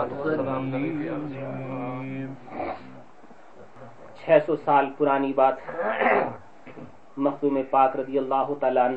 [4.20, 5.54] چھ سو سال پرانی بات
[7.16, 8.88] مخدوم پاک رضی اللہ تعالیٰ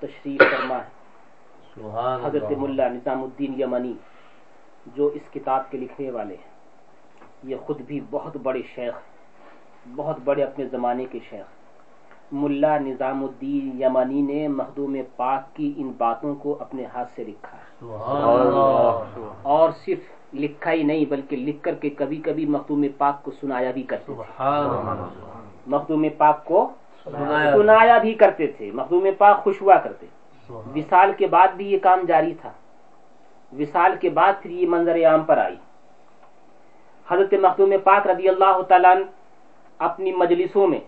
[0.00, 0.92] تشریف فرما ہے۔
[2.24, 3.92] حضرت ملا نظام الدین یمنی
[4.96, 6.52] جو اس کتاب کے لکھنے والے ہیں
[7.42, 8.94] یہ خود بھی بہت بڑے شیخ
[9.96, 11.44] بہت بڑے اپنے زمانے کے شیخ۔
[12.32, 17.56] ملا نظام الدین یمنی نے مخدوم پاک کی ان باتوں کو اپنے ہاتھ سے لکھا۔
[19.42, 19.98] اور صرف
[20.34, 24.12] لکھا ہی نہیں بلکہ لکھ کر کے کبھی کبھی مخدوم پاک کو سنایا بھی کرتے
[25.66, 26.70] مخدوم پاک کو
[27.04, 30.06] سنایا۔ بھی کرتے تھے۔ مخدوم پاک خوش ہوا کرتے۔
[30.76, 32.50] وصال کے بعد بھی یہ کام جاری تھا۔
[33.58, 35.56] وصال کے بعد پھر یہ منظر عام پر آئی۔
[37.10, 38.96] حضرت مخدوم پاک رضی اللہ تعالیٰ
[39.84, 40.80] اپنی مجلسوں میں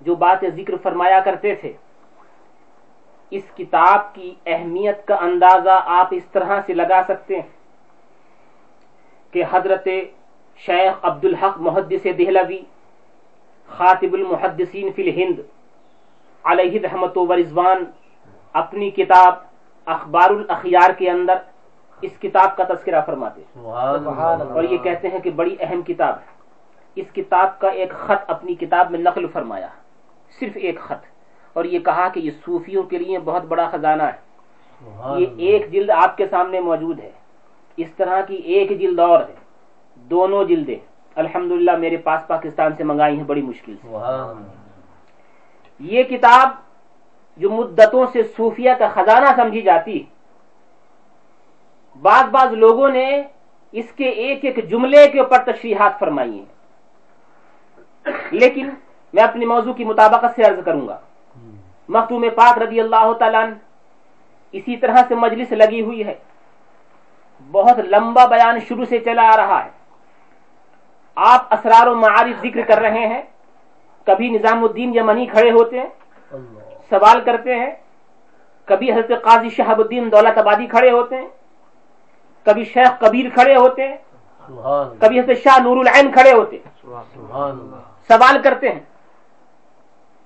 [0.00, 1.72] جو بات ذکر فرمایا کرتے تھے۔
[3.32, 7.48] اس کتاب کی اہمیت کا اندازہ آپ اس طرح سے لگا سکتے ہیں
[9.32, 9.88] کہ حضرت
[10.60, 12.60] شیخ عبد الحق محدث دہلوی
[13.68, 15.40] خاطب المحدثین فی الہند
[16.44, 17.84] علیہ رحمت و رضوان
[18.54, 19.34] اپنی کتاب
[19.86, 21.36] اخبار الاخیار کے اندر
[22.02, 23.42] اس کتاب کا تذکرہ فرماتے
[24.54, 26.35] اور یہ کہتے ہیں کہ بڑی اہم کتاب ہے۔
[26.96, 29.68] اس کتاب کا ایک خط اپنی کتاب میں نقل فرمایا۔
[30.40, 31.06] صرف ایک خط۔
[31.52, 34.26] اور یہ کہا کہ یہ صوفیوں کے لیے بہت بڑا خزانہ ہے۔
[35.18, 37.10] یہ ایک جلد آپ کے سامنے موجود ہے۔
[37.76, 39.34] اس طرح کی ایک جلد اور ہے۔
[39.94, 40.76] دونوں جلدیں۔
[41.14, 43.92] الحمدللہ میرے پاس پاکستان سے منگائی ہیں بڑی مشکل۔ سے
[45.78, 46.48] یہ کتاب
[47.36, 50.02] جو مدتوں سے صوفیہ کا خزانہ سمجھی جاتی
[52.02, 53.22] بعض بعض لوگوں نے
[53.72, 56.55] اس کے ایک ایک جملے کے اوپر تشریحات فرمائی ہیں۔
[58.30, 58.70] لیکن
[59.12, 60.98] میں اپنی موضوع کی مطابقت سے عرض کروں گا۔
[61.88, 63.44] مختوم پاک رضی اللہ تعالیٰ
[64.52, 66.14] اسی طرح سے مجلس لگی ہوئی ہے۔
[67.50, 69.70] بہت لمبا بیان شروع سے چلا آ رہا ہے۔
[71.14, 73.22] آپ اسرار و معارف ذکر کر رہے ہیں۔
[74.04, 75.86] کبھی نظام الدین یمنی کھڑے ہوتے ہیں۔
[76.90, 77.70] سوال کرتے ہیں۔
[78.64, 81.28] کبھی حضرت قاضی شہاب الدین دولت آبادی کھڑے ہوتے ہیں۔
[82.44, 83.96] کبھی شیخ کبیر کھڑے ہوتے ہیں۔
[85.00, 86.86] کبھی حضرت شاہ نور العین کھڑے ہوتے ہیں۔
[88.08, 88.80] سوال کرتے ہیں۔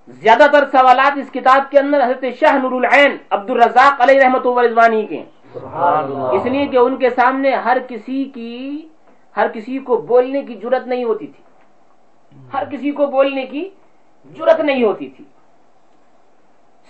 [0.08, 4.46] زیادہ تر سوالات اس کتاب کے اندر حضرت شاہ نور العین عبد الرزاق علیہ رحمت
[4.64, 5.24] رضوانی کے
[6.32, 8.88] اس لیے کہ ان کے سامنے ہر کسی کی
[9.36, 11.42] ہر کسی کو بولنے کی جرت نہیں ہوتی تھی۔
[12.52, 13.70] ہر کسی کو بولنے کی
[14.24, 15.24] جرت نہیں ہوتی تھی۔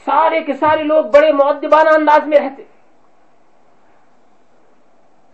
[0.04, 2.62] سارے کے سارے لوگ بڑے معدبانہ انداز میں رہتے۔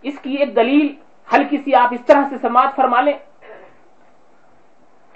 [0.01, 0.87] اس کی ایک دلیل
[1.33, 3.13] ہلکی سی آپ اس طرح سے سماعت فرما لیں۔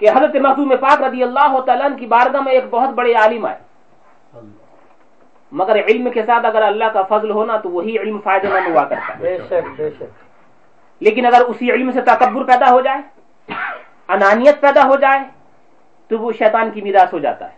[0.02, 3.58] کہ حضرت محدود پاک رضی اللہ تعالیٰ کی بارگاہ میں ایک بہت بڑے عالم آئے۔
[5.52, 8.84] مگر علم کے ساتھ اگر اللہ کا فضل ہونا تو وہی علم فائدہ مند ہوا
[8.84, 9.38] کرتا ہے۔
[11.00, 13.00] لیکن اگر اسی علم سے تکبر پیدا ہو جائے
[14.08, 15.20] انانیت پیدا ہو جائے
[16.08, 17.56] تو وہ شیطان کی میراث ہو جاتا ہے۔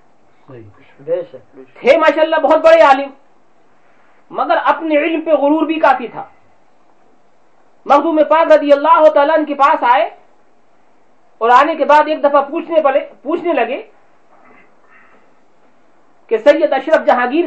[1.80, 3.10] تھے ماشاء اللہ بہت بڑے عالم
[4.30, 6.24] مگر اپنے علم پہ غرور بھی کافی تھا۔
[7.86, 10.10] مخدوم پاک رضی اللہ تعالیٰ کے پاس آئے۔
[11.38, 13.82] اور آنے کے بعد ایک دفعہ پوچھنے پڑے پوچھنے لگے
[16.26, 17.44] کہ سید اشرف جہانگیر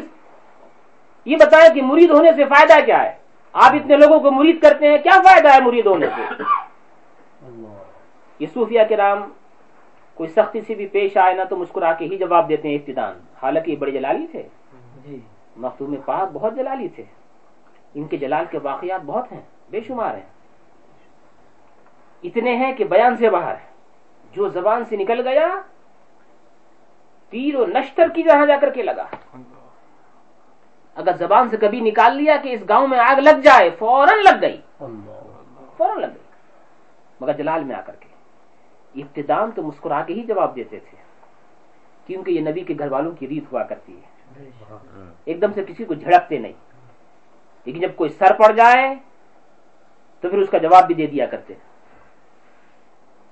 [1.25, 3.11] یہ بتائیں کہ مرید ہونے سے فائدہ کیا ہے؟
[3.53, 6.43] آپ اتنے لوگوں کو مرید کرتے ہیں کیا فائدہ ہے مرید ہونے سے؟
[8.39, 9.29] یہ صوفیہ کے رام
[10.13, 13.19] کوئی سختی سے بھی پیش آئے نا تو مسکرا کے ہی جواب دیتے ہیں ابتدان
[13.43, 14.43] حالانکہ یہ بڑے جلالی تھے۔
[15.05, 15.19] جی۔
[16.05, 17.03] پاک بہت جلالی تھے۔
[17.93, 20.29] ان کے جلال کے واقعات بہت ہیں بے شمار ہیں۔
[22.23, 23.76] اتنے ہیں کہ بیان سے باہر ہے
[24.37, 25.47] جو زبان سے نکل گیا
[27.29, 29.05] تیر و نشتر کی جہاں جا کر کے لگا۔
[30.95, 34.41] اگر زبان سے کبھی نکال لیا کہ اس گاؤں میں آگ لگ جائے فوراً لگ
[34.41, 34.61] گئی۔
[35.77, 36.25] فوراً لگ گئی۔
[37.21, 38.09] مگر جلال میں آ کر کے۔
[39.01, 40.97] ابتدام تو مسکرا کے ہی جواب دیتے تھے۔
[42.07, 44.07] کیونکہ یہ نبی کے گھر والوں کی ریت ہوا کرتی ہے۔
[45.25, 46.53] ایک دم سے کسی کو جھڑکتے نہیں۔
[47.65, 48.95] لیکن جب کوئی سر پڑ جائے
[50.21, 51.53] تو پھر اس کا جواب بھی دے دیا کرتے۔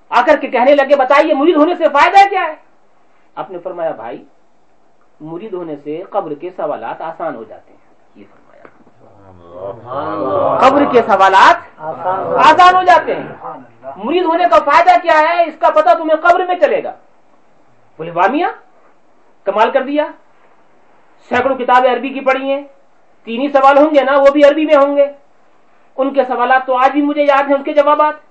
[0.08, 2.54] آ کر کے کہنے لگے، بتائیے، مرید ہونے سے فائدہ کیا ہے؟
[3.34, 4.24] آپ نے فرمایا، بھائی،
[5.20, 8.62] مرید ہونے سے قبر کے سوالات آسان ہو جاتے ہیں۔ یہ فرمایا۔
[10.60, 11.80] قبر کے سوالات
[12.36, 13.28] آسان ہو جاتے ہیں۔
[13.96, 16.92] مرید ہونے کا فائدہ کیا ہے؟ اس کا پتہ تمہیں قبر میں چلے گا۔
[17.96, 18.46] بولے وامیہ
[19.44, 20.06] کمال کر دیا۔
[21.28, 22.62] سینکڑوں کتابیں عربی کی پڑھی ہیں۔
[23.24, 25.06] تین ہی سوال ہوں گے نا، وہ بھی عربی میں ہوں گے۔
[25.96, 28.25] ان کے سوالات تو آج بھی مجھے یاد ہیں، ان کے جوابات۔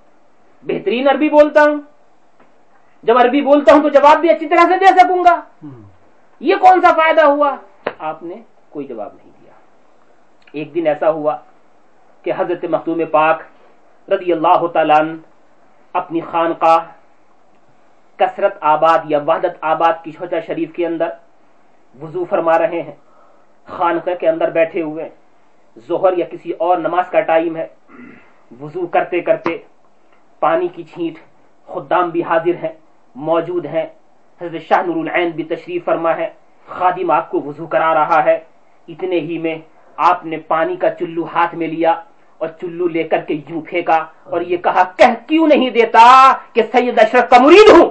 [0.66, 1.80] بہترین عربی بولتا ہوں۔
[3.02, 5.40] جب عربی بولتا ہوں تو جواب بھی اچھی طرح سے دے سکوں گا۔
[6.40, 7.56] یہ کون سا فائدہ ہوا؟
[7.98, 8.34] آپ نے
[8.70, 9.52] کوئی جواب نہیں دیا۔
[10.52, 11.36] ایک دن ایسا ہوا
[12.22, 13.42] کہ حضرت مختوم پاک
[14.10, 15.00] رضی اللہ تعالیٰ
[15.92, 16.78] اپنی خانقاہ
[18.16, 21.08] کثرت آباد یا وحدت آباد کی چھوٹا شریف کے اندر
[22.02, 22.94] وضو فرما رہے ہیں۔
[23.66, 25.08] خانقہ کے اندر بیٹھے ہوئے
[25.88, 27.66] ظہر یا کسی اور نماز کا ٹائم ہے۔
[28.60, 29.58] وضو کرتے کرتے
[30.46, 31.16] پانی کی چھینٹ
[31.66, 32.72] خدام بھی حاضر ہیں
[33.14, 33.86] موجود ہیں
[34.40, 36.28] حضرت شاہ نور العین بھی تشریف فرما ہے۔
[36.68, 38.38] خادم آپ کو وضو کرا رہا ہے۔
[38.88, 39.58] اتنے ہی میں
[39.96, 42.00] آپ نے پانی کا چلو ہاتھ میں لیا
[42.38, 46.62] اور چلو لے کر کے یوں پھینکا اور یہ کہا، کہہ کیوں نہیں دیتا کہ
[46.72, 47.90] سید اشرف کا مرید ہوں؟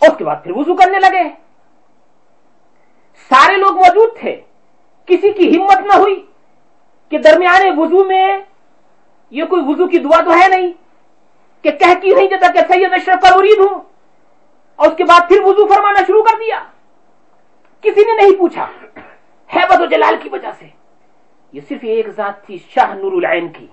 [0.00, 1.28] اس کے بعد پھر وضو کرنے لگے۔
[3.28, 4.40] سارے لوگ موجود تھے۔
[5.06, 6.26] کسی کی ہمت نہ ہوئی
[7.08, 8.38] کہ درمیانے وضو میں
[9.30, 10.72] یہ کوئی وضو کی دعا تو ہے نہیں
[11.62, 13.80] کہ کہہ کی نہیں دیتا کہ سید اشرف کا مرید ہوں
[14.76, 16.64] اور اس کے بعد پھر وضو فرمانا شروع کر دیا۔
[17.80, 18.66] کسی نے نہیں پوچھا۔
[19.54, 20.66] ہے و جلال کی وجہ سے۔
[21.52, 23.66] یہ صرف ایک ذات تھی، شاہ نور العین کی۔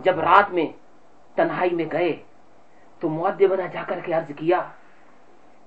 [0.00, 0.66] جب رات میں
[1.34, 2.16] تنہائی میں گئے
[3.00, 4.62] تو بنا جا کر کے عرض کیا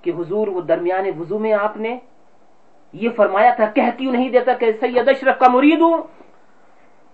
[0.01, 1.99] کہ حضور، وہ درمیان وضو میں آپ نے
[2.93, 6.01] یہ فرمایا تھا، کہہ کیوں نہیں دیتا کہ سید اشرف کا مرید ہوں؟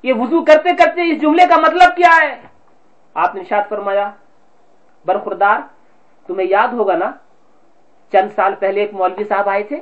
[0.04, 2.42] یہ وضو کرتے کرتے اس جملے کا مطلب کیا ہے؟
[3.14, 4.12] آپ نے شاد فرمایا،
[5.06, 5.60] برخوردار،
[6.28, 7.12] تمہیں یاد ہوگا نا،
[8.12, 9.76] چند سال پہلے ایک مولوی صاحب آئے تھے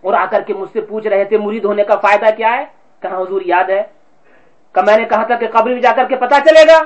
[0.00, 2.64] اور آ کر کے مجھ سے پوچھ رہے تھے، مرید ہونے کا فائدہ کیا ہے؟
[3.00, 3.82] کہاں حضور یاد ہے؟
[4.72, 6.84] کہ میں نے کہا تھا کہ قبر میں جا کر کے پتا چلے گا۔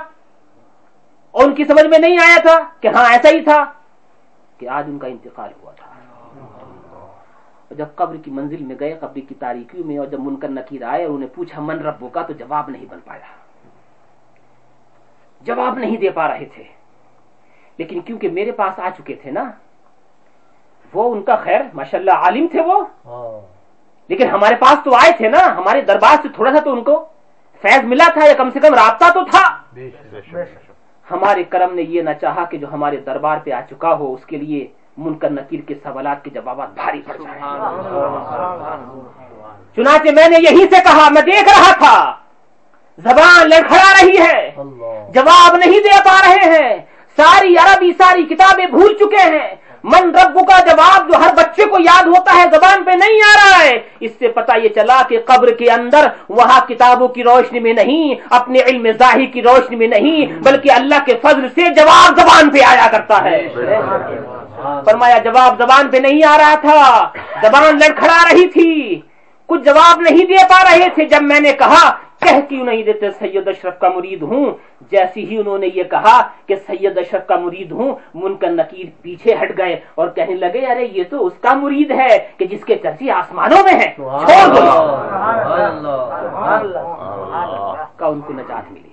[1.31, 3.73] اور ان کی سمجھ میں نہیں آیا تھا کہ ہاں ایسا ہی تھا
[4.59, 5.92] کہ آج ان کا انتقال ہوا تھا۔
[7.75, 11.05] جب قبر کی منزل میں گئے قبر کی تاریخیوں میں اور جب منکر نکیر آئے
[11.05, 13.27] اور انہیں پوچھا من ربو کا تو جواب نہیں بن پایا۔
[15.41, 16.63] جواب نہیں دے پا رہے تھے۔
[17.79, 19.51] لیکن کیونکہ میرے پاس آ چکے تھے نا
[20.95, 23.41] وہ ان کا خیر ماشاء اللہ عالم تھے وہ۔ ہاں۔
[24.09, 27.09] لیکن ہمارے پاس تو آئے تھے نا ہمارے دربار سے تھوڑا سا تو ان کو
[27.63, 29.63] فیض ملا تھا یا کم سے کم رابطہ تو تھا۔
[31.11, 34.27] ہمارے کرم نے یہ نہ چاہا کہ جو ہمارے دربار پہ آ چکا ہو اس
[34.27, 34.67] کے لیے
[34.97, 37.41] منکر نکیر کے سوالات کے جوابات بھاری پڑ جائے
[39.77, 42.15] چنانچہ میں نے یہی سے کہا میں دیکھ رہا تھا۔
[42.99, 44.51] زبان لڑکھڑا رہی ہے۔
[45.15, 46.77] جواب نہیں دے پا رہے ہیں۔
[47.17, 49.55] ساری عربی ساری کتابیں بھول چکے ہیں۔
[49.85, 53.37] من رب کا جواب جو ہر بچے کو یاد ہوتا ہے، زبان پہ نہیں آ
[53.37, 57.61] رہا ہے۔ اس سے پتا یہ چلا کہ قبر کے اندر وہاں کتابوں کی روشنی
[57.61, 62.21] میں نہیں، اپنے علم ظاہر کی روشنی میں نہیں، بلکہ اللہ کے فضل سے جواب
[62.21, 63.49] زبان پہ آیا کرتا ہے۔
[64.85, 67.09] فرمایا، جواب زبان پہ نہیں آ رہا تھا۔
[67.43, 69.01] زبان لڑکھڑا رہی تھی۔
[69.47, 71.93] کچھ جواب نہیں دے پا رہے تھے۔ جب میں نے کہا
[72.23, 74.51] کہہ کیوں نہیں دیتے سید اشرف کا مرید ہوں؟
[74.91, 76.17] جیسی ہی انہوں نے یہ کہا
[76.47, 80.67] کہ سید اشرف کا مرید ہوں من کا نکیر پیچھے ہٹ گئے اور کہنے لگے
[80.67, 82.09] ارے یہ تو اس کا مرید ہے
[82.39, 84.67] کہ جس کے چرچی آسمانوں میں ہے چھوڑ دو۔
[87.97, 88.89] کا ان کو نجات ملی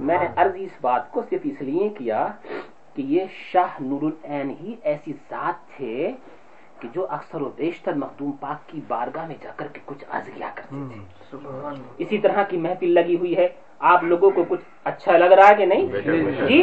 [0.00, 2.26] میں نے عرض اس بات کو صرف اس لیے کیا
[2.96, 6.10] کہ یہ شاہ نور العین ہی ایسی ذات تھے
[6.80, 10.04] کہ جو اکثر و بیشتر مخدوم پاک کی بارگاہ میں جا کر کے کچھ
[10.36, 11.00] کیا کرتے تھے۔
[11.98, 13.48] اسی طرح کی محفل لگی ہوئی ہے۔
[13.92, 15.86] آپ لوگوں کو کچھ اچھا لگ رہا ہے کہ نہیں؟
[16.48, 16.62] جی؟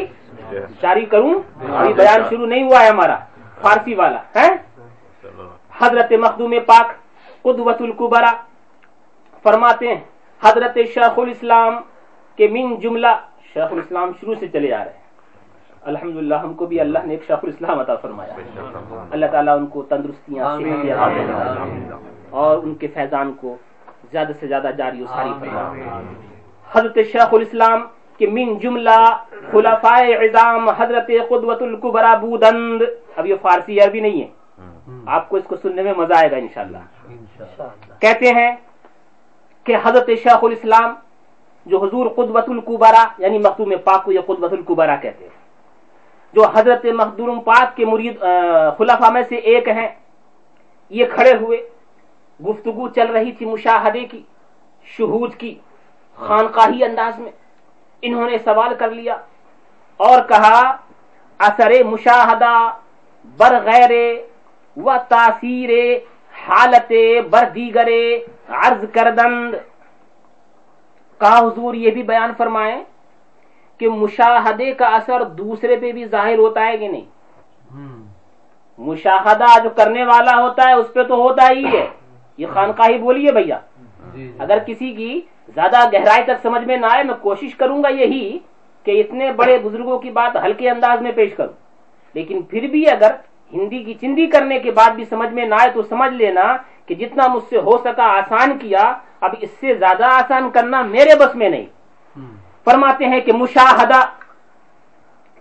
[0.81, 1.33] جاری کروں؟
[1.77, 3.17] ابھی بیان شروع نہیں ہوا ہے ہمارا۔
[3.61, 4.49] فارسی والا ہے
[5.79, 6.87] حضرت مخدوم پاک
[7.43, 8.31] قدوت القبرا
[9.43, 10.01] فرماتے ہیں
[10.41, 11.73] حضرت شیخ الاسلام
[12.37, 13.13] کے من جملہ
[13.53, 15.06] شیخ الاسلام شروع سے چلے آ رہے ہیں۔
[15.87, 18.33] الحمدللہ ہم کو بھی اللہ نے ایک شاخ الاسلام عطا فرمایا۔
[19.11, 20.45] اللہ تعالیٰ ان کو تندرستیاں
[22.29, 23.55] اور ان کے فیضان کو
[24.11, 26.01] زیادہ سے زیادہ جاری و ساری فرمایا
[26.73, 27.79] حضرت شیخ الاسلام
[28.17, 28.99] کے من جملہ
[29.51, 32.81] خلفاء عظام حضرت قدوت القبرا بودند۔
[33.15, 34.27] اب یہ فارسی عربی نہیں ہے۔
[35.15, 36.83] آپ کو اس کو سننے میں مزہ آئے گا انشاءاللہ۔
[38.01, 38.51] کہتے ہیں
[39.63, 40.93] کہ حضرت شیخ الاسلام
[41.65, 45.35] جو حضور قدبت القبرا یعنی مختوم پاک کو یہ قدبت القبرا کہتے ہیں۔
[46.33, 48.19] جو حضرت مخدوم پاک کے مرید
[48.77, 49.87] خلفہ میں سے ایک ہیں،
[50.91, 51.57] یہ کھڑے ہوئے،
[52.39, 54.21] گفتگو چل رہی تھی مشاہدے کی،
[54.97, 55.53] شہود کی،
[56.17, 57.31] خانقاہی انداز میں۔
[58.03, 59.15] انہوں نے سوال کر لیا
[59.99, 60.59] اور کہا،
[61.39, 62.55] اثر مشاہدہ
[63.37, 63.91] برغیر
[64.77, 65.71] و تاثیر
[66.47, 66.91] حالت
[67.29, 67.87] بر دیگر
[68.65, 69.55] عرض کردند۔
[71.21, 72.83] کہا، حضور یہ بھی بیان فرمائیں
[73.77, 77.05] کہ مشاہدے کا اثر دوسرے پہ بھی ظاہر ہوتا ہے کہ نہیں؟
[78.77, 81.87] مشاہدہ جو کرنے والا ہوتا ہے اس پہ تو ہوتا ہی ہے۔
[82.37, 83.59] یہ خانقاہی بولیے بھیا۔
[84.13, 85.21] جی، جی۔ اگر کسی کی
[85.55, 88.39] زیادہ گہرائی تک سمجھ میں نہ آئے میں کوشش کروں گا یہی
[88.83, 91.53] کہ اتنے بڑے بزرگوں کی بات ہلکے انداز میں پیش کروں۔
[92.13, 93.11] لیکن پھر بھی اگر
[93.53, 96.95] ہندی کی چندی کرنے کے بعد بھی سمجھ میں نہ آئے تو سمجھ لینا کہ
[96.95, 101.35] جتنا مجھ سے ہو سکا آسان کیا اب اس سے زیادہ آسان کرنا میرے بس
[101.35, 101.65] میں نہیں۔
[102.67, 104.01] فرماتے ہیں کہ مشاہدہ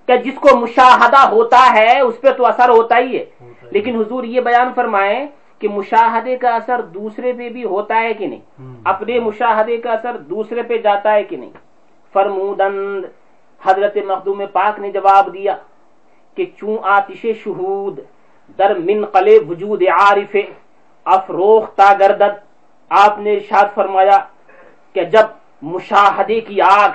[0.07, 3.25] کہ جس کو مشاہدہ ہوتا ہے اس پہ تو اثر ہوتا ہی ہے۔
[3.71, 5.27] لیکن حضور یہ بیان فرمائیں
[5.59, 8.41] کہ مشاہدے کا اثر دوسرے پہ بھی ہوتا ہے کہ نہیں؟
[8.85, 11.51] اپنے مشاہدے کا اثر دوسرے پہ جاتا ہے کہ نہیں؟
[12.13, 13.05] فرمودند
[13.61, 15.57] حضرت مخدوم پاک نے جواب دیا
[16.37, 18.01] کہ چون آتش شہود
[18.59, 20.37] در من قلے وجود عارف
[21.05, 22.35] افروختہ گردد۔
[22.91, 24.19] آپ نے ارشاد فرمایا
[24.93, 25.27] کہ جب
[25.63, 26.93] مشاہدے کی آگ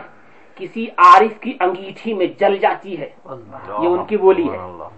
[0.62, 3.10] کسی عارف کی انگیٹھی میں جل جاتی ہے۔
[3.82, 4.58] یہ ان کی بولی ہے۔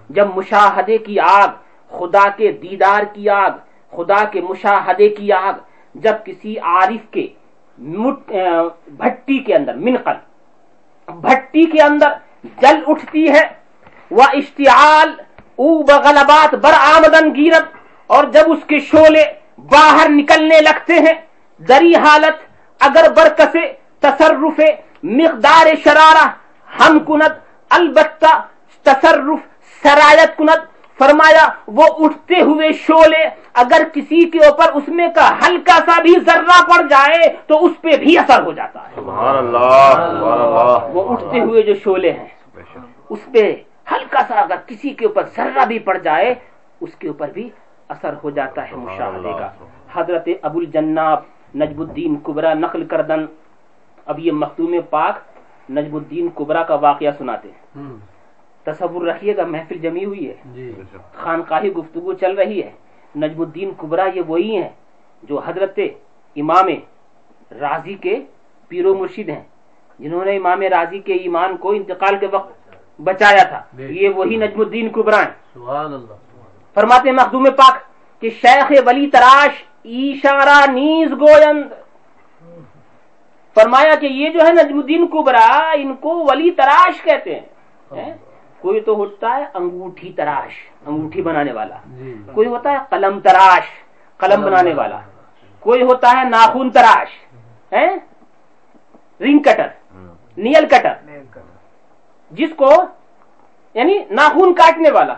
[0.09, 1.51] جب مشاہدے کی آگ
[1.91, 3.51] خدا کے دیدار کی آگ
[3.93, 5.53] خدا کے مشاہدے کی آگ
[5.95, 7.27] جب کسی عارف کے
[8.97, 10.17] بھٹی کے اندر منقل
[11.07, 12.13] بھٹی کے اندر
[12.61, 13.43] جل اٹھتی ہے
[14.11, 15.09] وہ اشتعال
[15.55, 17.65] او بغلبات بر آمدن گیرت
[18.09, 19.23] اور جب اس کے شولے
[19.71, 21.13] باہر نکلنے لگتے ہیں
[21.59, 22.41] دری حالت
[22.81, 23.65] اگر برکسے
[24.03, 24.59] تصرف
[25.13, 26.27] مقدار شرارہ
[26.67, 27.39] ہم کنت
[27.71, 28.33] البتہ
[28.85, 29.39] تصرف
[29.83, 31.47] سرایت کنت فرمایا
[31.77, 33.23] وہ اٹھتے ہوئے شولے
[33.61, 37.81] اگر کسی کے اوپر اس میں کا ہلکا سا بھی ذرہ پڑ جائے تو اس
[37.81, 42.27] پہ بھی اثر ہو جاتا ہے۔ سبحان اللہ وہ اٹھتے ہوئے جو شولے ہیں
[43.09, 43.43] اس پہ
[43.91, 46.33] ہلکا سا اگر کسی کے اوپر ذرہ بھی پڑ جائے
[46.81, 47.49] اس کے اوپر بھی
[47.89, 49.47] اثر ہو جاتا ہے مشاہدے کا
[49.95, 51.19] حضرت ابو الجناب
[51.55, 53.25] نجب الدین کبرا نقل کردن
[54.05, 55.13] اب یہ مختوم پاک
[55.71, 57.83] نجب الدین کبرا کا واقعہ سناتے ہیں۔
[58.63, 60.71] تصور رکھیے گا محفل جمی ہوئی ہے۔ جی۔
[61.13, 62.71] خانقاہی گفتگو چل رہی ہے۔
[63.15, 64.69] نجم الدین کبرا یہ وہی ہیں
[65.23, 65.79] جو حضرت
[66.35, 66.67] امام
[67.59, 68.19] راضی کے
[68.67, 69.43] پیر و مرشد ہیں۔
[69.99, 74.59] جنہوں نے امام راضی کے ایمان کو انتقال کے وقت بچایا تھا۔ یہ وہی نجم
[74.61, 75.59] الدین کبرا ہیں۔
[76.73, 77.77] فرماتے مخدوم پاک
[78.21, 81.63] کہ شیخ ولی تراش ایشارہ نیز گویند
[83.55, 87.45] فرمایا کہ یہ جو ہے نجم الدین کبرا ان کو ولی تراش کہتے ہیں۔
[88.61, 90.53] کوئی تو ہوتا ہے انگوٹھی تراش
[90.85, 93.63] انگوٹھی بنانے والا۔ جی۔ کوئی ہوتا ہے قلم تراش
[94.17, 94.99] قلم بنانے والا۔
[95.59, 97.09] کوئی ہوتا ہے ناخون تراش
[99.21, 99.67] رنگ کٹر
[100.37, 100.93] نیل کٹر۔
[102.31, 102.71] جس کو
[103.73, 105.13] یعنی ناخون کاٹنے والا۔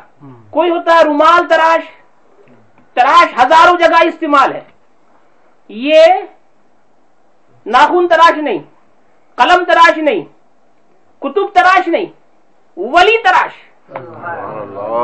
[0.50, 1.84] کوئی ہوتا ہے رومال تراش۔
[2.94, 4.62] تراش ہزاروں جگہ استعمال ہے۔
[5.70, 6.04] یہ
[7.66, 8.60] ناخون تراش نہیں
[9.36, 10.24] قلم تراش نہیں
[11.20, 12.06] کتب تراش نہیں
[12.78, 13.54] ولی تراش۔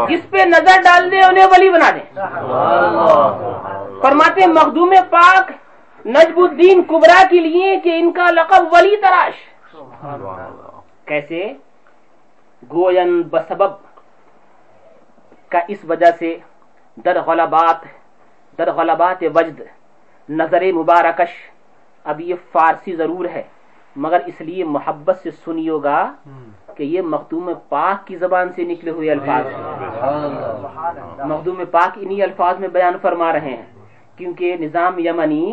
[0.09, 2.03] جس پہ نظر ڈال دے انہیں ولی بنا دے۔
[4.01, 5.51] فرماتے مخدوم پاک
[6.05, 9.35] نجب الدین کبرا کے لیے کہ ان کا لقب ولی تراش۔
[11.05, 11.53] کیسے؟
[12.71, 13.71] گوین بسبب
[15.49, 16.37] کا اس وجہ سے
[17.05, 17.85] در غلبات
[18.57, 19.61] در غلبات وجد
[20.29, 21.31] نظر مبارکش
[22.03, 23.43] اب یہ فارسی ضرور ہے
[23.95, 25.99] مگر اس لیے محبت سے سنیو گا
[26.75, 32.59] کہ یہ مخدوم پاک کی زبان سے نکلے ہوئے الفاظ ہیں۔ مخدوم پاک انہی الفاظ
[32.59, 33.65] میں بیان فرما رہے ہیں
[34.17, 35.45] کیونکہ نظام یمنی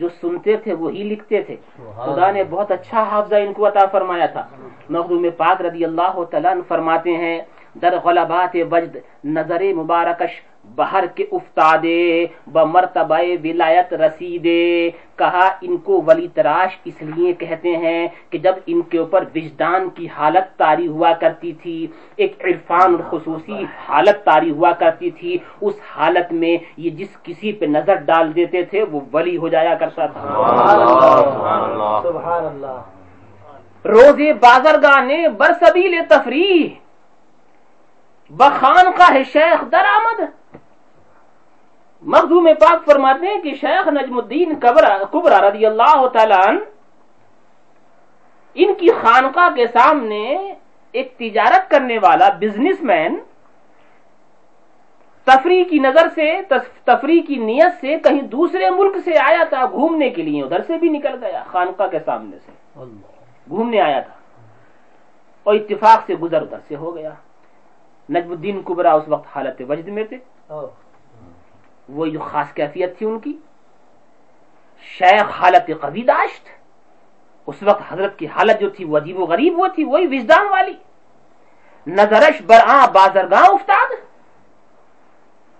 [0.00, 1.56] جو سنتے تھے وہی لکھتے تھے۔
[2.04, 4.44] خدا نے بہت اچھا حافظہ ان کو عطا فرمایا تھا۔
[4.90, 7.40] مخدوم پاک رضی اللہ تعالیٰ فرماتے ہیں
[7.82, 10.32] در غلبات وجد نظر مبارکش
[10.64, 18.06] بہر کے افتادے مرتبہ ولایت رسیدے۔ کہا ان کو ولی تراش اس لیے کہتے ہیں
[18.30, 21.86] کہ جب ان کے اوپر وجدان کی حالت تاری ہوا کرتی تھی
[22.16, 27.66] ایک عرفان خصوصی حالت تاری ہوا کرتی تھی اس حالت میں یہ جس کسی پہ
[27.66, 30.22] نظر ڈال دیتے تھے وہ ولی ہو جایا کرتا تھا۔
[33.84, 36.68] روزے بازرگاہ نے برسبیل تفریح
[38.30, 40.20] بخان کا ہے شیخ درآمد
[42.02, 44.54] مخدوم پاک فرماتے ہیں کہ شیخ نجم الدین
[45.12, 46.54] کبرا رضی اللہ تعالیٰ
[48.54, 50.52] ان کی خانقاہ کے سامنے
[50.92, 53.18] ایک تجارت کرنے والا بزنس مین
[55.24, 56.40] تفریح کی نظر سے
[56.84, 60.78] تفریح کی نیت سے کہیں دوسرے ملک سے آیا تھا گھومنے کے لیے ادھر سے
[60.78, 62.50] بھی نکل گیا خانقاہ کے سامنے سے۔
[63.48, 64.14] گھومنے آیا تھا۔
[65.42, 67.10] اور اتفاق سے گزر ادھر سے ہو گیا۔
[68.10, 70.16] نجم الدین کبرا اس وقت حالت وجد میں تھے۔
[71.88, 73.38] وہ جو خاص کیفیت تھی ان کی۔
[74.98, 76.48] شیخ حالت قوی داشت۔
[77.46, 80.46] اس وقت حضرت کی حالت جو تھی وہ عجیب و غریب، وہ تھی وہی وجدان
[80.48, 80.74] والی۔
[81.86, 83.86] نظرش برآ بازرگاہ افتاد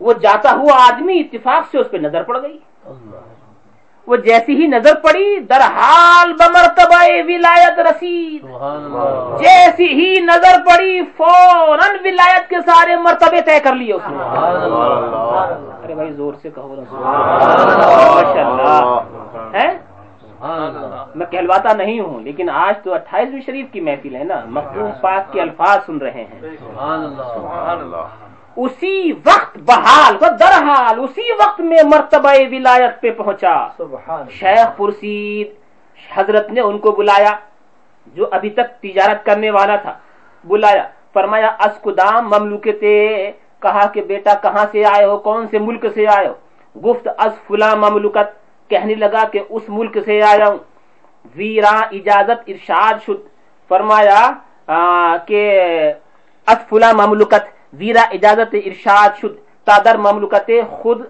[0.00, 2.58] وہ جاتا ہوا آدمی اتفاق سے اس پہ نظر پڑ گئی۔
[4.06, 8.42] وہ جیسی ہی نظر پڑی در حال بمرتبہ ولایت رسید۔
[9.42, 14.16] جیسی ہی نظر پڑی فوراً ولایت کے سارے مرتبے طے کر لیے اس نے۔
[15.84, 16.74] ارے بھائی زور سے کہو
[21.14, 25.32] میں کہلواتا نہیں ہوں لیکن آج تو اٹھائیسویں شریف کی محفل ہے نا۔ مخدوم پاک
[25.32, 26.40] کے الفاظ سن رہے ہیں۔
[28.56, 33.54] اسی وقت بحال و درحال اسی وقت میں مرتبہ ولایت پہ پہنچا۔
[34.30, 35.48] شیخ پرسید
[36.14, 37.32] حضرت نے ان کو بلایا
[38.06, 39.98] جو ابھی تک تجارت کرنے والا تھا
[40.44, 42.96] بلایا۔ فرمایا اسکدام مملوکتے
[43.62, 46.34] کہا کہ بیٹا کہاں سے آئے ہو؟ کون سے ملک سے آئے ہو؟
[46.80, 48.28] گفت از فلا مملکت۔
[48.70, 50.58] کہنے لگا کہ اس ملک سے آیا ہوں۔
[51.36, 53.20] ویرا اجازت ارشاد شد۔
[53.68, 54.20] فرمایا
[55.26, 55.42] کہ
[56.46, 59.34] اس فلا مملکت۔ ویرا اجازت ارشاد شد
[59.66, 61.00] تادر مملکت خود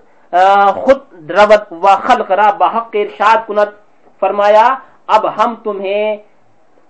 [0.74, 3.68] خود روت و خلق را بحق ارشاد کنت
[4.20, 4.66] فرمایا
[5.06, 6.16] اب ہم تمہیں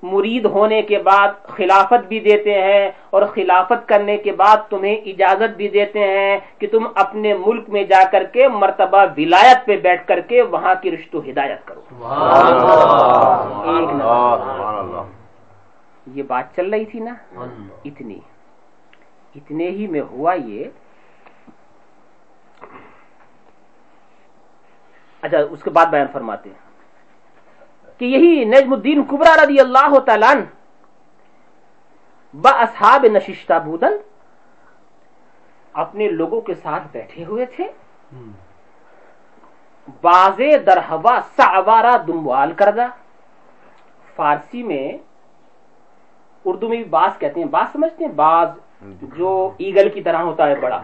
[0.03, 5.57] مرید ہونے کے بعد خلافت بھی دیتے ہیں اور خلافت کرنے کے بعد تمہیں اجازت
[5.57, 10.07] بھی دیتے ہیں کہ تم اپنے ملک میں جا کر کے مرتبہ ولایت پہ بیٹھ
[10.09, 11.81] کر کے وہاں کی رشت و ہدایت کرو۔
[16.07, 17.15] یہ بات چل رہی تھی نا؟
[17.85, 18.19] اتنی۔
[19.35, 20.65] اتنے ہی میں ہوا یہ
[25.23, 26.61] اچھا اس کے بعد بیان فرماتے ہیں
[27.99, 30.35] کہ یہی نجم الدین کبرا رضی اللہ تعالیٰ
[32.35, 33.97] با اصحاب نشستہ بودن
[35.73, 37.65] اپنے لوگوں کے ساتھ بیٹھے ہوئے تھے۔
[40.03, 42.87] باز درہوا سعوارا دموال کردہ۔
[44.17, 44.87] فارسی میں
[46.45, 48.49] اردو میں بھی باز کہتے ہیں باز سمجھتے ہیں باز
[49.17, 50.83] جو ایگل کی طرح ہوتا ہے بڑا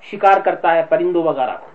[0.00, 1.66] شکار کرتا ہے پرندوں وغیرہ کو۔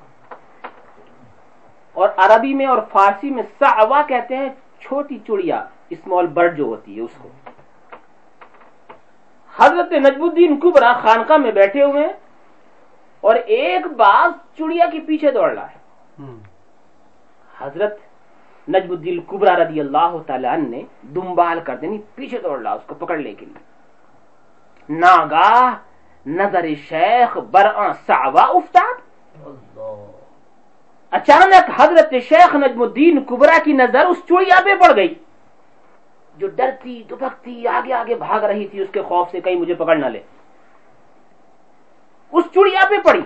[1.93, 4.49] اور عربی میں اور فارسی میں سعوا کہتے ہیں
[4.79, 7.29] چھوٹی چڑیا اسمال برڈ جو ہوتی ہے اس کو۔
[9.57, 12.13] حضرت نجم الدین کبرا خانقاہ میں بیٹھے ہوئے ہیں
[13.21, 15.77] اور ایک باز چڑیا کے پیچھے دوڑ رہا ہے۔
[17.59, 17.99] حضرت
[18.69, 22.95] نجم الدین کبرا رضی اللہ تعالی نے دمبال کر دینی پیچھے دوڑ رہا اس کو
[22.95, 23.70] پکڑنے کے لیے۔
[24.99, 25.75] ناگاہ
[26.25, 28.95] نظر شیخ برآں سعوا افتاد؟
[31.11, 35.13] اچانک حضرت شیخ نجم الدین کبرا کی نظر اس چوڑیا پہ پڑ گئی۔
[36.37, 39.95] جو ڈرتی دبکتی آگے آگے بھاگ رہی تھی اس کے خوف سے کہیں مجھے پکڑ
[39.95, 40.19] نہ لے۔
[42.31, 43.21] اس چڑیا پہ پڑی۔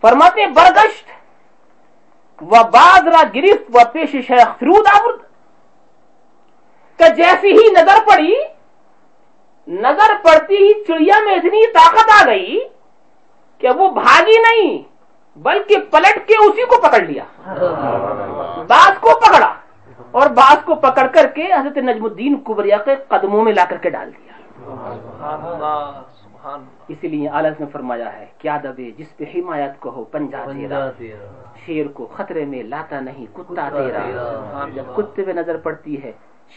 [0.00, 1.10] فرماتے برگشت
[2.42, 5.18] و بادرا گرفت و پیش شیخ فرود آورد۔
[6.96, 8.53] کہ جیسی ہی نظر پڑی
[9.68, 12.58] نظر پڑتی ہی چڑیا میں اتنی طاقت آ گئی
[13.60, 14.82] کہ وہ بھاگی نہیں
[15.36, 17.24] بلکہ پلٹ کے اسی کو پکڑ لیا۔
[18.68, 19.52] باس کو پکڑا
[20.10, 23.76] اور باس کو پکڑ کر کے حضرت نجم الدین کبریا کے قدموں میں لا کر
[23.76, 24.32] کے ڈال دیا۔
[26.88, 30.88] اسی لیے آلس نے فرمایا ہے کیا دبے جس پہ حمایت کو ہو پنجا تیرا
[31.66, 36.12] شیر کو خطرے میں لاتا نہیں کتا تیرا جب کتے پہ نظر پڑتی ہے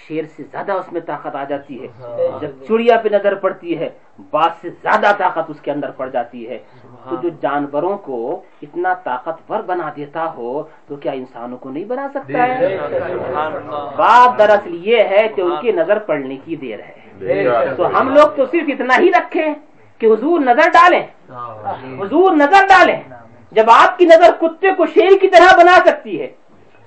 [0.08, 1.88] شیر سے زیادہ اس میں طاقت آ جاتی ہے۔
[2.42, 3.90] جب چڑیا پہ نظر پڑتی ہے
[4.32, 6.58] بات سے زیادہ طاقت اس کے اندر پڑ جاتی ہے۔
[7.10, 12.08] تو جو جانوروں کو اتنا طاقتور بنا دیتا ہو تو کیا انسانوں کو نہیں بنا
[12.14, 12.78] سکتا ہے؟
[13.98, 16.96] بات دراصل یہ ہے کہ ان کی نظر پڑنے کی دیر ہے۔
[17.76, 19.54] تو ہم لوگ تو صرف اتنا ہی رکھیں
[19.98, 21.08] کہ حضور نظر ڈالیں۔
[22.02, 23.02] حضور نظر ڈالیں۔
[23.52, 26.28] جب آپ کی نظر کتے کو شیر کی طرح بنا سکتی ہے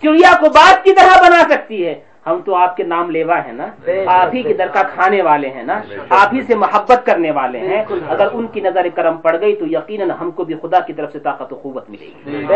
[0.03, 1.95] چڑیا کو بات کی طرح بنا سکتی ہے
[2.27, 3.67] ہم تو آپ کے نام لیوا ہیں نا؟
[4.07, 7.85] آپ ہی کی درکا کھانے والے ہیں نا؟ آپ ہی سے محبت کرنے والے ہیں۔
[8.09, 11.13] اگر ان کی نظر کرم پڑ گئی تو یقیناً ہم کو بھی خدا کی طرف
[11.13, 12.47] سے طاقت و قوت ملے گی۔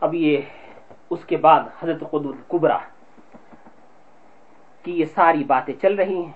[0.00, 0.40] اب یہ
[1.10, 2.02] اس کے بعد حضرت
[2.48, 2.78] کبرا
[4.82, 6.32] کی یہ ساری باتیں چل رہی ہیں۔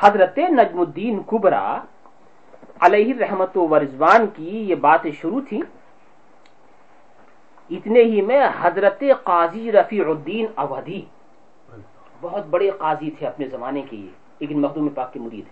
[0.00, 1.78] حضرت نجم الدین کبرا
[2.80, 5.60] علیہ رحمت و رضوان کی یہ باتیں شروع تھی
[7.70, 11.04] اتنے ہی میں حضرت قاضی رفیع الدین اودھی
[12.20, 14.08] بہت بڑے قاضی تھے اپنے زمانے کے یہ
[14.40, 15.44] لیکن مخدوم پاک کے مرید۔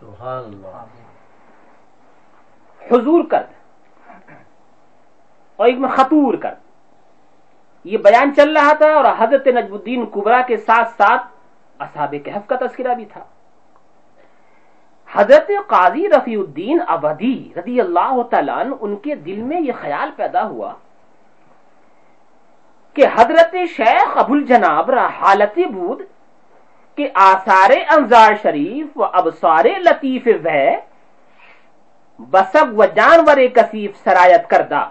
[0.00, 0.84] سبحان اللہ۔
[2.92, 3.52] حضور کرد۔
[5.56, 6.56] اور ایک میں خطور کرد۔
[7.84, 11.26] یہ بیان چل رہا تھا اور حضرت نجم الدین کبرا کے ساتھ ساتھ
[11.78, 13.24] اصحاب کہف کا تذکرہ بھی تھا۔
[15.12, 20.46] حضرت قاضی رفیع الدین ابدی رضی اللہ تعالیٰ ان کے دل میں یہ خیال پیدا
[20.46, 20.72] ہوا
[22.98, 26.00] کہ حضرت شیخ ابو الجناب حالت بود
[26.98, 30.56] کہ آثار انزار شریف و ابسار لطیف و
[32.32, 34.82] بسب و جانور کثیف سرایت کردہ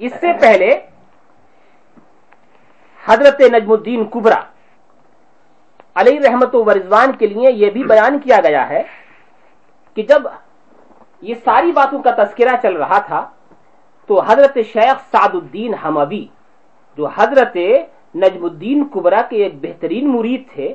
[0.00, 0.70] اس سے پہلے
[3.00, 4.40] حضرت نجم الدین کبرا
[5.96, 8.82] علیہ رحمت و رضوان کے لیے یہ بھی بیان کیا گیا ہے
[9.96, 10.32] کہ جب
[11.22, 13.28] یہ ساری باتوں کا تذکرہ چل رہا تھا
[14.06, 16.26] تو حضرت شیخ سعد الدین حمبی
[16.96, 17.56] جو حضرت
[18.14, 20.74] نجم الدین کبرا کے ایک بہترین مرید تھے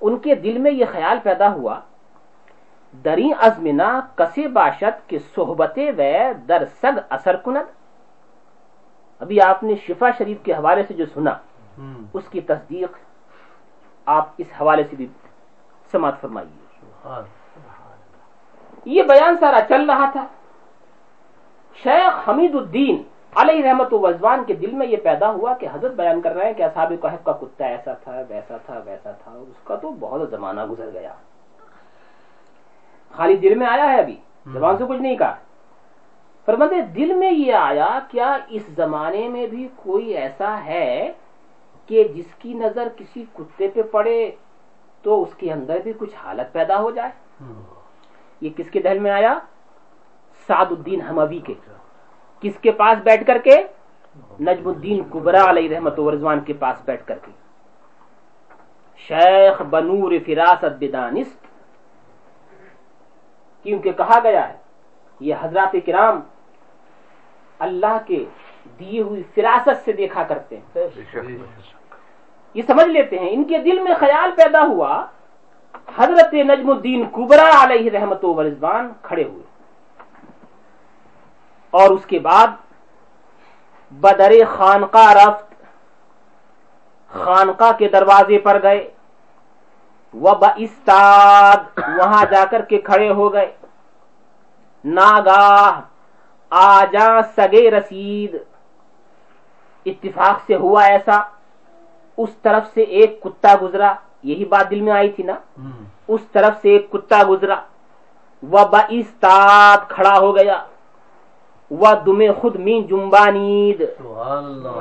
[0.00, 1.80] ان کے دل میں یہ خیال پیدا ہوا
[3.04, 6.02] دری ازمنا کسے باشد کے صحبت و
[6.48, 7.70] در سگ اثر کند
[9.20, 11.34] ابھی آپ نے شفا شریف کے حوالے سے جو سنا
[12.14, 12.96] اس کی تصدیق
[14.06, 15.06] آپ اس حوالے سے بھی
[15.92, 17.22] سماعت فرمائیے۔
[18.84, 20.26] یہ بیان سارا چل رہا تھا۔
[21.82, 23.02] شیخ حمید الدین
[23.34, 26.46] علیہ رحمت و وزوان کے دل میں یہ پیدا ہوا کہ حضرت بیان کر رہے
[26.46, 29.90] ہیں کہ اصحاب کہف کا کتا ایسا تھا ویسا تھا ویسا تھا اس کا تو
[30.00, 31.14] بہت زمانہ گزر گیا۔
[33.10, 34.16] خالی دل میں آیا ہے ابھی؟
[34.52, 35.34] زبان سے کچھ نہیں کہا۔
[36.46, 41.12] فرماتے دل میں یہ آیا کیا اس زمانے میں بھی کوئی ایسا ہے
[41.86, 44.30] کہ جس کی نظر کسی کتے پہ پڑے
[45.02, 47.10] تو اس کے اندر بھی کچھ حالت پیدا ہو جائے؟
[48.40, 49.38] یہ کس کے دہل میں آیا؟
[50.46, 51.54] سعد الدین حموی کے۔
[52.40, 53.66] کس کے پاس بیٹھ کر کے؟
[54.40, 57.32] نجم الدین کبرا علیہ رحمت ورزوان کے پاس بیٹھ کر کے۔
[58.96, 61.44] شیخ بنور فراست بدانست۔
[63.62, 64.56] کیونکہ کہا گیا ہے
[65.20, 66.20] یہ حضرات کرام
[67.58, 68.24] اللہ کے
[68.80, 70.88] دیے ہوئی فراست سے دیکھا کرتے ہیں۔
[72.54, 75.06] یہ سمجھ لیتے ہیں ان کے دل میں خیال پیدا ہوا
[75.96, 79.43] حضرت نجم الدین کبرا علیہ رحمت و رضوان کھڑے ہوئے۔
[81.74, 82.46] اور اس کے بعد
[83.90, 85.54] بدر خانقاہ رفت
[87.08, 88.90] خانقاہ کے دروازے پر گئے۔
[90.14, 93.56] وہ باستاد وہاں جا کر کے کھڑے ہو گئے۔
[94.84, 95.80] ناگاہ
[96.50, 98.36] آجا سگے رسید۔
[99.86, 101.22] اتفاق سے ہوا ایسا۔
[102.16, 105.34] اس طرف سے ایک کتا گزرا۔ یہی بات دل میں آئی تھی نا؟
[106.08, 107.60] اس طرف سے ایک کتا گزرا۔
[108.42, 110.64] وہ باستاد کھڑا ہو گیا۔
[111.70, 113.82] وہ دمے خود می جمبانید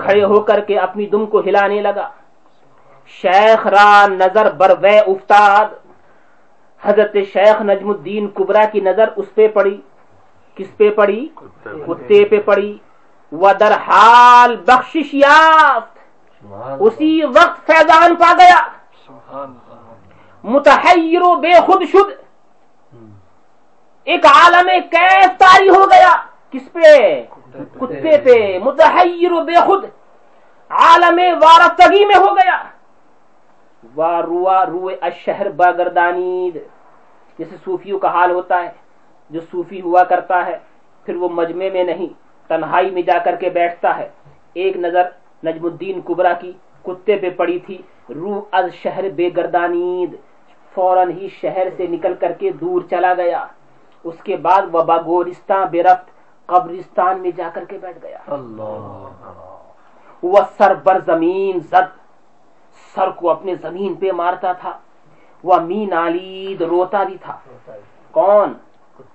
[0.04, 2.10] کھڑے ہو کر کے اپنی دم کو ہلانے لگا۔
[3.08, 5.66] شیخ را نظر بر وے افتاد۔
[6.82, 9.82] حضرت شیخ نجم الدین کبرا کی نظر اس پہ پڑی۔
[10.56, 11.28] کس پہ پڑی؟
[11.64, 12.78] کتے پہ پڑی۔
[13.32, 15.98] وہ در حال بخشش یافت۔
[16.80, 18.62] اسی وقت فیضان پا گیا۔
[20.44, 22.12] متحیر و بے خود شد۔
[24.04, 27.24] ایک عالم کیف تاری ہو گیا۔ کس پہ؟
[27.80, 29.86] کتے پہ۔ متحیر بے خود۔
[30.70, 32.58] عالم وارفتگی میں ہو گیا۔
[34.66, 36.56] روئے اشہر باگردانید
[37.38, 38.72] جیسے صوفیوں کا حال ہوتا ہے
[39.30, 40.58] جو صوفی ہوا کرتا ہے
[41.06, 42.14] پھر وہ مجمع میں نہیں
[42.48, 44.10] تنہائی میں جا کر کے بیٹھتا ہے۔
[44.54, 45.04] ایک نظر
[45.46, 46.52] نجم الدین کبرا کی
[46.84, 50.16] کتے پہ پڑی تھی روح از شہر بے گردانید۔
[50.74, 53.46] فوراً ہی شہر سے نکل کر کے دور چلا گیا۔
[54.04, 56.13] اس کے بعد وبا گورستان بے رفت۔
[56.46, 58.18] قبرستان میں جا کر کے بیٹھ گیا۔
[60.24, 61.98] وہ سر بر زمین زد
[62.96, 64.78] سر کو اپنے زمین پہ مارتا تھا۔
[65.44, 67.38] وہ مین آلید روتا بھی تھا۔
[68.12, 68.54] کون؟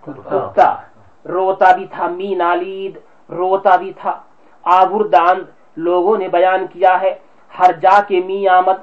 [0.03, 0.77] کتا۔
[1.29, 2.99] روتا بھی تھا می نالید
[3.31, 4.23] روتا بھی تھا۔
[4.63, 5.43] آبردان
[5.77, 7.19] لوگوں نے بیان کیا ہے
[7.59, 8.79] ہر جا کے می آمد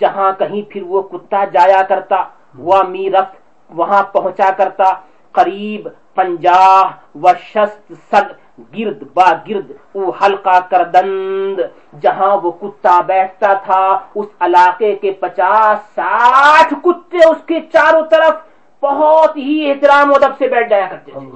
[0.00, 2.24] جہاں کہیں پھر وہ کتا جایا کرتا
[2.58, 3.36] وہ می رفت
[3.70, 4.84] وہاں پہنچا کرتا۔
[5.32, 6.82] قریب پنجاہ
[7.22, 8.32] و شست سگ
[8.74, 11.60] گرد با گرد او حلقہ کردند۔
[12.00, 13.82] جہاں وہ کتا بیٹھتا تھا
[14.14, 18.34] اس علاقے کے پچاس ساٹھ کتے اس کے چاروں طرف
[18.82, 21.26] بہت ہی احترام و ادب سے بیٹھ جایا کرتے تھے۔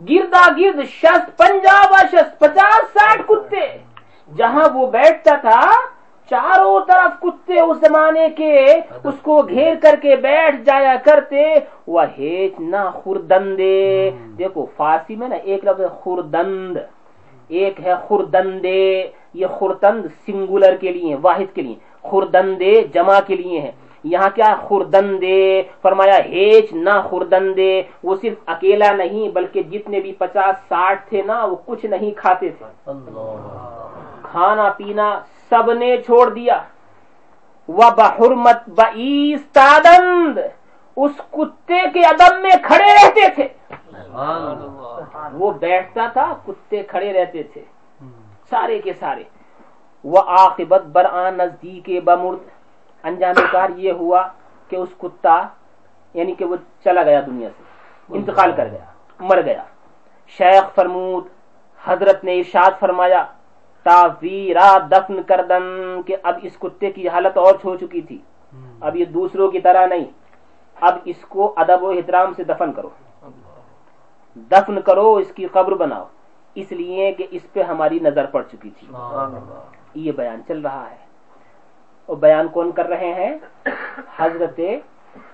[0.00, 3.66] گردا گرد شست پنجاب شست پچاس ساٹھ کتے۔
[4.36, 5.60] جہاں وہ بیٹھتا تھا
[6.30, 8.54] چاروں طرف کتے اس زمانے کے
[9.04, 11.42] اس کو گھیر کر کے بیٹھ جایا کرتے
[11.86, 16.76] وہ ہیچ نہ خوردندے۔ دیکھو فارسی میں نا ایک لفظ خوردند
[17.48, 18.82] ایک ہے خوردندے۔
[19.34, 23.72] یہ خورتند سنگولر کے لیے واحد کے لیے خوردندے جمع کے لیے ہیں۔
[24.04, 25.38] یہاں کیا خوردندے۔
[25.82, 27.72] فرمایا ہیچ نہ خوردندے۔
[28.04, 32.48] وہ صرف اکیلا نہیں بلکہ جتنے بھی پچاس ساٹھ تھے نا وہ کچھ نہیں کھاتے
[32.58, 32.66] تھے۔
[34.36, 36.62] کھانا پینا سب نے چھوڑ دیا۔
[37.68, 40.38] وہ بحرمت بستادند
[40.96, 43.48] اس کتے کے ادب میں کھڑے رہتے تھے۔
[45.32, 47.62] وہ بیٹھتا تھا، کتے کھڑے رہتے تھے۔
[48.50, 49.22] سارے کے سارے۔
[50.04, 52.48] وہ آخبت برآن نزدیک بمرد۔
[53.02, 54.28] انجام کار یہ ہوا
[54.68, 55.48] کہ اس کتا
[56.14, 57.62] یعنی کہ وہ چلا گیا دنیا سے۔
[58.08, 58.84] انتقال کر گیا،
[59.20, 59.62] مر گیا۔
[60.26, 61.24] شیخ فرمود،
[61.84, 63.24] حضرت نے ارشاد فرمایا
[63.86, 65.62] تاویرا دفن کردن
[66.06, 68.18] کہ اب اس کتے کی حالت اور چھو چکی تھی۔
[68.80, 70.04] اب یہ دوسروں کی طرح نہیں۔
[70.80, 72.88] اب اس کو ادب و احترام سے دفن کرو۔
[74.34, 76.04] دفن کرو اس کی قبر بناؤ۔
[76.54, 78.86] اس لیے کہ اس پہ ہماری نظر پڑ چکی تھی۔
[79.94, 80.96] یہ بیان چل رہا ہے۔
[82.06, 83.38] اور بیان کون کر رہے ہیں؟
[84.16, 84.60] حضرت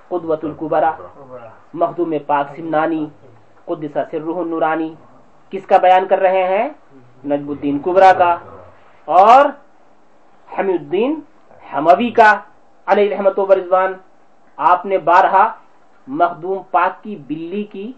[0.08, 0.90] قدوت القبرا
[1.74, 3.06] مخدوم پاک سمنانی
[3.64, 4.94] قدسہ روح نورانی
[5.50, 6.68] کس کا بیان کر رہے ہیں؟
[7.24, 8.36] نجم الدین کبرا کا
[9.04, 9.46] اور
[10.58, 11.20] حمید الدین
[11.72, 12.40] حموی کا
[12.86, 13.92] علیہ رحمت و برضوان
[14.56, 15.52] آپ نے بارہا
[16.06, 17.92] مخدوم پاک کی بلی کی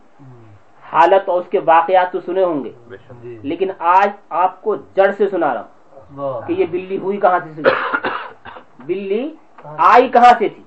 [0.92, 2.72] حالت اور اس کے واقعات تو سنے ہوں گے۔
[3.42, 7.62] لیکن آج آپ کو جڑ سے سنا رہا ہوں کہ یہ بلی ہوئی کہاں سے
[8.78, 10.62] بلی آئی کہاں سے تھی؟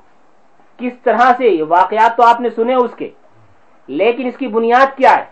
[0.78, 3.10] کس طرح سے؟ یہ واقعات تو آپ نے سنے اس کے۔
[3.88, 5.26] لیکن اس کی بنیاد کیا ہے؟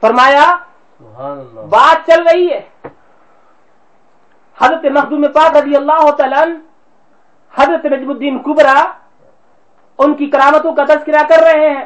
[0.00, 0.56] فرمایا
[1.00, 2.88] بات چل رہی ہے۔
[4.58, 6.52] حضرت مخدوم پاک رضی اللہ تعالی
[7.54, 8.92] حضرت نجم الدین کبرا،
[9.98, 11.84] ان کی کرامتوں کا تذکرہ کر رہے ہیں۔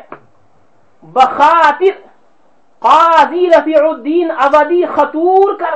[1.03, 2.09] بخاطر
[2.78, 5.74] قاضی رفیع الدین ابدی خطور کر۔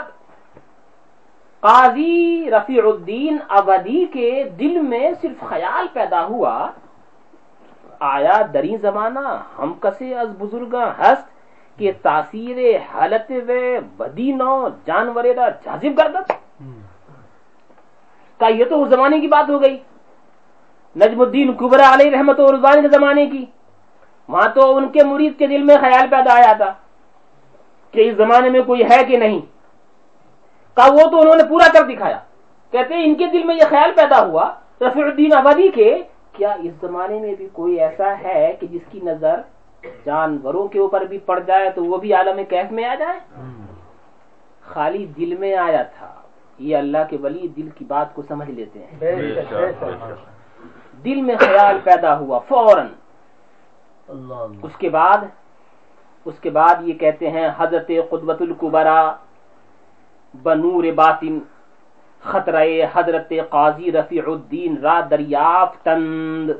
[1.60, 6.70] قاضی رفیع الدین ابدی کے دل میں صرف خیال پیدا ہوا۔
[8.00, 11.33] آیا دری زمانہ، ہم کسے از بزرگ ہست
[11.76, 13.52] کہ تاثیر حالت و
[13.96, 15.24] بدی نو جانور
[15.64, 16.32] جازب گردت
[18.40, 19.78] کا یہ تو اس زمانے کی بات ہو گئی۔
[20.96, 23.44] نجم الدین کبرا علیہ رحمت و رضوان کے زمانے کی۔
[24.28, 26.72] وہاں تو ان کے مرید کے دل میں خیال پیدا آیا تھا
[27.90, 29.40] کہ اس زمانے میں کوئی ہے کہ نہیں۔
[30.74, 32.18] کا وہ تو انہوں نے پورا کر دکھایا۔
[32.70, 36.02] کہتے ہیں ان کے دل میں یہ خیال پیدا ہوا، رفیع الدین آبادی کے،
[36.32, 39.40] کیا اس زمانے میں بھی کوئی ایسا ہے کہ جس کی نظر
[40.06, 43.20] جانوروں کے اوپر بھی پڑ جائے تو وہ بھی عالم کیف میں آ جائے؟
[44.60, 46.14] خالی دل میں آیا تھا۔
[46.58, 48.98] یہ اللہ کے ولی دل کی بات کو سمجھ لیتے ہیں۔
[51.04, 52.86] دل میں خیال پیدا ہوا فوراً۔
[54.62, 55.18] اس کے بعد
[56.24, 59.16] اس کے بعد یہ کہتے ہیں حضرت قدبت القبرا
[60.42, 61.38] بنور باطن
[62.20, 66.50] خطرہ حضرت قاضی رفیع الدین را دریافتند۔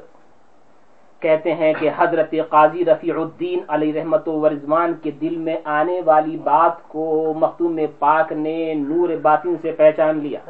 [1.25, 6.01] کہتے ہیں کہ حضرت قاضی رفیع الدین علیہ رحمت و رضوان کے دل میں آنے
[6.07, 7.05] والی بات کو
[7.37, 10.41] مختوم پاک نے نور باطن سے پہچان لیا۔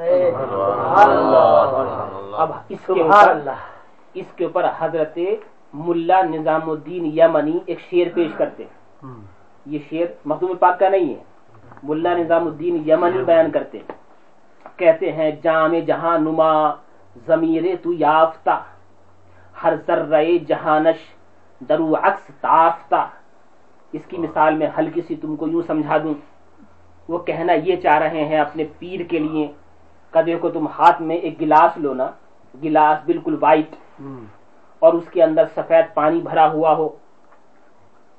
[2.42, 3.32] اب اس کے اوپر
[4.14, 5.18] اس کے اوپر حضرت
[5.84, 8.64] ملا نظام الدین یمنی ایک شیر پیش کرتے
[9.66, 11.22] یہ شیر مختوم پاک کا نہیں ہے۔
[11.88, 13.78] ملا نظام الدین یمنی بیان کرتے
[14.78, 16.52] کہتے ہیں جام جہاں نما
[17.26, 18.56] ضمیر تو یافتہ۔
[19.64, 20.98] ہر ذرہ جہانش
[21.60, 23.08] درو عکس تافتہ
[23.92, 26.14] اس کی مثال میں ہلکی سی تم کو یوں سمجھا دوں۔
[27.08, 29.52] وہ کہنا یہ چاہ رہے ہیں اپنے پیر کے لیے
[30.10, 32.10] کدے کو تم ہاتھ میں ایک گلاس لو نا
[32.62, 33.74] گلاس بالکل وائٹ
[34.78, 36.88] اور اس کے اندر سفید پانی بھرا ہوا ہو۔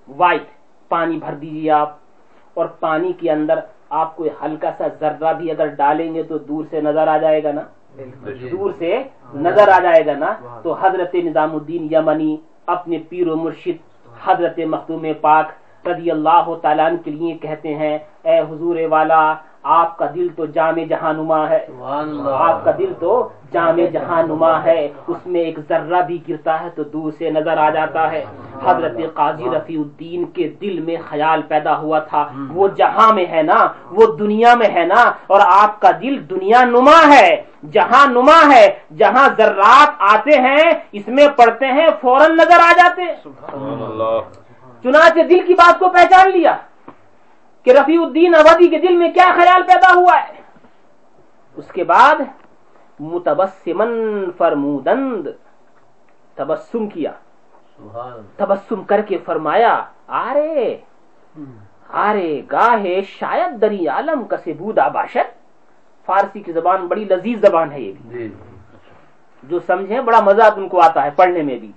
[0.07, 0.43] وائٹ
[0.89, 1.97] پانی بھر دیجیے آپ۔
[2.53, 3.59] اور پانی کے اندر
[3.89, 7.43] آپ کو ہلکا سا ذرہ بھی اگر ڈالیں گے تو دور سے نظر آ جائے
[7.43, 7.61] گا نا۔
[8.51, 9.01] دور سے
[9.35, 12.35] نظر آ جائے گا نا تو حضرت نظام الدین یمنی
[12.65, 13.77] اپنے پیر و مرشد
[14.26, 17.97] حضرت مختوم پاک رضی اللہ تعالیٰ کے لیے کہتے ہیں
[18.27, 19.23] اے حضور والا
[19.64, 21.65] آپ کا دل تو جامع جہاں نما ہے
[22.47, 26.69] آپ کا دل تو جامع جہاں نما ہے۔ اس میں ایک ذرہ بھی گرتا ہے
[26.76, 28.23] تو دور سے نظر آ جاتا ہے۔
[28.65, 33.41] حضرت قاضی رفیع الدین کے دل میں خیال پیدا ہوا تھا۔ وہ جہاں میں ہے
[33.41, 33.60] نا
[33.91, 37.30] وہ دنیا میں ہے نا۔ اور آپ کا دل دنیا نما ہے
[37.72, 38.65] جہاں نما ہے
[38.97, 43.03] جہاں ذرات آتے ہیں اس میں پڑھتے ہیں فوراً نظر آ جاتے۔
[44.84, 46.56] چنانچہ دل کی بات کو پہچان لیا۔
[47.66, 50.42] کہ رفیع الدین اودی کے دل میں کیا خیال پیدا ہوا ہے؟
[51.56, 52.22] اس کے بعد
[53.00, 53.92] متبسمن
[54.38, 55.28] فرمودند
[56.36, 57.12] تبسم کیا۔
[58.36, 60.78] تبسم کر کے فرمایا آرے
[61.90, 65.34] آرے گاہے شاید دری عالم کسے بودا باشد
[66.06, 68.34] فارسی کی زبان بڑی لذیذ زبان ہے یہ بھی۔ جی
[69.44, 71.72] جو سمجھیں بڑا مزہ ان کو آتا ہے پڑھنے میں بھی۔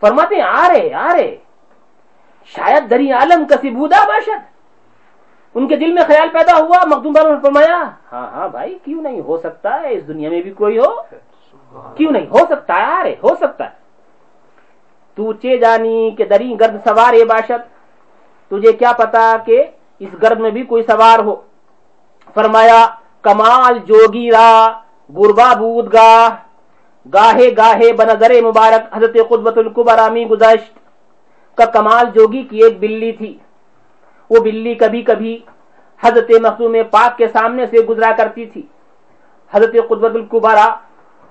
[0.00, 1.36] فرماتے ہیں آرے آرے
[2.44, 4.57] شاید دری عالم کسی بودا باشد
[5.54, 9.02] ان کے دل میں خیال پیدا ہوا مخدوم بابا نے فرمایا ہاں ہاں بھائی کیوں
[9.02, 10.94] نہیں؟ ہو سکتا ہے اس دنیا میں بھی کوئی ہو۔
[11.94, 13.70] کیوں نہیں؟ ہو سکتا ہے آرے ہو سکتا ہے۔
[15.16, 17.62] تو چے جانی کہ دری گرد سوار ہے باشد۔
[18.50, 19.64] تجھے کیا پتا کہ
[19.98, 21.36] اس گرد میں بھی کوئی سوار ہو؟
[22.34, 22.86] فرمایا
[23.22, 24.50] کمال جوگی را
[25.16, 26.28] گربا بود گاہ
[27.14, 30.78] گاہے گاہے بنظر مبارک حضرت قدبت القبرامی گزشت۔
[31.58, 33.38] کا کمال جوگی کی ایک بلی تھی۔
[34.30, 35.38] وہ بلی کبھی کبھی
[36.00, 38.62] حضرت مخدوم پاک کے سامنے سے گزرا کرتی تھی۔
[39.50, 40.74] حضرت قدبت القبرا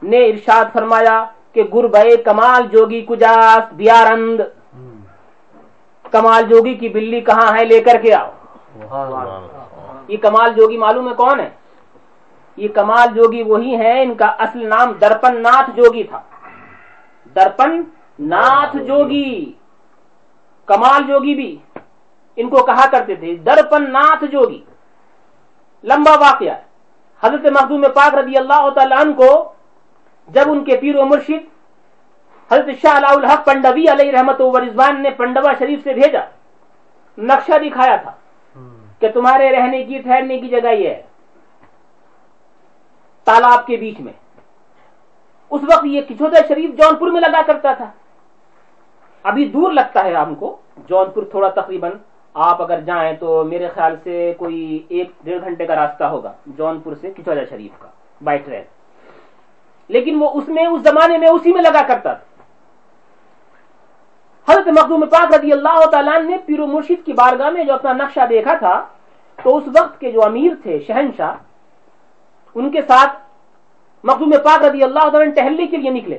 [0.04, 4.42] نے ارشاد فرمایا کہ گربے کمال جوگی کجاس بیارند
[6.12, 8.32] کمال جوگی کی بلی کہاں ہے؟ لے کر کے آؤ۔
[10.08, 11.50] یہ کمال جوگی معلوم ہے کون ہے؟
[12.58, 16.22] یہ کمال جوگی وہی ہے ان کا اصل نام درپن ناتھ جوگی تھا۔
[17.36, 17.82] درپن
[18.20, 19.54] ناتھ جوگی۔
[20.66, 21.58] کمال جوگی بھی۔
[22.38, 24.62] ان کو کہا کرتے تھے درپن ناتھ جوگی۔
[25.84, 26.56] لمبا واقعہ۔
[27.24, 29.54] حضرت مخدوم پاک رضی اللہ تعالیٰ عنہ کو
[30.28, 31.46] جب ان کے پیر و مرشد
[32.52, 36.20] حضرت شاہ علاء الحق پنڈوی علیہ رحمت و رضوان نے پنڈوا شریف سے بھیجا
[37.18, 38.12] نقشہ دکھایا تھا
[39.00, 41.02] کہ تمہارے رہنے کی ٹھہرنے کی جگہ یہ ہے
[43.24, 44.14] تالاب کے بیچ میں۔
[45.50, 47.92] اس وقت یہ کچھودا شریف جونپور میں لگا کرتا تھا۔
[49.24, 51.92] ابھی دور لگتا ہے ہم کو۔ جونپور تھوڑا تقریباً
[52.38, 56.94] آپ اگر جائیں تو میرے خیال سے کوئی ایک ڈیڑھ گھنٹے کا راستہ ہوگا جونپور
[57.02, 57.88] سے کچھودا شریف کا
[58.24, 58.64] بائی ٹرین
[59.88, 62.44] لیکن وہ اس میں، اس زمانے میں اسی میں لگا کرتا تھا۔
[64.52, 67.94] حضرت مخدوم پاک رضی اللہ تعالیٰ نے پیر و مرشد کی بارگاہ میں جو اپنا
[67.94, 68.86] نقشہ دیکھا تھا،
[69.44, 71.36] تو اس وقت کے جو امیر تھے، شہنشاہ،
[72.56, 73.20] ان کے ساتھ
[74.04, 76.18] مخدوم پاک رضی اللہ تعالیٰ ٹہلنے کے لیے نکلے۔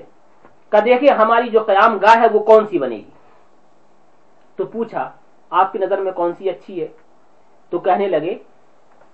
[0.70, 3.10] کہ دیکھے ہماری جو قیام گاہ ہے، وہ کون سی بنے گی؟
[4.56, 5.10] تو پوچھا
[5.50, 6.88] آپ کی نظر میں کون سی اچھی ہے؟
[7.70, 8.38] تو کہنے لگے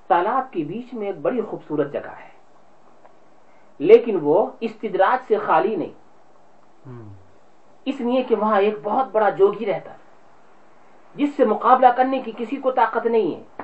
[0.06, 2.28] تالاب کے بیچ میں ایک بڑی خوبصورت جگہ ہے۔
[3.78, 5.92] لیکن وہ استدراج سے خالی نہیں۔
[7.84, 9.92] اس لیے کہ وہاں ایک بہت بڑا جوگی رہتا
[11.14, 13.62] جس سے مقابلہ کرنے کی کسی کو طاقت نہیں ہے۔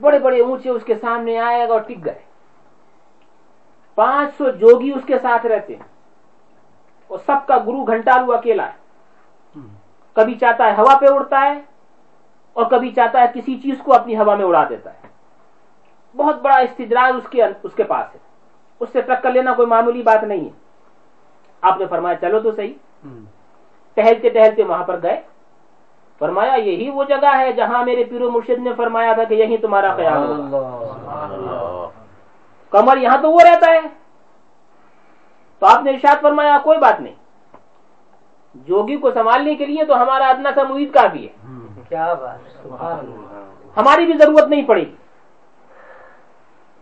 [0.00, 2.22] بڑے بڑے اونچے اس کے سامنے آئے گا اور ٹک گئے۔
[3.94, 5.82] پانچ سو جوگی اس کے ساتھ رہتے ہیں۔
[7.06, 8.81] اور سب کا گرو گھنٹالو اکیلا ہے۔
[10.12, 11.60] کبھی چاہتا ہے ہوا پہ اڑتا ہے
[12.52, 15.08] اور کبھی چاہتا ہے کسی چیز کو اپنی ہوا میں اڑا دیتا ہے۔
[16.16, 18.20] بہت بڑا استدراج اس کے اس کے پاس ہے۔
[18.80, 20.50] اس سے ٹکر لینا کوئی معمولی بات نہیں ہے۔
[21.60, 22.72] آپ نے فرمایا چلو تو صحیح۔
[23.94, 25.20] ٹہلتے ٹہلتے وہاں پر گئے۔
[26.18, 29.94] فرمایا یہی وہ جگہ ہے جہاں میرے پیرو مرشد نے فرمایا تھا کہ یہی تمہارا
[29.96, 31.88] خیال ہوگا۔
[32.70, 33.80] کمر یہاں تو وہ رہتا ہے۔
[35.58, 37.14] تو آپ نے ارشاد فرمایا کوئی بات نہیں۔
[38.54, 41.32] جوگی کو سنبھالنے کے لیے تو ہمارا ادنا سا محیط کافی ہے۔
[41.88, 42.66] کیا بات
[43.76, 44.96] ہماری بھی ضرورت نہیں پڑے گی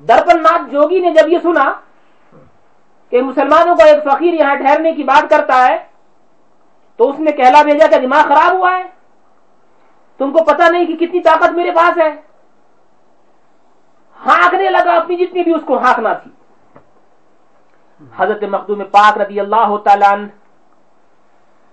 [0.08, 1.72] درپن ناتھ جوگی نے جب یہ سنا
[3.12, 5.76] کہ مسلمانوں کا ایک فقیر یہاں ٹھہرنے کی بات کرتا ہے
[6.96, 8.82] تو اس نے کہلا بھیجا کہ دماغ خراب ہوا ہے۔
[10.18, 12.10] تم کو پتا نہیں کہ کتنی طاقت میرے پاس ہے۔
[14.26, 16.30] ہانکنے لگا اپنی جتنی بھی اس کو ہانکنا تھی۔
[18.16, 20.16] حضرت مخدوم پاک رضی اللہ تعالیٰ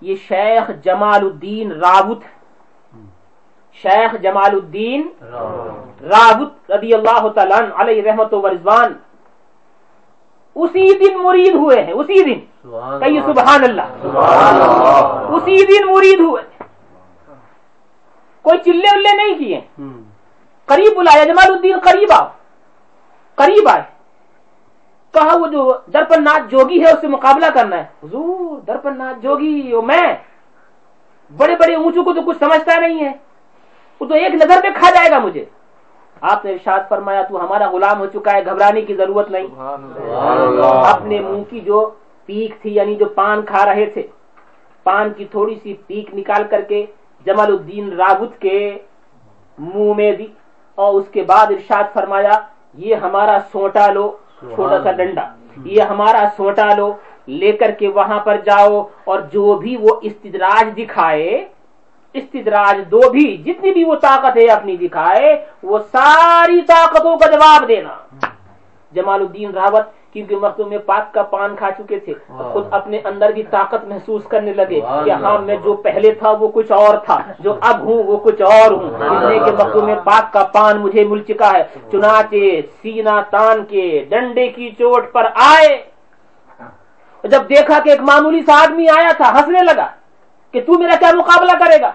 [0.02, 2.22] یہ شیخ جمال الدین راوت
[3.74, 5.07] شیخ جمال الدین
[6.02, 8.94] راوت رضی اللہ تعالیٰ علیہ رحمت و رضوان۔
[10.56, 12.40] اسی دن مرید ہوئے ہیں اسی دن۔
[12.99, 13.88] کہیے سبحان اللہ۔
[15.36, 16.44] اسی دن مرید ہوئے۔
[18.41, 19.61] کوئی چلے ولے نہیں کیے۔
[20.65, 22.28] قریب بلایا جمال الدین قریب آؤ۔
[23.36, 23.97] قریب آئے۔
[25.18, 29.18] کہا وہ جو درپن ناتھ جوگی ہے اس سے مقابلہ کرنا ہے۔ حضور درپن ناتھ
[29.19, 30.15] جوگی وہ میں۔
[31.38, 33.11] بڑے بڑے اونچوں کو تو کچھ سمجھتا نہیں ہے۔
[33.99, 35.45] وہ تو ایک نظر میں کھا جائے گا مجھے۔
[36.22, 39.48] آپ نے ارشاد فرمایا تو ہمارا غلام ہو چکا ہے گھبرانے کی ضرورت نہیں۔
[40.94, 41.89] اپنے منہ کی جو
[42.26, 44.07] پیک تھی یعنی جو پان کھا رہے تھے
[44.84, 46.85] پان کی تھوڑی سی پیک نکال کر کے
[47.26, 48.77] جمال الدین راوت کے
[49.57, 50.27] منہ میں دی۔
[50.76, 52.39] اور اس کے بعد ارشاد فرمایا
[52.73, 55.27] یہ ہمارا سوٹا لو۔ چھوٹا سا ڈنڈا۔
[55.65, 56.91] یہ ہمارا سوٹا لو
[57.27, 61.45] لے کر کے وہاں پر جاؤ اور جو بھی وہ استدراج دکھائے
[62.15, 67.68] استدراج دو بھی جتنی بھی وہ طاقت ہے اپنی دکھائے وہ ساری طاقتوں کا جواب
[67.68, 67.95] دینا۔
[68.93, 72.14] جمال الدین راوت کیونکہ مختوم پاک کا پان کھا چکے تھے
[72.52, 76.48] خود اپنے اندر بھی طاقت محسوس کرنے لگے کہ ہاں میں جو پہلے تھا وہ
[76.48, 78.89] کچھ اور تھا جو اب ہوں وہ کچھ اور ہوں۔
[79.45, 82.35] کہ مختوم پاک کا پان مجھے مل چکا ہے۔ چنانچہ
[82.81, 85.77] سینا تان کے ڈنڈے کی چوٹ پر آئے۔
[87.23, 89.88] جب دیکھا کہ ایک معمولی سا آدمی آیا تھا ہنسنے لگا
[90.52, 91.91] کہ تو میرا کیا مقابلہ کرے گا؟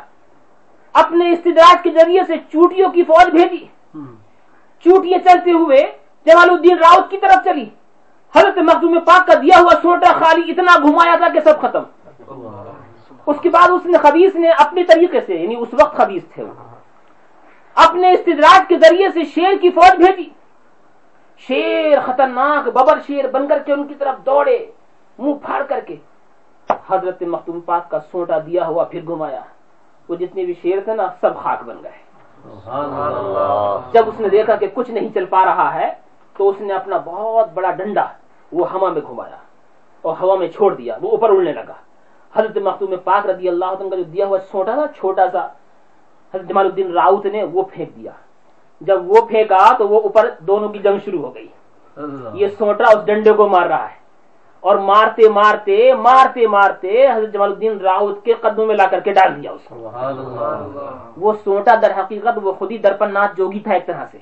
[0.93, 3.67] اپنے استدراج کے ذریعے سے چوٹیوں کی فوج بھیجی۔
[4.85, 5.83] چوٹیاں چلتے ہوئے
[6.27, 7.65] جمال الدین راؤت کی طرف چلی۔
[8.35, 11.83] حضرت مخدوم پاک کا دیا ہوا سوٹا خالی اتنا گھمایا تھا کہ سب ختم۔
[13.27, 16.43] اس کے بعد اس نے خبیص نے اپنے طریقے سے یعنی اس وقت خبیص تھے
[16.43, 16.53] وہ
[17.77, 20.29] اپنے استدراج کے ذریعے سے شیر کی فوج بھیجی۔
[21.49, 24.59] شیر خطرناک ببر شیر بن کر کے ان کی طرف دوڑے
[25.19, 25.97] منہ پھاڑ کر کے۔
[26.89, 29.41] حضرت مختوم پاک کا سوٹا دیا ہوا پھر گھمایا۔
[30.09, 32.01] وہ جتنے بھی شیر تھے نا سب خاک بن گئے۔
[33.93, 35.93] جب اس نے دیکھا کہ کچھ نہیں چل پا رہا ہے
[36.37, 38.07] تو اس نے اپنا بہت بڑا ڈنڈا
[38.53, 39.37] وہ ہوا میں گھمایا
[40.03, 41.73] اور ہوا میں چھوڑ دیا وہ اوپر اڑنے لگا۔
[42.35, 45.47] حضرت مختوم پاک رضی اللہ عنہ کا جو دیا ہوا چھوٹا تھا چھوٹا سا
[46.35, 48.13] حضرت جمال الدین راؤت نے وہ پھینک دیا۔
[48.81, 51.49] جب وہ پھینکا تو وہ اوپر دونوں کی جنگ شروع ہو گئی۔
[52.35, 54.03] یہ سوٹا اس ڈنڈے کو مار رہا ہے۔
[54.61, 59.13] اور مارتے مارتے مارتے مارتے حضرت جمال الدین راؤت کے قدموں میں لا کر کے
[59.13, 59.75] ڈال دیا اس کو۔
[61.17, 64.19] وہ سوٹا در حقیقت وہ خود ہی درپن ناتھ جوگی تھا ایک طرح سے۔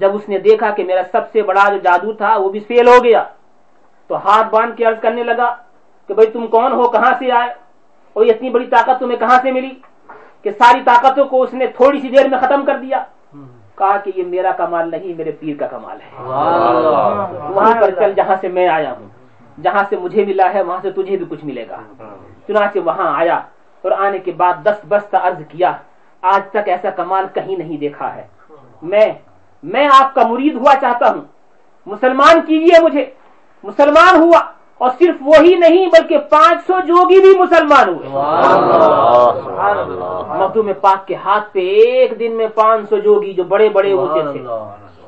[0.00, 2.88] جب اس نے دیکھا کہ میرا سب سے بڑا جو جادو تھا وہ بھی فیل
[2.88, 3.22] ہو گیا
[4.06, 5.54] تو ہاتھ باندھ کے عرض کرنے لگا
[6.08, 7.50] کہ بھائی تم کون ہو؟ کہاں سے آئے؟
[8.12, 9.70] اور اتنی بڑی طاقت تمہیں کہاں سے ملی؟
[10.42, 13.04] کہ ساری طاقتوں کو اس نے تھوڑی سی دیر میں ختم کر دیا۔
[13.78, 16.10] کہا کہ یہ میرا کمال نہیں میرے پیر کا کمال ہے۔
[17.54, 19.08] وہاں پر چل جہاں سے میں آیا ہوں
[19.62, 21.76] جہاں سے مجھے ملا ہے وہاں سے تجھے بھی کچھ ملے گا۔
[22.46, 23.36] چنانچہ وہاں آیا
[23.84, 25.72] اور آنے کے بعد دست بستہ عرض کیا
[26.22, 28.26] آج تک ایسا کمال کہیں نہیں دیکھا ہے۔
[28.82, 29.06] میں
[29.62, 31.20] میں آپ کا مرید ہوا چاہتا ہوں۔
[31.86, 33.04] مسلمان کیجیے مجھے۔
[33.62, 34.40] مسلمان ہوا
[34.78, 38.08] اور صرف وہی نہیں بلکہ پانچ سو جوگی بھی مسلمان ہوئے۔
[40.38, 44.22] مخدوم پاک کے ہاتھ پہ ایک دن میں پانچ سو جوگی جو بڑے بڑے اونچے
[44.32, 44.40] تھے۔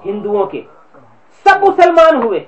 [0.05, 0.61] ہندوؤں کے
[1.45, 2.41] سب مسلمان ہوئے۔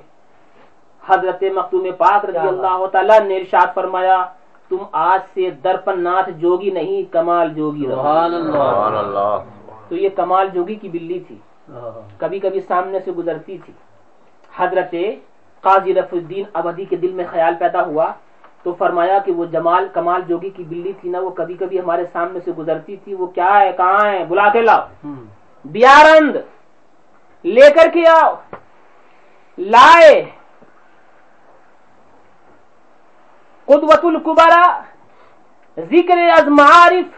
[1.09, 4.25] حضرت مختوم پاک رضی اللہ تعالیٰ نے ارشاد فرمایا
[4.69, 7.87] تم آج سے درپن ناتھ جوگی نہیں کمال جوگی
[9.89, 11.37] تو یہ کمال جوگی کی بلی تھی۔
[12.19, 13.73] کبھی کبھی سامنے سے گزرتی تھی۔
[14.57, 14.95] حضرت
[15.61, 18.12] قاضی رف الدین ابدی کے دل میں خیال پیدا ہوا
[18.62, 22.05] تو فرمایا کہ وہ جمال کمال جوگی کی بلی تھی نا وہ کبھی کبھی ہمارے
[22.12, 25.09] سامنے سے گزرتی تھی۔ وہ کیا ہے؟ کہاں ہے؟ بلا کے لاؤ۔
[25.65, 26.36] بیارند
[27.45, 28.35] لے کر کے آؤ۔
[29.59, 30.24] لائے۔
[33.65, 34.81] قدوت القبرا
[35.77, 37.09] ذکر از معارف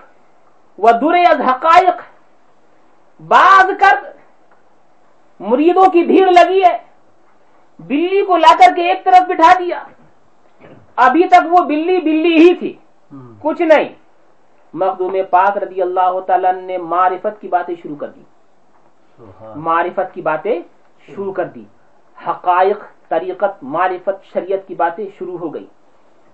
[0.79, 2.03] و در از حقائق۔
[3.21, 4.16] بعض کر
[5.41, 6.79] مریدوں کی بھیڑ لگی ہے۔
[7.79, 9.83] بلی کو لا کر کے ایک طرف بٹھا دیا۔
[10.97, 12.77] ابھی تک وہ بلی بلی ہی تھی۔
[13.43, 13.89] کچھ نہیں۔
[14.75, 18.23] مخدوم پاک رضی اللہ تعالی نے معرفت کی باتیں شروع کر دی۔
[19.57, 20.61] معرفت کی باتیں
[21.07, 21.65] شروع کر دی۔
[22.27, 25.67] حقائق طریقت معرفت شریعت کی باتیں شروع ہو گئی۔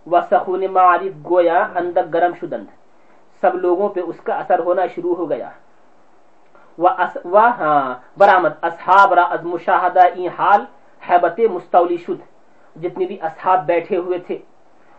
[0.07, 2.67] وہ سخون معارف گویا اندر گرم شدند۔
[3.41, 5.51] سب لوگوں پہ اس کا اثر ہونا شروع ہو گیا۔
[6.79, 10.65] وہ ہاں برآمد، اصحاب را از مشاہدہ این حال
[11.11, 12.21] حیبت مستولی شد
[12.83, 14.39] جتنے بھی اصحاب بیٹھے ہوئے تھے۔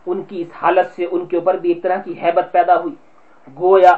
[0.06, 2.95] ان کی اس حالت سے ان کے اوپر بھی ایک طرح کی حیبت پیدا ہوئی۔
[3.60, 3.91] گویا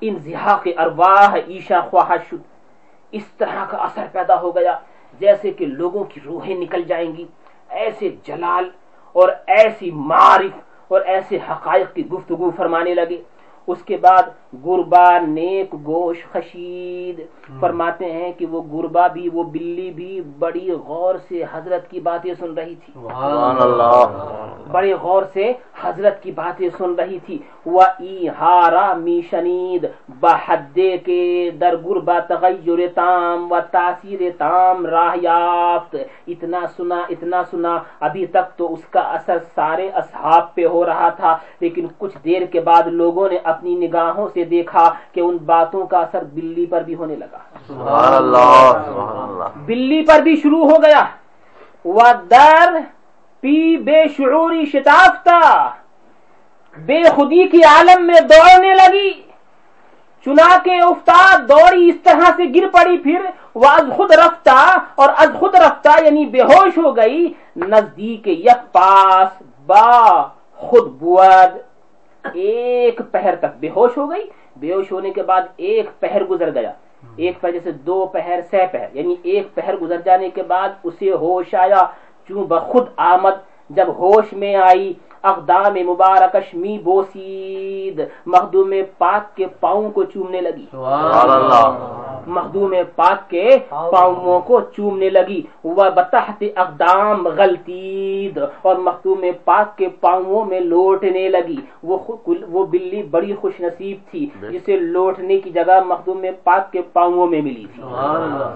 [0.00, 2.42] انزہا کے ارواح عیشا خواہش شد۔
[3.10, 4.78] اس طرح کا اثر پیدا ہو گیا
[5.20, 7.26] جیسے کہ لوگوں کی روحیں نکل جائیں گی۔
[7.68, 8.70] ایسے جلال
[9.12, 10.54] اور ایسی معرف
[10.88, 13.22] اور ایسے حقائق کی گفتگو فرمانے لگے۔
[13.66, 14.22] اس کے بعد
[14.52, 17.20] گربا نیک گوش خشید
[17.60, 22.34] فرماتے ہیں کہ وہ گربا بھی وہ بلی بھی بڑی غور سے حضرت کی باتیں
[22.34, 22.92] سن رہی تھی۔
[24.72, 25.52] بڑے غور سے
[25.82, 29.86] حضرت کی باتیں سن رہی تھی۔ وہ ای ہارا می شنید
[30.20, 35.96] بحدے کے در گربا تغیر تام و تاثیر تام راہ یافت۔
[36.26, 41.08] اتنا سنا اتنا سنا ابھی تک تو اس کا اثر سارے اصحاب پہ ہو رہا
[41.08, 45.86] تھا۔ لیکن کچھ دیر کے بعد لوگوں نے اپنی نگاہوں سے دیکھا کہ ان باتوں
[45.86, 50.70] کا اثر بلی پر بھی ہونے لگا۔ سبحان اللہ سبحان اللہ۔ بلی پر بھی شروع
[50.70, 51.04] ہو گیا۔
[51.84, 52.78] وہ در
[53.40, 55.68] پی بے شعوری شتافتا
[56.76, 59.22] بے خودی کی عالم میں دوڑنے لگی۔
[60.24, 63.20] چنا کے افتاد دوڑی اس طرح سے گر پڑی پھر
[63.54, 68.72] وہ از خود رفتہ اور از خود رفتہ یعنی بے ہوش ہو گئی۔ نزدیک یک
[68.72, 70.22] پاس با
[70.54, 71.71] خود بود۔
[72.24, 74.24] ایک پہر تک بے ہوش ہو گئی۔
[74.56, 76.72] بے ہوش ہونے کے بعد ایک پہر گزر گیا۔
[77.16, 81.10] ایک پہر جیسے دو پہر، سہ پہر۔ یعنی ایک پہر گزر جانے کے بعد اسے
[81.10, 81.86] ہوش آیا۔
[82.28, 83.30] چوں بخود آمد۔
[83.70, 84.92] جب ہوش میں آئی
[85.22, 90.66] اقدام مبارکش می بوسید مخدوم پاک کے پاؤں کو چومنے لگی۔
[92.26, 99.88] مخدوم پاک کے پاؤں کو چومنے لگی۔ وہ بتحت اقدام غلطید اور مخدوم پاک کے
[100.00, 101.98] پاؤں میں لوٹنے لگی۔ وہ
[102.50, 107.42] وہ بلی بڑی خوش نصیب تھی جسے لوٹنے کی جگہ مخدوم پاک کے پاؤں میں
[107.42, 107.82] ملی تھی۔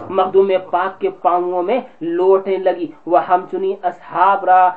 [0.08, 4.68] مخدوم پاک کے پاؤں میں لوٹنے لگی۔ وہ ہم چنی اصحاب را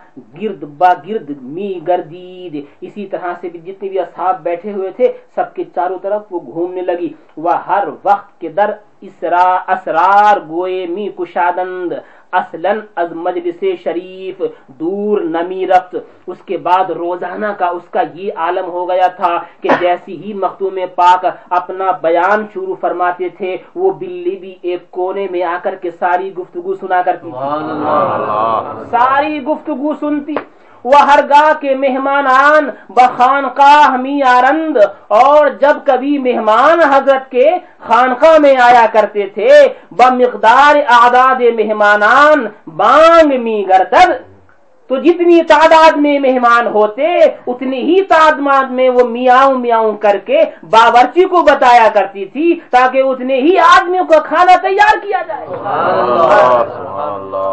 [0.42, 5.12] گرد با گرد می گردید۔ اسی طرح سے بھی جتنے بھی اصحاب بیٹھے ہوئے تھے
[5.36, 8.70] سب کے چاروں طرف وہ گھومنے لگی۔ وہ ہر وقت کے در
[9.02, 11.94] اسرا اسرار گوئے می کشادند۔
[12.32, 14.42] اصلا از مجلس شریف
[14.80, 15.96] دور نمی رفت۔
[16.28, 20.34] اس کے بعد روزانہ کا اس کا یہ عالم ہو گیا تھا کہ جیسی ہی
[20.34, 25.76] مختوم پاک اپنا بیان شروع فرماتے تھے وہ بلی بھی ایک کونے میں آ کر
[25.76, 27.32] کے ساری گفتگو سنا کرتی
[28.90, 30.36] ساری گفتگو سنتی۔
[30.84, 34.78] وہ ہر گاہ کے مہمان آن بخانقاہ می آرند
[35.08, 37.50] اور جب کبھی مہمان حضرت کے
[37.80, 44.12] خانقاہ میں آیا کرتے تھے بمقدار اعداد مہمانان بانگ می گردد
[44.88, 50.44] تو جتنی تعداد میں مہمان ہوتے اتنی ہی تعداد میں وہ میاؤں میاؤں کر کے
[50.64, 55.46] باورچی کو بتایا کرتی تھی تاکہ اتنے ہی آدمیوں کو کھانا تیار کیا جائے۔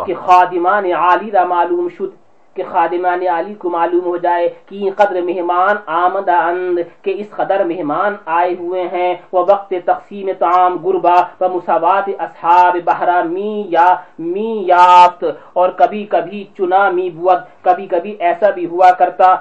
[0.06, 2.25] کہ خادمان عالی را معلوم شد۔
[2.56, 7.64] کہ خادمان عالی کو معلوم ہو جائے کہ قدر مہمان آمد اند کہ اس قدر
[7.64, 13.88] مہمان آئے ہوئے ہیں۔ وہ وقت تقسیم تعام گربا و مساوات اصحاب بہرا می یا
[14.18, 19.34] می یافت اور کبھی کبھی چنا می بود کبھی کبھی ایسا بھی ہوا کرتا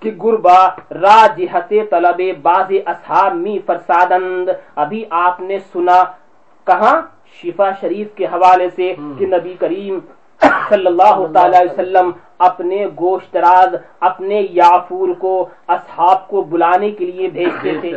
[0.00, 0.60] کہ گربا
[1.02, 6.02] را جہت طلب باز اصحاب می فرسادند۔ ابھی آپ نے سنا
[6.66, 7.00] کہاں؟
[7.34, 9.98] شفا شریف کے حوالے سے کہ نبی کریم
[10.68, 17.04] صلی اللہ تعالی علیہ وسلم اپنے گوشت راز اپنے یافور کو اصحاب کو بلانے کے
[17.06, 17.92] لیے بھیجتے تھے۔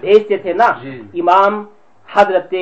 [0.00, 0.68] بھیجتے تھے۔ نا؟
[1.14, 1.64] امام
[2.12, 2.54] حضرت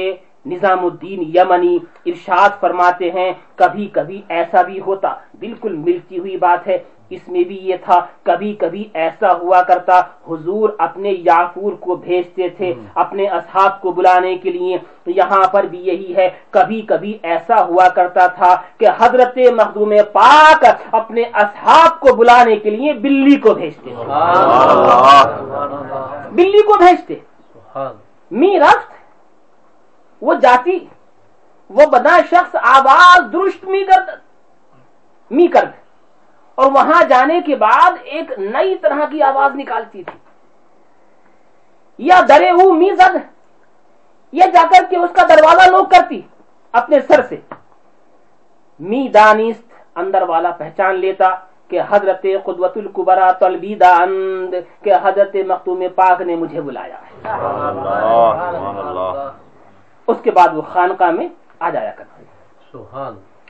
[0.46, 6.68] نظام الدین یمنی ارشاد فرماتے ہیں کبھی کبھی ایسا بھی ہوتا۔ بالکل ملتی ہوئی بات
[6.68, 6.78] ہے۔
[7.10, 12.48] اس میں بھی یہ تھا کبھی کبھی ایسا ہوا کرتا حضور اپنے یافور کو بھیجتے
[12.48, 17.62] تھے اپنے اصحاب کو بلانے کے لیے۔ یہاں پر بھی یہی ہے کبھی کبھی ایسا
[17.64, 23.54] ہوا کرتا تھا کہ حضرت مخدوم پاک اپنے اصحاب کو بلانے کے لیے بلی کو
[23.54, 23.94] بھیجتے
[26.30, 27.14] بلی کو بھیجتے۔
[28.30, 28.92] می رفت
[30.22, 30.78] وہ جاتی
[31.70, 34.08] وہ بدا شخص آواز درست می کرد
[35.30, 35.72] می کرد
[36.58, 40.18] اور وہاں جانے کے بعد ایک نئی طرح کی آواز نکالتی تھی۔
[41.98, 43.16] یا درے ہو می زد
[44.32, 46.20] یہ جا کر کے اس کا دروازہ لوگ کرتی
[46.72, 47.36] اپنے سر سے۔
[48.80, 51.28] می دانست اندر والا پہچان لیتا
[51.68, 57.28] کہ حضرت قدوت القبرا طلبیدہ اند کہ حضرت مختوم پاک نے مجھے بلایا ہے۔
[60.06, 61.28] اس کے بعد وہ خانقاہ میں
[61.58, 62.22] آ جایا کرتا۔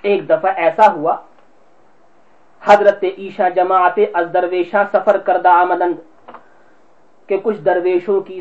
[0.03, 1.17] ایک دفعہ ایسا ہوا
[2.65, 5.95] حضرت عیشا جماعت از درویشاں سفر کردہ آمدند
[7.27, 8.41] کہ کچھ درویشوں کی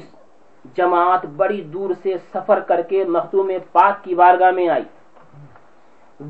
[0.73, 4.83] جماعت بڑی دور سے سفر کر کے مختوم پاک کی وارگاہ میں آئی۔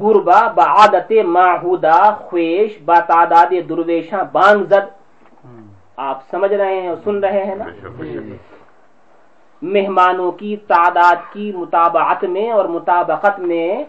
[0.01, 4.88] گربا بعادت معہودہ خویش با تعداد درویشاں بانگ زد۔
[5.97, 7.65] آپ سمجھ رہے ہیں اور سن رہے ہیں نا؟
[9.61, 13.84] مہمانوں کی تعداد کی مطابعت میں اور مطابقت میں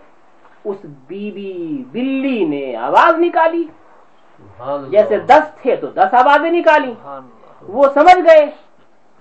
[0.64, 3.64] اس بی بی بلی نے آواز نکالی۔
[4.90, 6.94] جیسے دس تھے تو دس آوازیں نکالی۔
[7.68, 8.46] وہ سمجھ گئے۔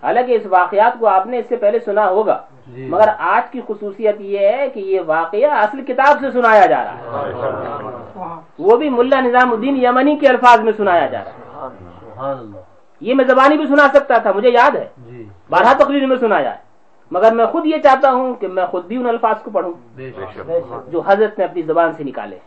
[0.03, 2.41] حالانکہ اس واقعات کو آپ نے اس سے پہلے سنا ہوگا۔
[2.89, 6.93] مگر آج کی خصوصیت یہ ہے کہ یہ واقعہ اصل کتاب سے سنایا جا رہا
[6.93, 7.03] ہے۔
[8.59, 11.37] وہ بھی ملا نظام الدین یمنی کے الفاظ میں سنایا جا رہا ہے۔
[13.01, 14.87] یہ میں زبانی بھی سنا سکتا تھا مجھے یاد ہے۔
[15.49, 16.59] بارہ تقریر میں سنایا ہے۔
[17.11, 19.73] مگر میں خود یہ چاہتا ہوں کہ میں خود بھی ان الفاظ کو پڑھوں۔
[20.87, 22.37] جو حضرت نے اپنی زبان سے نکالے۔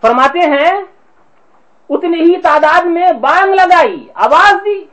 [0.00, 0.82] فرماتے ہیں،
[1.90, 4.84] اتنی ہی تعداد میں بانگ لگائی، آواز دی۔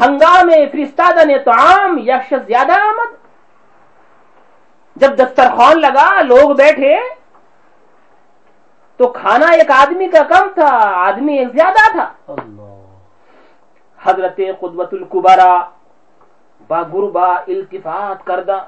[0.00, 3.14] ہنگام فرستادہ نے تو عام یکش زیادہ آمد۔
[4.96, 6.96] جب دسترخوان لگا، لوگ بیٹھے،
[8.96, 12.12] تو کھانا ایک آدمی کا کم تھا، آدمی ایک زیادہ تھا۔
[14.02, 15.70] حضرت قدوت القبرا
[16.68, 18.64] با گربا التفات کردہ۔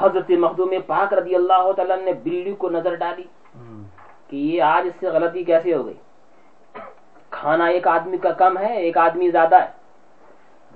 [0.00, 3.22] حضرت مخدوم پاک رضی اللہ تعالی نے بلی کو نظر ڈالی
[4.28, 5.94] کہ یہ آج اس سے غلطی کیسے ہو گئی؟
[7.30, 9.70] کھانا ایک آدمی کا کم ہے ایک آدمی زیادہ ہے۔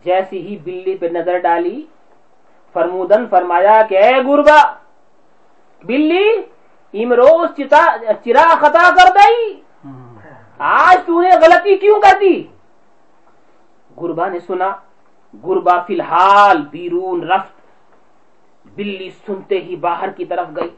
[0.04, 1.80] جیسی ہی بلی پہ نظر ڈالی
[2.74, 4.60] فرمودن فرمایا کہ اے گربا
[5.84, 6.26] بلی
[6.94, 7.60] امروز
[8.24, 9.42] چرا خطا کر دئی۔
[10.58, 12.36] آج تو نے غلطی کیوں کر دی؟
[13.96, 14.70] گربا نے سنا
[15.34, 17.59] گربا فی الحال بیرون رفت
[18.80, 20.70] بلی سنتے ہی باہر کی طرف گئی۔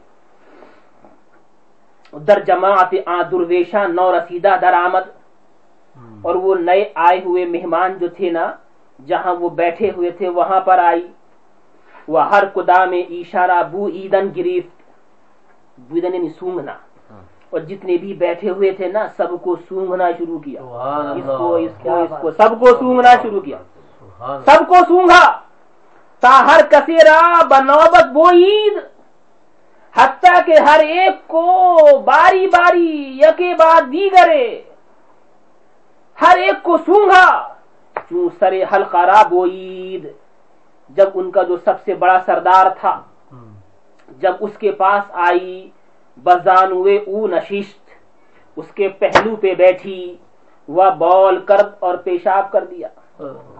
[2.27, 5.05] در جماعت آ درویشا نو رسیدہ در آمد۔
[6.21, 8.45] اور وہ نئے آئے ہوئے مہمان جو تھے نا
[9.07, 11.07] جہاں وہ بیٹھے ہوئے تھے وہاں پر آئی۔
[12.07, 14.81] وہ ہر خدا میں اشارہ بو ایدن گریفت۔
[15.77, 16.75] بو ایدن یعنی سونگنا
[17.49, 20.61] اور جتنے بھی بیٹھے ہوئے تھے نا سب کو سونگنا شروع کیا۔
[21.15, 23.57] اس کو اس کو اس کو سب کو سونگنا شروع کیا۔
[24.45, 25.23] سب کو سونگا
[26.23, 28.77] تا ہر کسیرا بنوبت بو عید
[29.93, 34.45] حتیٰ کہ ہر ایک کو باری باری یکے بعد دیگرے،
[36.17, 37.27] ہر ایک کو سونگا
[38.09, 40.07] چون سر حلقہ را بوئید۔
[40.89, 42.99] جب ان کا جو سب سے بڑا سردار تھا،
[44.21, 45.69] جب اس کے پاس آئی،
[46.17, 47.89] بزان ہوئے او نشست
[48.57, 50.15] اس کے پہلو پہ بیٹھی،
[50.67, 52.87] وہ بول کرد اور پیشاب کر دیا۔
[53.19, 53.52] ہاں۔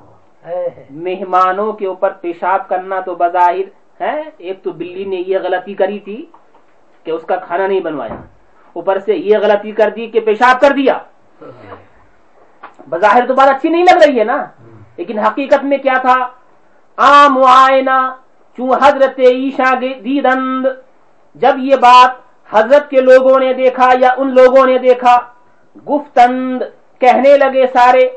[0.89, 3.67] مہمانوں کے اوپر پیشاب کرنا تو بظاہر
[3.99, 6.25] ہے ایک تو بلی نے یہ غلطی کری تھی
[7.03, 8.15] کہ اس کا کھانا نہیں بنوایا
[8.73, 10.97] اوپر سے یہ غلطی کر دی کہ پیشاب کر دیا۔
[12.87, 14.45] بظاہر تو بات اچھی نہیں لگ رہی ہے نا؟
[14.97, 16.15] لیکن حقیقت میں کیا تھا؟
[16.97, 17.99] عام معائنہ
[18.57, 20.67] چون حضرت عیشا دیدند
[21.35, 25.17] جب یہ بات حضرت کے لوگوں نے دیکھا یا ان لوگوں نے دیکھا
[25.89, 26.61] گفتند
[26.99, 28.09] کہنے لگے سارے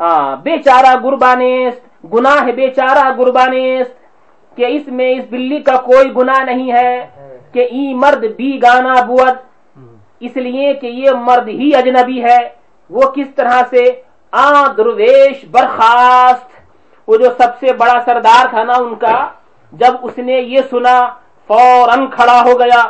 [0.00, 3.94] ہاں بے چارہ گربانیست گناہ بے چارہ گربانیست
[4.56, 7.06] کہ اس میں اس بلی کا کوئی گناہ نہیں ہے،
[7.52, 9.36] کہ ای مرد بی گانا بوت۔
[10.20, 12.48] اس لیے کہ یہ مرد ہی اجنبی ہے۔
[12.90, 13.84] وہ کس طرح سے؟
[14.30, 16.50] آ، درویش برخاست۔
[17.08, 19.28] وہ جو سب سے بڑا سردار تھا نا ان کا،
[19.72, 21.08] جب اس نے یہ سنا،
[21.46, 22.82] فوراً کھڑا ہو گیا۔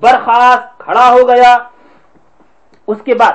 [0.00, 1.56] برخاست، کھڑا ہو گیا۔
[2.86, 3.32] اس کے بعد،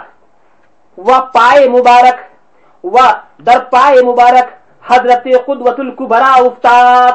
[0.98, 2.31] وہ پائے مبارک
[2.84, 3.06] وہ
[3.46, 4.48] در پائے مبارک
[4.92, 7.14] حضرت قدوت القبرا افتاد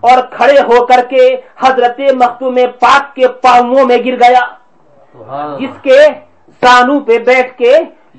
[0.00, 1.24] اور کھڑے ہو کر کے
[1.60, 4.44] حضرت مختوم پاک کے پاؤں میں گر گیا۔
[5.58, 5.98] جس کے
[6.62, 7.72] سانو پہ بیٹھ کے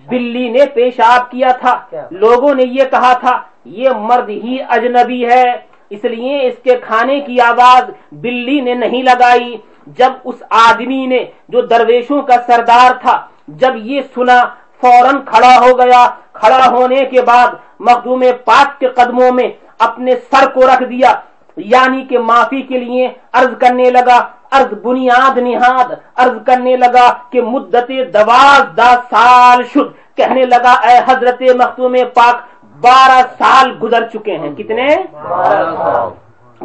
[0.09, 1.73] بلی نے پیشاب کیا تھا۔
[2.11, 3.35] لوگوں نے یہ کہا تھا
[3.65, 5.45] یہ مرد ہی اجنبی ہے
[5.89, 9.57] اس لیے اس کے کھانے کی آواز بلی نے نہیں لگائی۔
[9.97, 13.15] جب اس آدمی نے جو درویشوں کا سردار تھا
[13.61, 14.39] جب یہ سنا
[14.81, 17.47] فوراً کھڑا ہو گیا۔ کھڑا ہونے کے بعد
[17.79, 19.47] مخدوم پاک کے قدموں میں
[19.79, 21.13] اپنے سر کو رکھ دیا۔
[21.57, 24.19] یعنی کہ معافی کے لیے عرض کرنے لگا۔
[24.51, 30.97] عرض بنیاد نہاد۔ عرض کرنے لگا کہ مدت دواز دا سال شد۔ کہنے لگا، اے
[31.07, 32.35] حضرت مختوم پاک،
[32.81, 34.87] بارہ سال گزر چکے ہیں۔ کتنے؟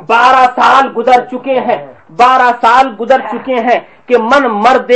[0.07, 1.87] بارہ سال گزر چکے ہیں۔
[2.17, 4.91] بارہ سال گزر چکے ہیں کہ من مرد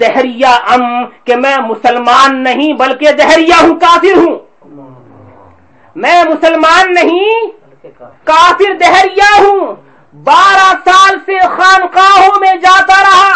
[0.00, 0.84] دہریا ام
[1.24, 4.38] کہ میں مسلمان نہیں بلکہ دہریا ہوں، کافر ہوں۔
[5.94, 7.30] میں مسلمان نہیں،
[8.24, 9.74] کافر دہریا ہوں۔
[10.24, 13.32] بارہ سال سے خانقاہوں میں جاتا رہا،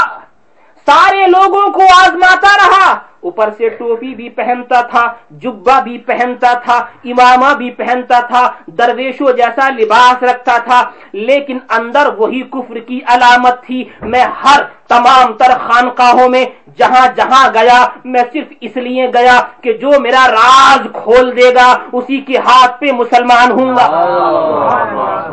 [0.86, 6.74] سارے لوگوں کو آزماتا رہا۔ اوپر سے ٹوپی بھی پہنتا تھا جبا بھی پہنتا تھا،
[7.05, 8.43] امامہ بھی پہنتا تھا،
[8.78, 10.81] درویشوں جیسا لباس رکھتا تھا،
[11.12, 14.61] لیکن اندر وہی کفر کی علامت تھی۔ میں ہر
[14.95, 16.45] تمام تر خانقاہوں میں
[16.79, 21.77] جہاں جہاں گیا، میں صرف اس لیے گیا کہ جو میرا راز کھول دے گا،
[21.93, 23.87] اسی کے ہاتھ پہ مسلمان ہوں گا۔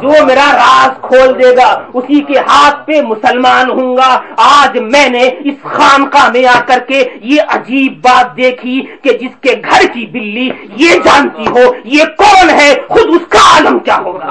[0.01, 5.09] جو میرا راز کھول دے گا، اسی کے ہاتھ پہ مسلمان ہوں گا۔ آج میں
[5.09, 9.81] نے اس خانقاہ میں آ کر کے یہ عجیب بات دیکھی کہ جس کے گھر
[9.93, 14.25] کی بلی یہ جانتی ہو، یہ کون ہے؟ خود اس کا عالم کیا ہوگا؟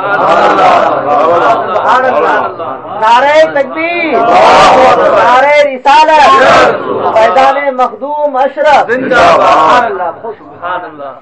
[3.00, 6.22] نعرہ تکبیر۔ نعرہ رسالت
[7.14, 8.90] میدان مخدوم اشرف۔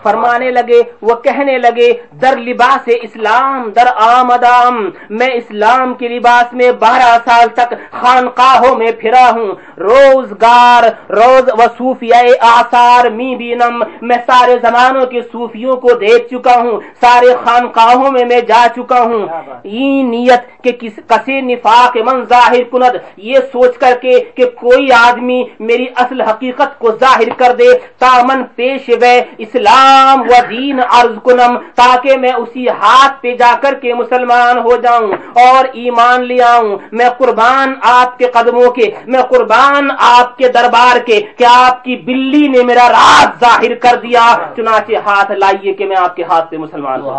[0.02, 1.92] فرمانے لگے وہ کہنے لگے
[2.22, 4.74] در لباس اسلام در آمدام
[5.18, 9.52] میں اسلام کے لباس میں بارہ سال تک خانقاہوں میں پھرا ہوں۔
[9.88, 16.54] روزگار روز و صوفیاء آثار می بینم میں سارے زمانوں کے صوفیوں کو دیکھ چکا
[16.60, 19.26] ہوں۔ سارے خانقاہوں میں میں جا چکا ہوں۔
[19.64, 22.96] یہ نیت کہ کس کسی نفاق من ظاہر کند
[23.30, 28.42] یہ سوچ کر کے کہ کوئی آدمی میری اصل حقیقت کو ظاہر کر دے تامن
[28.56, 33.94] پیش وے اسلام و دین عرض کنم تاکہ میں اسی ہاتھ پہ جا کر کے
[33.94, 35.12] مسلمان ہو جاؤں
[35.44, 40.98] اور ایمان لے آؤں۔ میں قربان آپ کے قدموں کے میں قربان آپ کے دربار
[40.98, 44.26] کے کہ آپ کی بلی نے میرا راز ظاہر کر دیا۔
[44.56, 47.12] چنانچہ ہاتھ لائیے کہ میں آپ کے ہاتھ سے مسلمان ہوں۔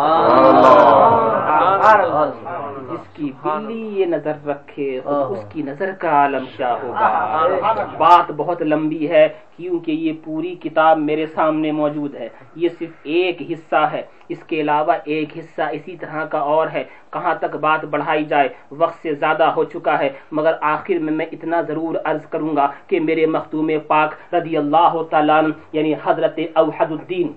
[2.91, 8.61] جس کی بلی یہ نظر رکھے اس کی نظر کا عالم کیا ہوگا بات بہت
[8.61, 9.27] لمبی ہے
[9.57, 14.61] کیونکہ یہ پوری کتاب میرے سامنے موجود ہے۔ یہ صرف ایک حصہ ہے۔ اس کے
[14.61, 19.13] علاوہ ایک حصہ اسی طرح کا اور ہے۔ کہاں تک بات بڑھائی جائے وقت سے
[19.13, 23.26] زیادہ ہو چکا ہے۔ مگر آخر میں میں اتنا ضرور عرض کروں گا کہ میرے
[23.26, 25.41] مختوم پاک رضی اللہ تعالیٰ
[25.73, 27.31] یعنی حضرت اوحد الدین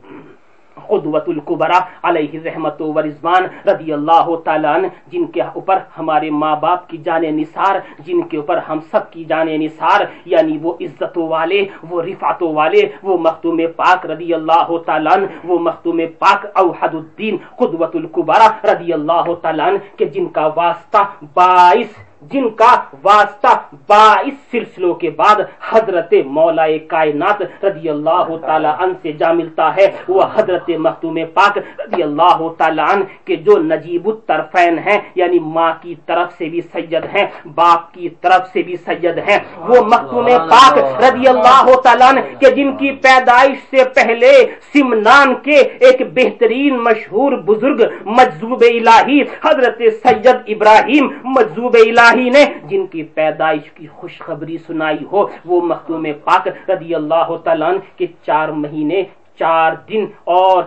[0.89, 4.77] قدوت القبرا علیہ رحمت و رضوان رضی اللہ تعالیٰ
[5.13, 9.25] جن کے اوپر ہمارے ماں باپ کی جانے نثار، جن کے اوپر ہم سب کی
[9.25, 15.17] جانے نثار یعنی وہ عزتوں والے، وہ رفعتوں والے، وہ مختوم پاک رضی اللہ تعالیٰ
[15.45, 21.03] وہ مختوم پاک اوحد الدین قدوت القبرا رضی اللہ تعالیٰ کہ جن کا واسطہ
[21.35, 21.99] باعث
[22.31, 22.75] جن کا
[23.05, 23.55] واسطہ
[23.89, 25.41] باعث سلسلوں کے بعد
[25.71, 31.59] حضرت مولا کائنات رضی اللہ تعالیٰ عنہ سے جا ملتا ہے وہ حضرت مختوم پاک
[31.59, 36.61] رضی اللہ تعالیٰ عنہ کے جو نجیب الطرفین ہیں یعنی ماں کی طرف سے بھی
[36.73, 39.39] سید ہیں باپ کی طرف سے بھی سید ہیں۔
[39.69, 44.33] وہ مختوم پاک رضی اللہ تعالیٰ عنہ کے جن کی پیدائش سے پہلے
[44.73, 52.45] سمنان کے ایک بہترین مشہور بزرگ مجذوب الہی حضرت سید ابراہیم مجذوب الہی الہی نے
[52.69, 58.49] جن کی پیدائش کی خوشخبری سنائی ہو، وہ مختوم پاک رضی اللہ تعالیٰ کے چار
[58.63, 59.03] مہینے،
[59.39, 60.05] چار دن
[60.39, 60.63] اور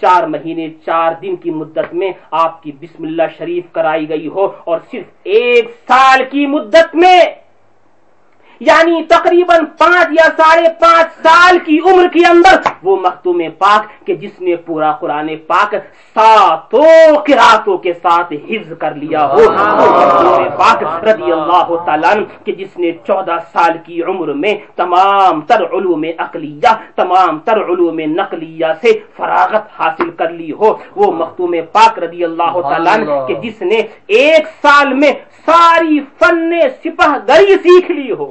[0.00, 2.10] چار مہینے، چار دن کی مدت میں
[2.44, 5.06] آپ کی بسم اللہ شریف کرائی گئی ہو اور صرف
[5.36, 7.20] ایک سال کی مدت میں
[8.60, 14.14] یعنی تقریباً پانچ یا ساڑھے پانچ سال کی عمر کے اندر وہ مختوم پاک کہ
[14.14, 15.74] جس نے پورا قرآن پاک
[16.14, 22.14] ساتوں قراتوں کے ساتھ حفظ کر لیا ہو۔ مختوم پاک رضی اللہ تعالیٰ
[22.44, 28.00] کہ جس نے چودہ سال کی عمر میں تمام تر علوم اقلیہ تمام تر علوم
[28.14, 32.96] نقلیہ سے فراغت حاصل کر لی ہو۔ وہ مختوم پاک رضی اللہ تعالیٰ
[33.28, 33.82] کہ جس نے
[34.20, 35.12] ایک سال میں
[35.46, 36.52] ساری فن
[36.84, 38.30] سپہ گری سیکھ لی ہو۔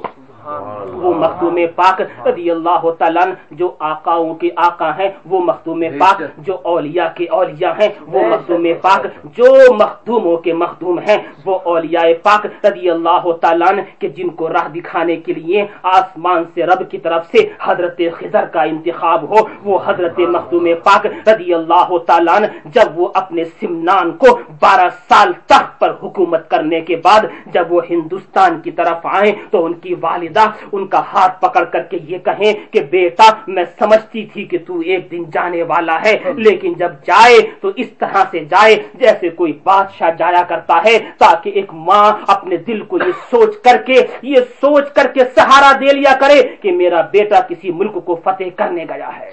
[0.50, 6.58] وہ مختوم پاک رضی اللہ تعالیٰ جو آقاؤں کے آقا ہیں وہ مختوم پاک جو
[6.66, 9.06] اولیاء کے اولیاء ہیں وہ مختوم پاک
[9.36, 14.68] جو مخدوموں کے مخدوم ہیں وہ اولیاء پاک رضی اللہ تعالیٰ کہ جن کو راہ
[14.70, 19.80] دکھانے کے لیے آسمان سے رب کی طرف سے حضرت خضر کا انتخاب ہو وہ
[19.86, 25.94] حضرت مختوم پاک رضی اللہ تعالیٰ جب وہ اپنے سمنان کو بارہ سال تک پر
[26.02, 30.39] حکومت کرنے کے بعد جب وہ ہندوستان کی طرف آئیں تو ان کی والدہ
[30.72, 34.80] ان کا ہاتھ پکڑ کر کے یہ کہیں کہ بیٹا میں سمجھتی تھی کہ تو
[34.80, 39.54] ایک دن جانے والا ہے لیکن جب جائے تو اس طرح سے جائے جیسے کوئی
[39.64, 44.40] بادشاہ جایا کرتا ہے تاکہ ایک ماں اپنے دل کو یہ سوچ کر کے یہ
[44.62, 48.86] سوچ کر کے سہارا دے لیا کرے کہ میرا بیٹا کسی ملک کو فتح کرنے
[48.90, 49.30] گیا ہے۔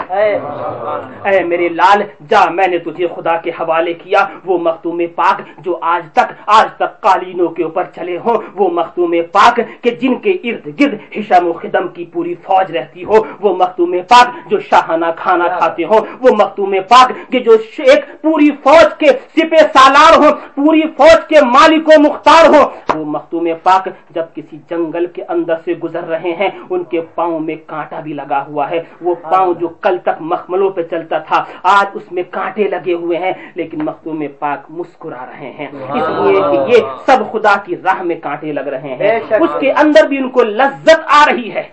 [1.26, 5.78] اے میرے لال جا میں نے تجھے خدا کے حوالے کیا وہ مختوم پاک جو
[5.82, 10.30] آج تک آج تک قالینوں کے اوپر چلے ہوں وہ مختوم پاک کہ جن کے
[10.44, 15.10] ارد گرد حشم و خدم کی پوری فوج رہتی ہو وہ مختوم پاک جو شاہانہ
[15.16, 20.30] کھانا کھاتے ہو وہ مختوم پاک کہ جو ایک پوری فوج کے سپہ سالار ہو
[20.54, 22.62] پوری فوج کے مالک و مختار ہو
[22.94, 27.40] وہ مختوم پاک جب کسی جنگل کے اندر سے گزر رہے ہیں ان کے پاؤں
[27.40, 31.42] میں کانٹا بھی لگا ہوا ہے۔ وہ پاؤں جو کل تک مخملوں پہ چلتا تھا
[31.62, 36.40] آج اس میں کانٹے لگے ہوئے ہیں لیکن مختوم پاک مسکرا رہے ہیں۔ اس لیے
[36.50, 40.18] کہ یہ سب خدا کی راہ میں کانٹے لگ رہے ہیں۔ اس کے اندر بھی
[40.18, 40.42] ان کو
[40.86, 41.68] عزت آ رہی ہے۔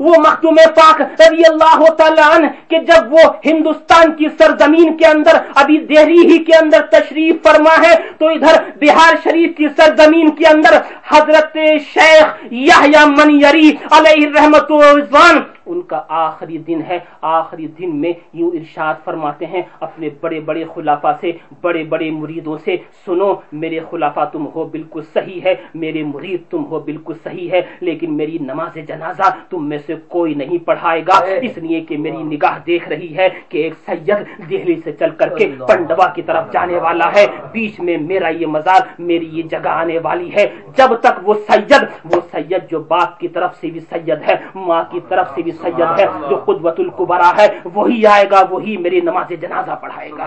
[0.00, 5.38] وہ مختوم پاک رضی اللہ تعالیٰ عنہ کہ جب وہ ہندوستان کی سرزمین کے اندر،
[5.54, 10.46] ابھی دہلی ہی کے اندر تشریف فرما ہے، تو ادھر بہار شریف کی سرزمین کے
[10.46, 10.78] اندر
[11.10, 11.56] حضرت
[11.92, 16.98] شیخ یا منیری علیہ رحمت رضوان ان کا آخری دن ہے۔
[17.28, 22.56] آخری دن میں یوں ارشاد فرماتے ہیں، اپنے بڑے بڑے خلافہ سے، بڑے بڑے مریدوں
[22.64, 22.76] سے،
[23.06, 27.60] سنو، میرے خلافہ تم ہو بالکل صحیح ہے، میرے مرید تم ہو بالکل صحیح ہے،
[27.80, 32.22] لیکن میری نماز جنازہ تم میں سے کوئی نہیں پڑھائے گا۔ اس لیے کہ میری
[32.22, 36.52] نگاہ دیکھ رہی ہے کہ ایک سید دہلی سے چل کر کے پنڈوا کی طرف
[36.52, 40.46] جانے والا ہے۔ بیچ میں میرا یہ مزار میری یہ جگہ آنے والی ہے۔
[40.76, 44.82] جب تک وہ سید وہ سید جو باپ کی طرف سے بھی سید ہے ماں
[44.90, 49.00] کی طرف سے بھی سید ہے جو قدوت القبرا ہے وہی آئے گا وہی میری
[49.00, 50.26] نماز جنازہ پڑھائے گا۔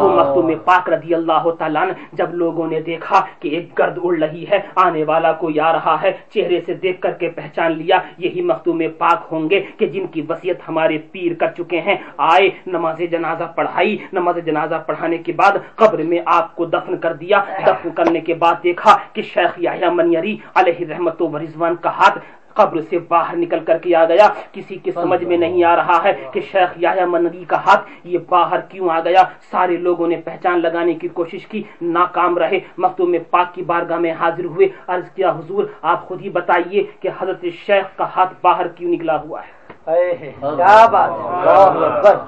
[0.00, 4.16] وہ مختوم پاک رضی اللہ تعالیٰ نے جب لوگوں نے دیکھا کہ ایک گرد اڑ
[4.18, 7.98] رہی ہے آنے والا کوئی آ رہا ہے چہرے سے دیکھ کر کے پہچان لیا۔
[8.18, 12.50] یہی مختوم پاک ہوں گے کہ جن کی وصیت ہمارے پیر کر چکے ہیں۔ آئے
[12.66, 17.42] نماز جنازہ پڑھائی۔ نماز جنازہ پڑھانے کے بعد قبر میں آپ کو دفن کر دیا۔
[17.66, 22.18] دفن کرنے کے بعد دیکھا کہ شیخ یحییٰ منیری علیہ رحمت و رضوان کا ہاتھ
[22.58, 25.98] قبر سے باہر نکل کر کے آ گیا؟ کسی کے سمجھ میں نہیں آ رہا
[26.04, 30.16] ہے کہ شیخ یحییٰ منری کا ہاتھ یہ باہر کیوں آ گیا؟ سارے لوگوں نے
[30.24, 35.10] پہچان لگانے کی کوشش کی ناکام رہے مختوم پاک کی بارگاہ میں حاضر ہوئے۔ عرض
[35.16, 39.40] کیا حضور آپ خود ہی بتائیے کہ حضرت شیخ کا ہاتھ باہر کیوں نکلا ہوا
[39.40, 39.57] ہے؟
[39.88, 41.10] کیا بات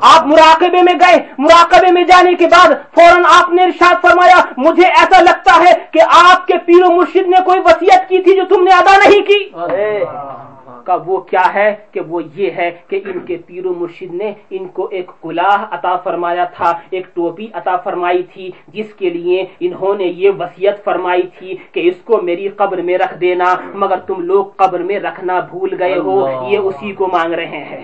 [0.00, 4.86] آپ مراقبے میں گئے، مراقبے میں جانے کے بعد فوراً آپ نے ارشاد فرمایا، مجھے
[4.86, 8.42] ایسا لگتا ہے کہ آپ کے پیر و مرشد نے کوئی وصیت کی تھی جو
[8.48, 9.40] تم نے ادا نہیں کی۔
[10.84, 14.32] کا وہ کیا ہے کہ وہ یہ ہے کہ ان کے پیر و مرشد نے
[14.50, 19.44] ان کو ایک کلاہ عطا فرمایا تھا ایک ٹوپی عطا فرمائی تھی جس کے لیے
[19.60, 23.98] انہوں نے یہ وصیت فرمائی تھی کہ اس کو میری قبر میں رکھ دینا مگر
[24.06, 26.16] تم لوگ قبر میں رکھنا بھول گئے ہو
[26.48, 27.82] یہ اسی کو مانگ رہے ہیں۔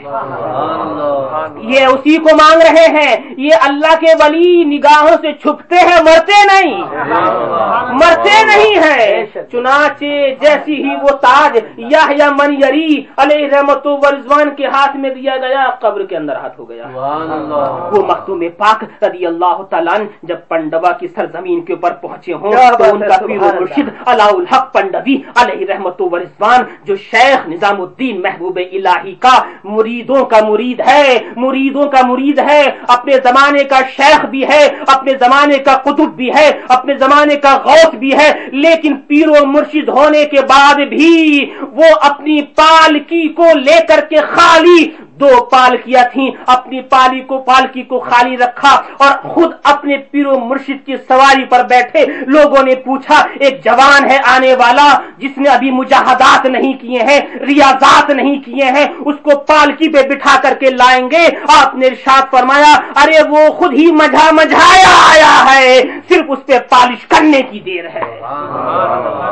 [1.63, 6.43] یہ اسی کو مانگ رہے ہیں۔ یہ اللہ کے ولی نگاہوں سے چھپتے ہیں مرتے
[6.47, 6.83] نہیں۔
[7.95, 10.05] مرتے نہیں ہیں۔ چنانچہ
[10.41, 12.86] جیسی ہی وہ تاج یا من یری
[13.19, 16.87] علیہ رحمت و رضوان کے ہاتھ میں دیا گیا قبر کے اندر ہاتھ ہو گیا۔
[17.93, 22.85] وہ مختوم پاک رضی اللہ تعالیٰ جب پنڈوا کی سرزمین کے اوپر پہنچے ہوں تو
[22.93, 28.21] ان کا پیر مرشد علاء الحق پنڈوی علیہ رحمت و رضوان جو شیخ نظام الدین
[28.23, 34.25] محبوب الہی کا مریدوں کا مرید ہے مریدوں کا مرید ہے اپنے زمانے کا شیخ
[34.31, 34.65] بھی ہے
[34.95, 39.45] اپنے زمانے کا قطب بھی ہے اپنے زمانے کا غوث بھی ہے لیکن پیر و
[39.47, 41.11] مرشد ہونے کے بعد بھی
[41.73, 42.41] وہ اپنی
[42.77, 44.87] مالکی کو لے کر کے خالی
[45.21, 50.39] دو پالکیاں تھیں، اپنی پالی کو، پالکی کو خالی رکھا اور خود اپنے پیر و
[50.41, 54.89] مرشد کی سواری پر بیٹھے۔ لوگوں نے پوچھا، ایک جوان ہے آنے والا
[55.19, 60.03] جس نے ابھی مجاہدات نہیں کیے ہیں، ریاضات نہیں کیے ہیں، اس کو پالکی پہ
[60.09, 61.27] بٹھا کر کے لائیں گے۔
[61.59, 66.59] آپ نے ارشاد فرمایا، ارے وہ خود ہی مجھا مجھایا آیا ہے، صرف اس پہ
[66.71, 68.05] پالش کرنے کی دیر ہے۔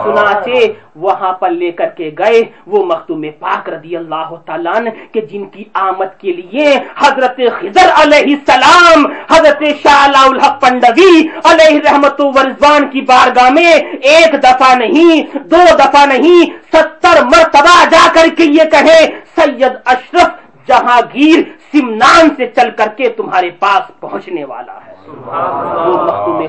[0.04, 0.66] چنانچہ
[0.96, 4.72] وہاں پر لے کر کے گئے، وہ مختوم پاک رضی اللہ تعالیٰ
[5.12, 11.80] کہ جن کی آمد کے لیے حضرت خضر علیہ السلام، حضرت شاہ الحق پنڈوی علیہ
[11.84, 13.72] رحمت و رضوان کی بارگاہ میں
[14.12, 19.00] ایک دفعہ نہیں، دو دفعہ نہیں، ستر مرتبہ جا کر کے یہ کہے،
[19.36, 21.42] سید اشرف جہانگیر
[21.72, 24.93] سمنان سے چل کر کے تمہارے پاس پہنچنے والا ہے۔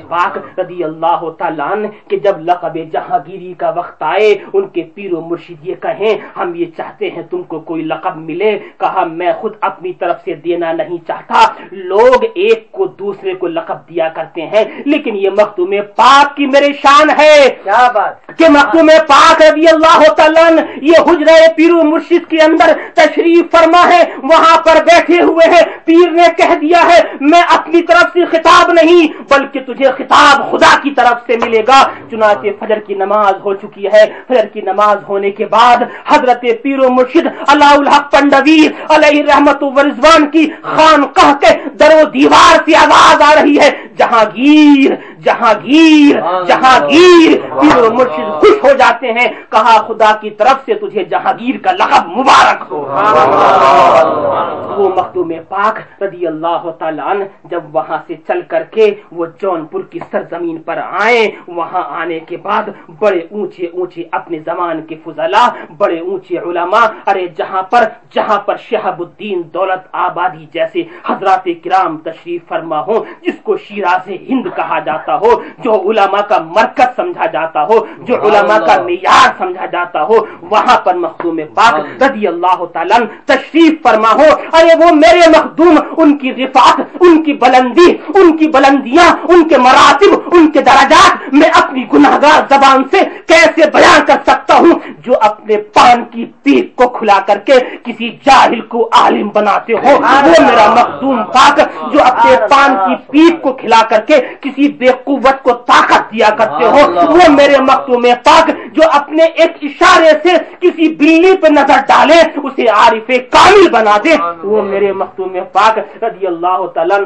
[0.07, 1.71] پاک رضی اللہ تعالیٰ
[2.07, 6.55] کہ جب لقب جہانگیری کا وقت آئے ان کے پیر و مرشد یہ کہیں ہم
[6.55, 10.71] یہ چاہتے ہیں تم کو کوئی لقب ملے۔ کہا میں خود اپنی طرف سے دینا
[10.71, 16.37] نہیں چاہتا۔ لوگ ایک کو دوسرے کو لقب دیا کرتے ہیں لیکن یہ مختوم پاک
[16.37, 20.51] کی میرے شان ہے۔ کیا بات؟ کہ مختوم پاک رضی اللہ تعالیٰ
[20.81, 25.61] یہ حجرہ پیر و مرشد کے اندر تشریف فرما ہے وہاں پر بیٹھے ہوئے ہیں۔
[25.85, 30.73] پیر نے کہہ دیا ہے میں اپنی طرف سے خطاب نہیں بلکہ تجھے خطاب خدا
[30.83, 31.79] کی طرف سے ملے گا۔
[32.11, 36.79] چنانچہ فجر کی نماز ہو چکی ہے۔ فجر کی نماز ہونے کے بعد حضرت پیر
[36.79, 38.59] و مرشد علاء الحق پنڈوی
[38.89, 41.03] علیہ رحمت و رضوان کی خان
[41.41, 44.93] کے در و دیوار سے آواز آ رہی ہے۔ جہانگیر
[45.25, 46.15] جہانگیر
[46.47, 51.57] جہانگیر۔ پیر و مرشد خوش ہو جاتے ہیں۔ کہا خدا کی طرف سے تجھے جہانگیر
[51.63, 52.81] کا لقب مبارک ہو۔
[54.77, 59.65] وہ مختوم پاک رضی اللہ تعالیٰ عنہ جب وہاں سے چل کر کے وہ جون
[59.65, 64.95] پور کی سرزمین پر آئے۔ وہاں آنے کے بعد بڑے اونچے اونچے اپنے زمان کے
[65.03, 65.47] فضلا
[65.77, 71.97] بڑے اونچے علماء ارے جہاں پر جہاں پر شہاب الدین دولت آبادی جیسے حضرات کرام
[72.03, 75.31] تشریف فرما ہو جس کو شیراز ہند کہا جاتا ہو
[75.63, 80.17] جو علماء کا مرکز سمجھا جاتا ہو جو علماء کا معیار سمجھا جاتا ہو
[80.51, 86.17] وہاں پر مخدوم پاک رضی اللہ تعالیٰ تشریف فرما ہو ارے وہ میرے مخدوم ان
[86.17, 91.49] کی رفعت ان کی بلندی ان کی بلندیاں، ان کے مراتب، ان کے درجات میں
[91.61, 96.87] اپنی گناہگار زبان سے کیسے بیان کر سکتا ہوں؟ جو اپنے پان کی پیک کو
[96.89, 101.59] کھلا کر کے کسی جاہل کو عالم بناتے ہو، وہ میرا مخدوم پاک،
[101.93, 106.29] جو اپنے پان کی پیک کو کھلا کر کے کسی بے قوت کو طاقت دیا
[106.37, 111.81] کرتے ہو، وہ میرے مخدوم پاک، جو اپنے ایک اشارے سے کسی بلی پہ نظر
[111.87, 116.99] ڈالے، اسے عارف کامل بنا دے۔ وہ میرے مختوم پاک رضی اللہ تعالیٰ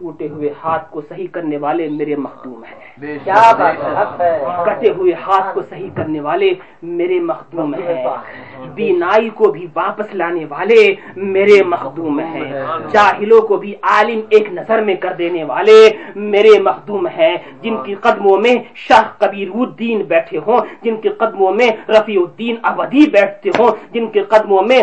[0.00, 2.78] ٹوٹے ہوئے ہاتھ کو صحیح کرنے والے میرے مخدوم ہیں۔
[3.24, 6.50] کیا بات ہے؟ کٹے ہوئے ہاتھ کو صحیح کرنے والے
[6.82, 8.04] میرے مخدوم ہیں۔
[8.74, 12.44] بینائی کو بھی واپس لانے والے میرے مخدوم ہیں۔
[12.92, 15.78] جاہلوں کو بھی عالم ایک نظر میں کر دینے والے
[16.14, 21.52] میرے مخدوم ہیں۔ جن کی قدموں میں شاہ کبیر الدین بیٹھے ہوں جن کے قدموں
[21.52, 24.80] میں رفیع الدین آبادی بیٹھتے ہوں جن کے قدموں میں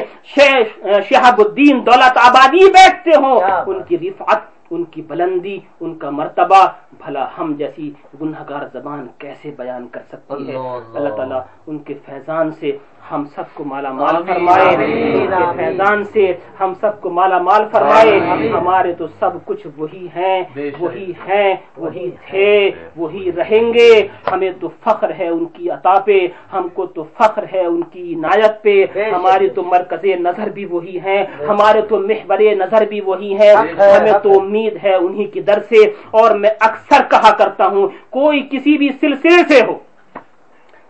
[1.10, 3.36] شہاب الدین دولت آبادی بیٹھتے ہوں۔
[3.68, 6.66] ان کی رفعت ان کی بلندی ان کا مرتبہ
[6.98, 10.56] بھلا ہم جیسی گنہگار زبان کیسے بیان کر سکتی ہے؟
[10.96, 12.78] اللہ تعالیٰ ان کے فیضان سے
[13.12, 14.76] ہم سب کو مالا مال فرمائے
[15.58, 18.18] فیضان سے ہم سب کو مالا مال فرمائے
[18.50, 20.44] ہمارے تو سب کچھ وہی ہیں
[20.80, 22.50] وہی ہیں وہی تھے
[22.96, 23.90] وہی رہیں گے
[24.32, 26.18] ہمیں تو فخر ہے ان کی عطا پہ
[26.54, 28.76] ہم کو تو فخر ہے ان کی عنایت پہ
[29.14, 34.14] ہماری تو مرکز نظر بھی وہی ہیں ہمارے تو محبر نظر بھی وہی ہیں ہمیں
[34.24, 35.84] تو امید ہے انہی کی در سے
[36.14, 39.78] اور میں اکثر کہا کرتا ہوں کوئی کسی بھی سلسلے سے ہو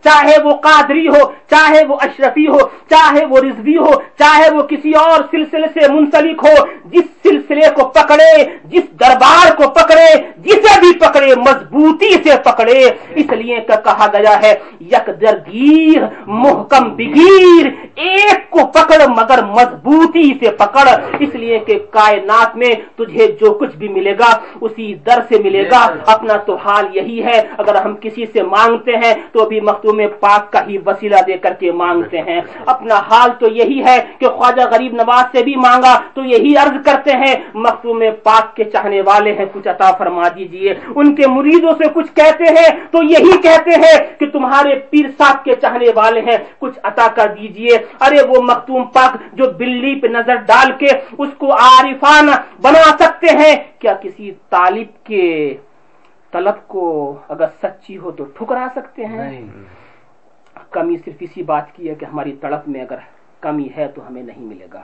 [0.05, 2.59] چاہے وہ قادری ہو چاہے وہ اشرفی ہو
[2.89, 6.55] چاہے وہ رضوی ہو چاہے وہ کسی اور سلسلے سے منسلک ہو
[6.91, 8.33] جس سلسلے کو پکڑے
[8.71, 10.07] جس دربار کو پکڑے
[10.45, 12.79] جسے بھی پکڑے مضبوطی سے پکڑے۔
[13.15, 14.53] اس لیے کہ کہا گیا ہے
[14.93, 16.03] یک درگیر
[16.43, 17.69] محکم بگیر
[18.05, 20.87] ایک کو پکڑ مگر مضبوطی سے پکڑ۔
[21.19, 25.63] اس لیے کہ کائنات میں تجھے جو کچھ بھی ملے گا اسی در سے ملے
[25.71, 25.83] گا۔
[26.13, 30.51] اپنا تو حال یہی ہے اگر ہم کسی سے مانگتے ہیں تو بھی مختوم پاک
[30.53, 34.67] کا ہی وسیلہ دے کر کے مانگتے ہیں۔ اپنا حال تو یہی ہے کہ خواجہ
[34.71, 39.33] غریب نواز سے بھی مانگا تو یہی عرض کرتے ہیں۔ مختوم پاک کے چاہنے والے
[39.33, 43.71] ہیں، کچھ عطا فرما دیجیے۔ ان کے مریدوں سے کچھ کہتے ہیں تو یہی کہتے
[43.71, 48.41] ہیں کہ تمہارے پیر صاحب کے چاہنے والے ہیں، کچھ عطا کر دیجیے۔ ارے وہ
[48.43, 52.27] مختوم پاک جو بلی پہ نظر ڈال کے اس کو عارفان
[52.61, 55.57] بنا سکتے ہیں، کیا کسی طالب کے
[56.31, 56.83] طلب کو
[57.29, 59.41] اگر سچی ہو تو ٹھکرا سکتے ہیں؟
[60.75, 62.97] کمی صرف اسی بات کی ہے کہ ہماری تڑپ میں اگر
[63.39, 64.81] کمی ہے تو ہمیں نہیں ملے گا۔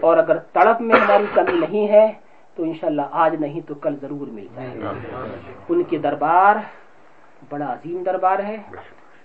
[0.00, 2.12] اور اگر تڑپ میں ہماری کمی نہیں ہے
[2.54, 4.92] تو انشاءاللہ آج نہیں تو کل ضرور مل جائے گا۔
[5.68, 6.56] ان کے دربار
[7.48, 8.56] بڑا عظیم دربار ہے۔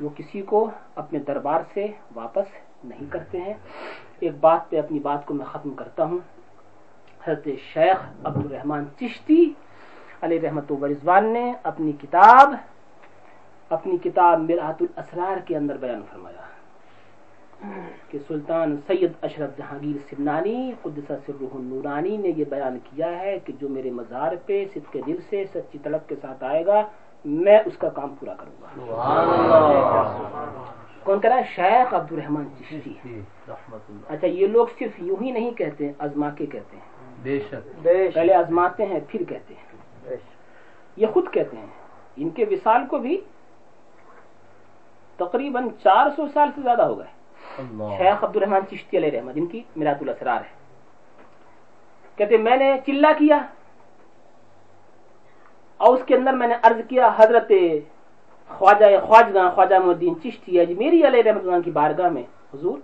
[0.02, 2.48] وہ کسی کو اپنے دربار سے واپس
[2.84, 3.54] نہیں کرتے ہیں۔
[4.20, 6.20] ایک بات پہ اپنی بات کو میں ختم کرتا ہوں۔
[7.24, 9.54] حضرت شیخ عبد الرحمان چشتی
[10.22, 12.54] علیہ رحمت و رضوان نے اپنی کتاب
[13.70, 16.46] اپنی کتاب مرآت الاسرار کے اندر بیان فرمایا
[18.10, 23.54] کہ سلطان سید اشرف جہانگیر سمنانی قدسہ سرح النورانی نے یہ بیان کیا ہے کہ
[23.60, 26.82] جو میرے مزار پہ صدق کے دل سے سچی طلب کے ساتھ آئے گا
[27.26, 28.68] میں اس کا کام پورا کروں گا۔
[31.04, 32.94] کون کرا شیخ عبد الرحمان چشتی
[34.10, 37.84] اچھا یہ لوگ صرف یوں ہی نہیں کہتے ازما کے کہتے ہیں۔ بے شک۔
[38.14, 40.16] پہلے ازماتے ہیں پھر کہتے ہیں۔
[40.96, 41.66] یہ خود کہتے ہیں۔
[42.16, 43.22] ان کے وصال کو بھی
[45.18, 47.12] تقریباً چار سو سال سے زیادہ ہو گئے۔
[47.98, 50.56] شیخ عبد الرحمان چشتی علیہ رحمت ان کی میرات الاسرار ہے۔
[52.16, 53.38] کہتے میں نے چلا کیا
[55.78, 57.52] اور اس کے اندر میں نے عرض کیا حضرت
[58.48, 62.24] خواجہ خواجگاں خواجہ مدین چشتی اجمیری علیہ رحمت اللہ کی بارگاہ میں
[62.54, 62.78] حضور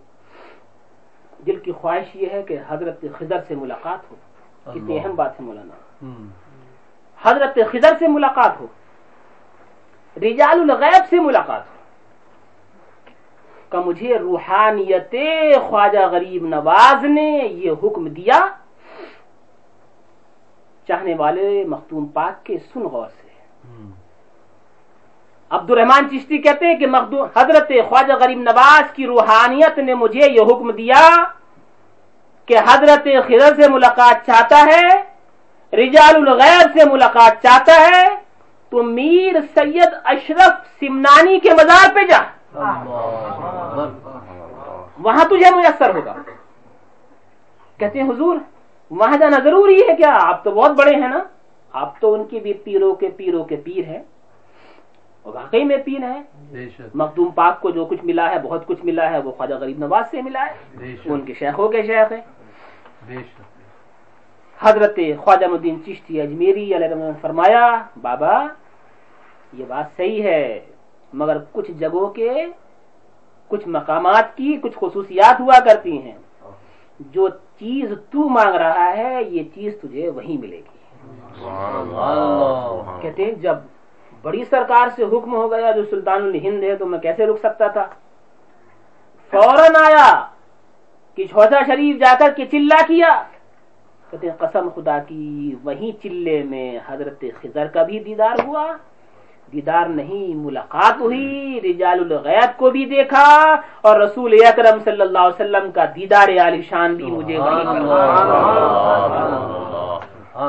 [1.47, 4.15] دل کی خواہش یہ ہے کہ حضرت خضر سے ملاقات ہو۔
[4.71, 5.75] کتنی اہم بات ہے مولانا۔
[7.21, 8.67] حضرت خضر سے ملاقات ہو۔
[10.17, 11.72] رجال الغیب سے ملاقات ہو۔
[13.73, 15.13] کا مجھے روحانیت
[15.67, 17.29] خواجہ غریب نواز نے
[17.63, 18.39] یہ حکم دیا۔
[20.87, 23.29] چاہنے والے مختوم پاک کے سن غور سے۔
[25.51, 26.85] عبد الرحمان چشتی کہتے ہیں کہ
[27.35, 31.01] حضرت خواجہ غریب نواز کی روحانیت نے مجھے یہ حکم دیا
[32.47, 34.87] کہ حضرت خضر سے ملاقات چاہتا ہے
[35.73, 38.03] رجال الغیب سے ملاقات چاہتا ہے
[38.71, 42.21] تو میر سید اشرف سمنانی کے مزار پہ جا۔
[44.99, 46.13] وہاں تجھے میسر ہوگا۔
[47.77, 48.37] کہتے ہیں حضور
[48.89, 51.23] وہاں جانا ضروری ہے کیا؟ آپ تو بہت بڑے ہیں نا۔
[51.71, 54.03] آپ تو ان کی بھی پیروں کے پیروں کے پیر ہیں۔
[55.25, 56.23] واقعی میں پیر ہیں۔
[56.93, 60.05] مخدوم پاک کو جو کچھ ملا ہے بہت کچھ ملا ہے۔ وہ خواجہ غریب نواز
[60.11, 60.53] سے ملا ہے۔
[61.05, 62.21] ان کے شیخوں کے شیخ ہیں۔
[64.59, 66.87] حضرت خواجہ مدین چشتی اجمیری علیہ
[67.21, 68.45] فرمایا بابا
[69.53, 70.65] یہ بات صحیح ہے۔
[71.13, 72.45] مگر کچھ جگہوں کے
[73.47, 76.17] کچھ مقامات کی کچھ خصوصیات ہوا کرتی ہیں۔
[76.99, 80.77] جو چیز تو مانگ رہا ہے یہ چیز تجھے وہیں ملے گی۔
[83.01, 83.55] کہتے ہیں جب
[84.21, 87.67] بڑی سرکار سے حکم ہو گیا جو سلطان الہند ہے تو میں کیسے رک سکتا
[87.67, 87.85] تھا؟
[89.31, 90.27] فوراً آیا
[91.15, 93.23] کہ چھوٹا شریف جا کر کے چلا کیا۔
[94.09, 98.71] کہتے ہیں قسم خدا کی وہیں چلے میں حضرت خضر کا بھی دیدار ہوا۔
[99.53, 103.25] دیدار نہیں ملاقات ہوئی رجال الغیب کو بھی دیکھا
[103.81, 107.37] اور رسول اکرم صلی اللہ علیہ وسلم کا دیدار عالی شان بھی مجھے۔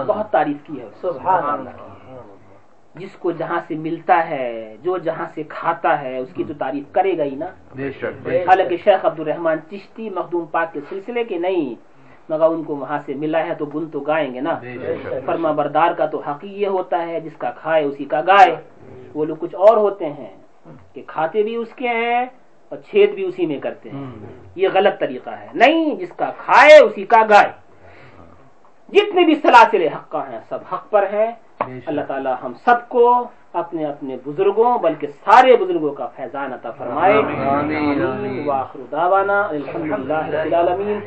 [0.07, 1.71] بہت تعریف کی ہے۔ سبحان اللہ۔
[2.95, 6.85] جس کو جہاں سے ملتا ہے جو جہاں سے کھاتا ہے اس کی تو تعریف
[6.93, 7.47] کرے گا ہی نا۔
[8.49, 11.75] حالانکہ شیخ عبد الرحمان چشتی مخدوم پاک کے سلسلے کے نہیں
[12.29, 14.55] مگر ان کو وہاں سے ملا ہے تو گن تو گائیں گے نا۔
[15.27, 18.57] فرما بردار کا تو حق یہ ہوتا ہے جس کا کھائے اسی کا گائے۔
[19.15, 20.37] وہ لوگ کچھ اور ہوتے ہیں
[20.93, 22.27] کہ کھاتے بھی اس کے ہیں
[22.69, 24.05] اور چھید بھی اسی میں کرتے ہیں۔
[24.55, 27.51] یہ غلط طریقہ ہے۔ نہیں جس کا کھائے اسی کا گائے۔
[28.89, 31.33] جتنے بھی سلاسل حق ہیں سب حق پر ہیں۔
[31.87, 37.15] اللہ تعالی ہم سب کو اپنے اپنے بزرگوں بلکہ سارے بزرگوں کا فیضان عطا فرمائے۔
[37.15, 38.07] آمین، آمین،
[40.69, 41.01] آمین۔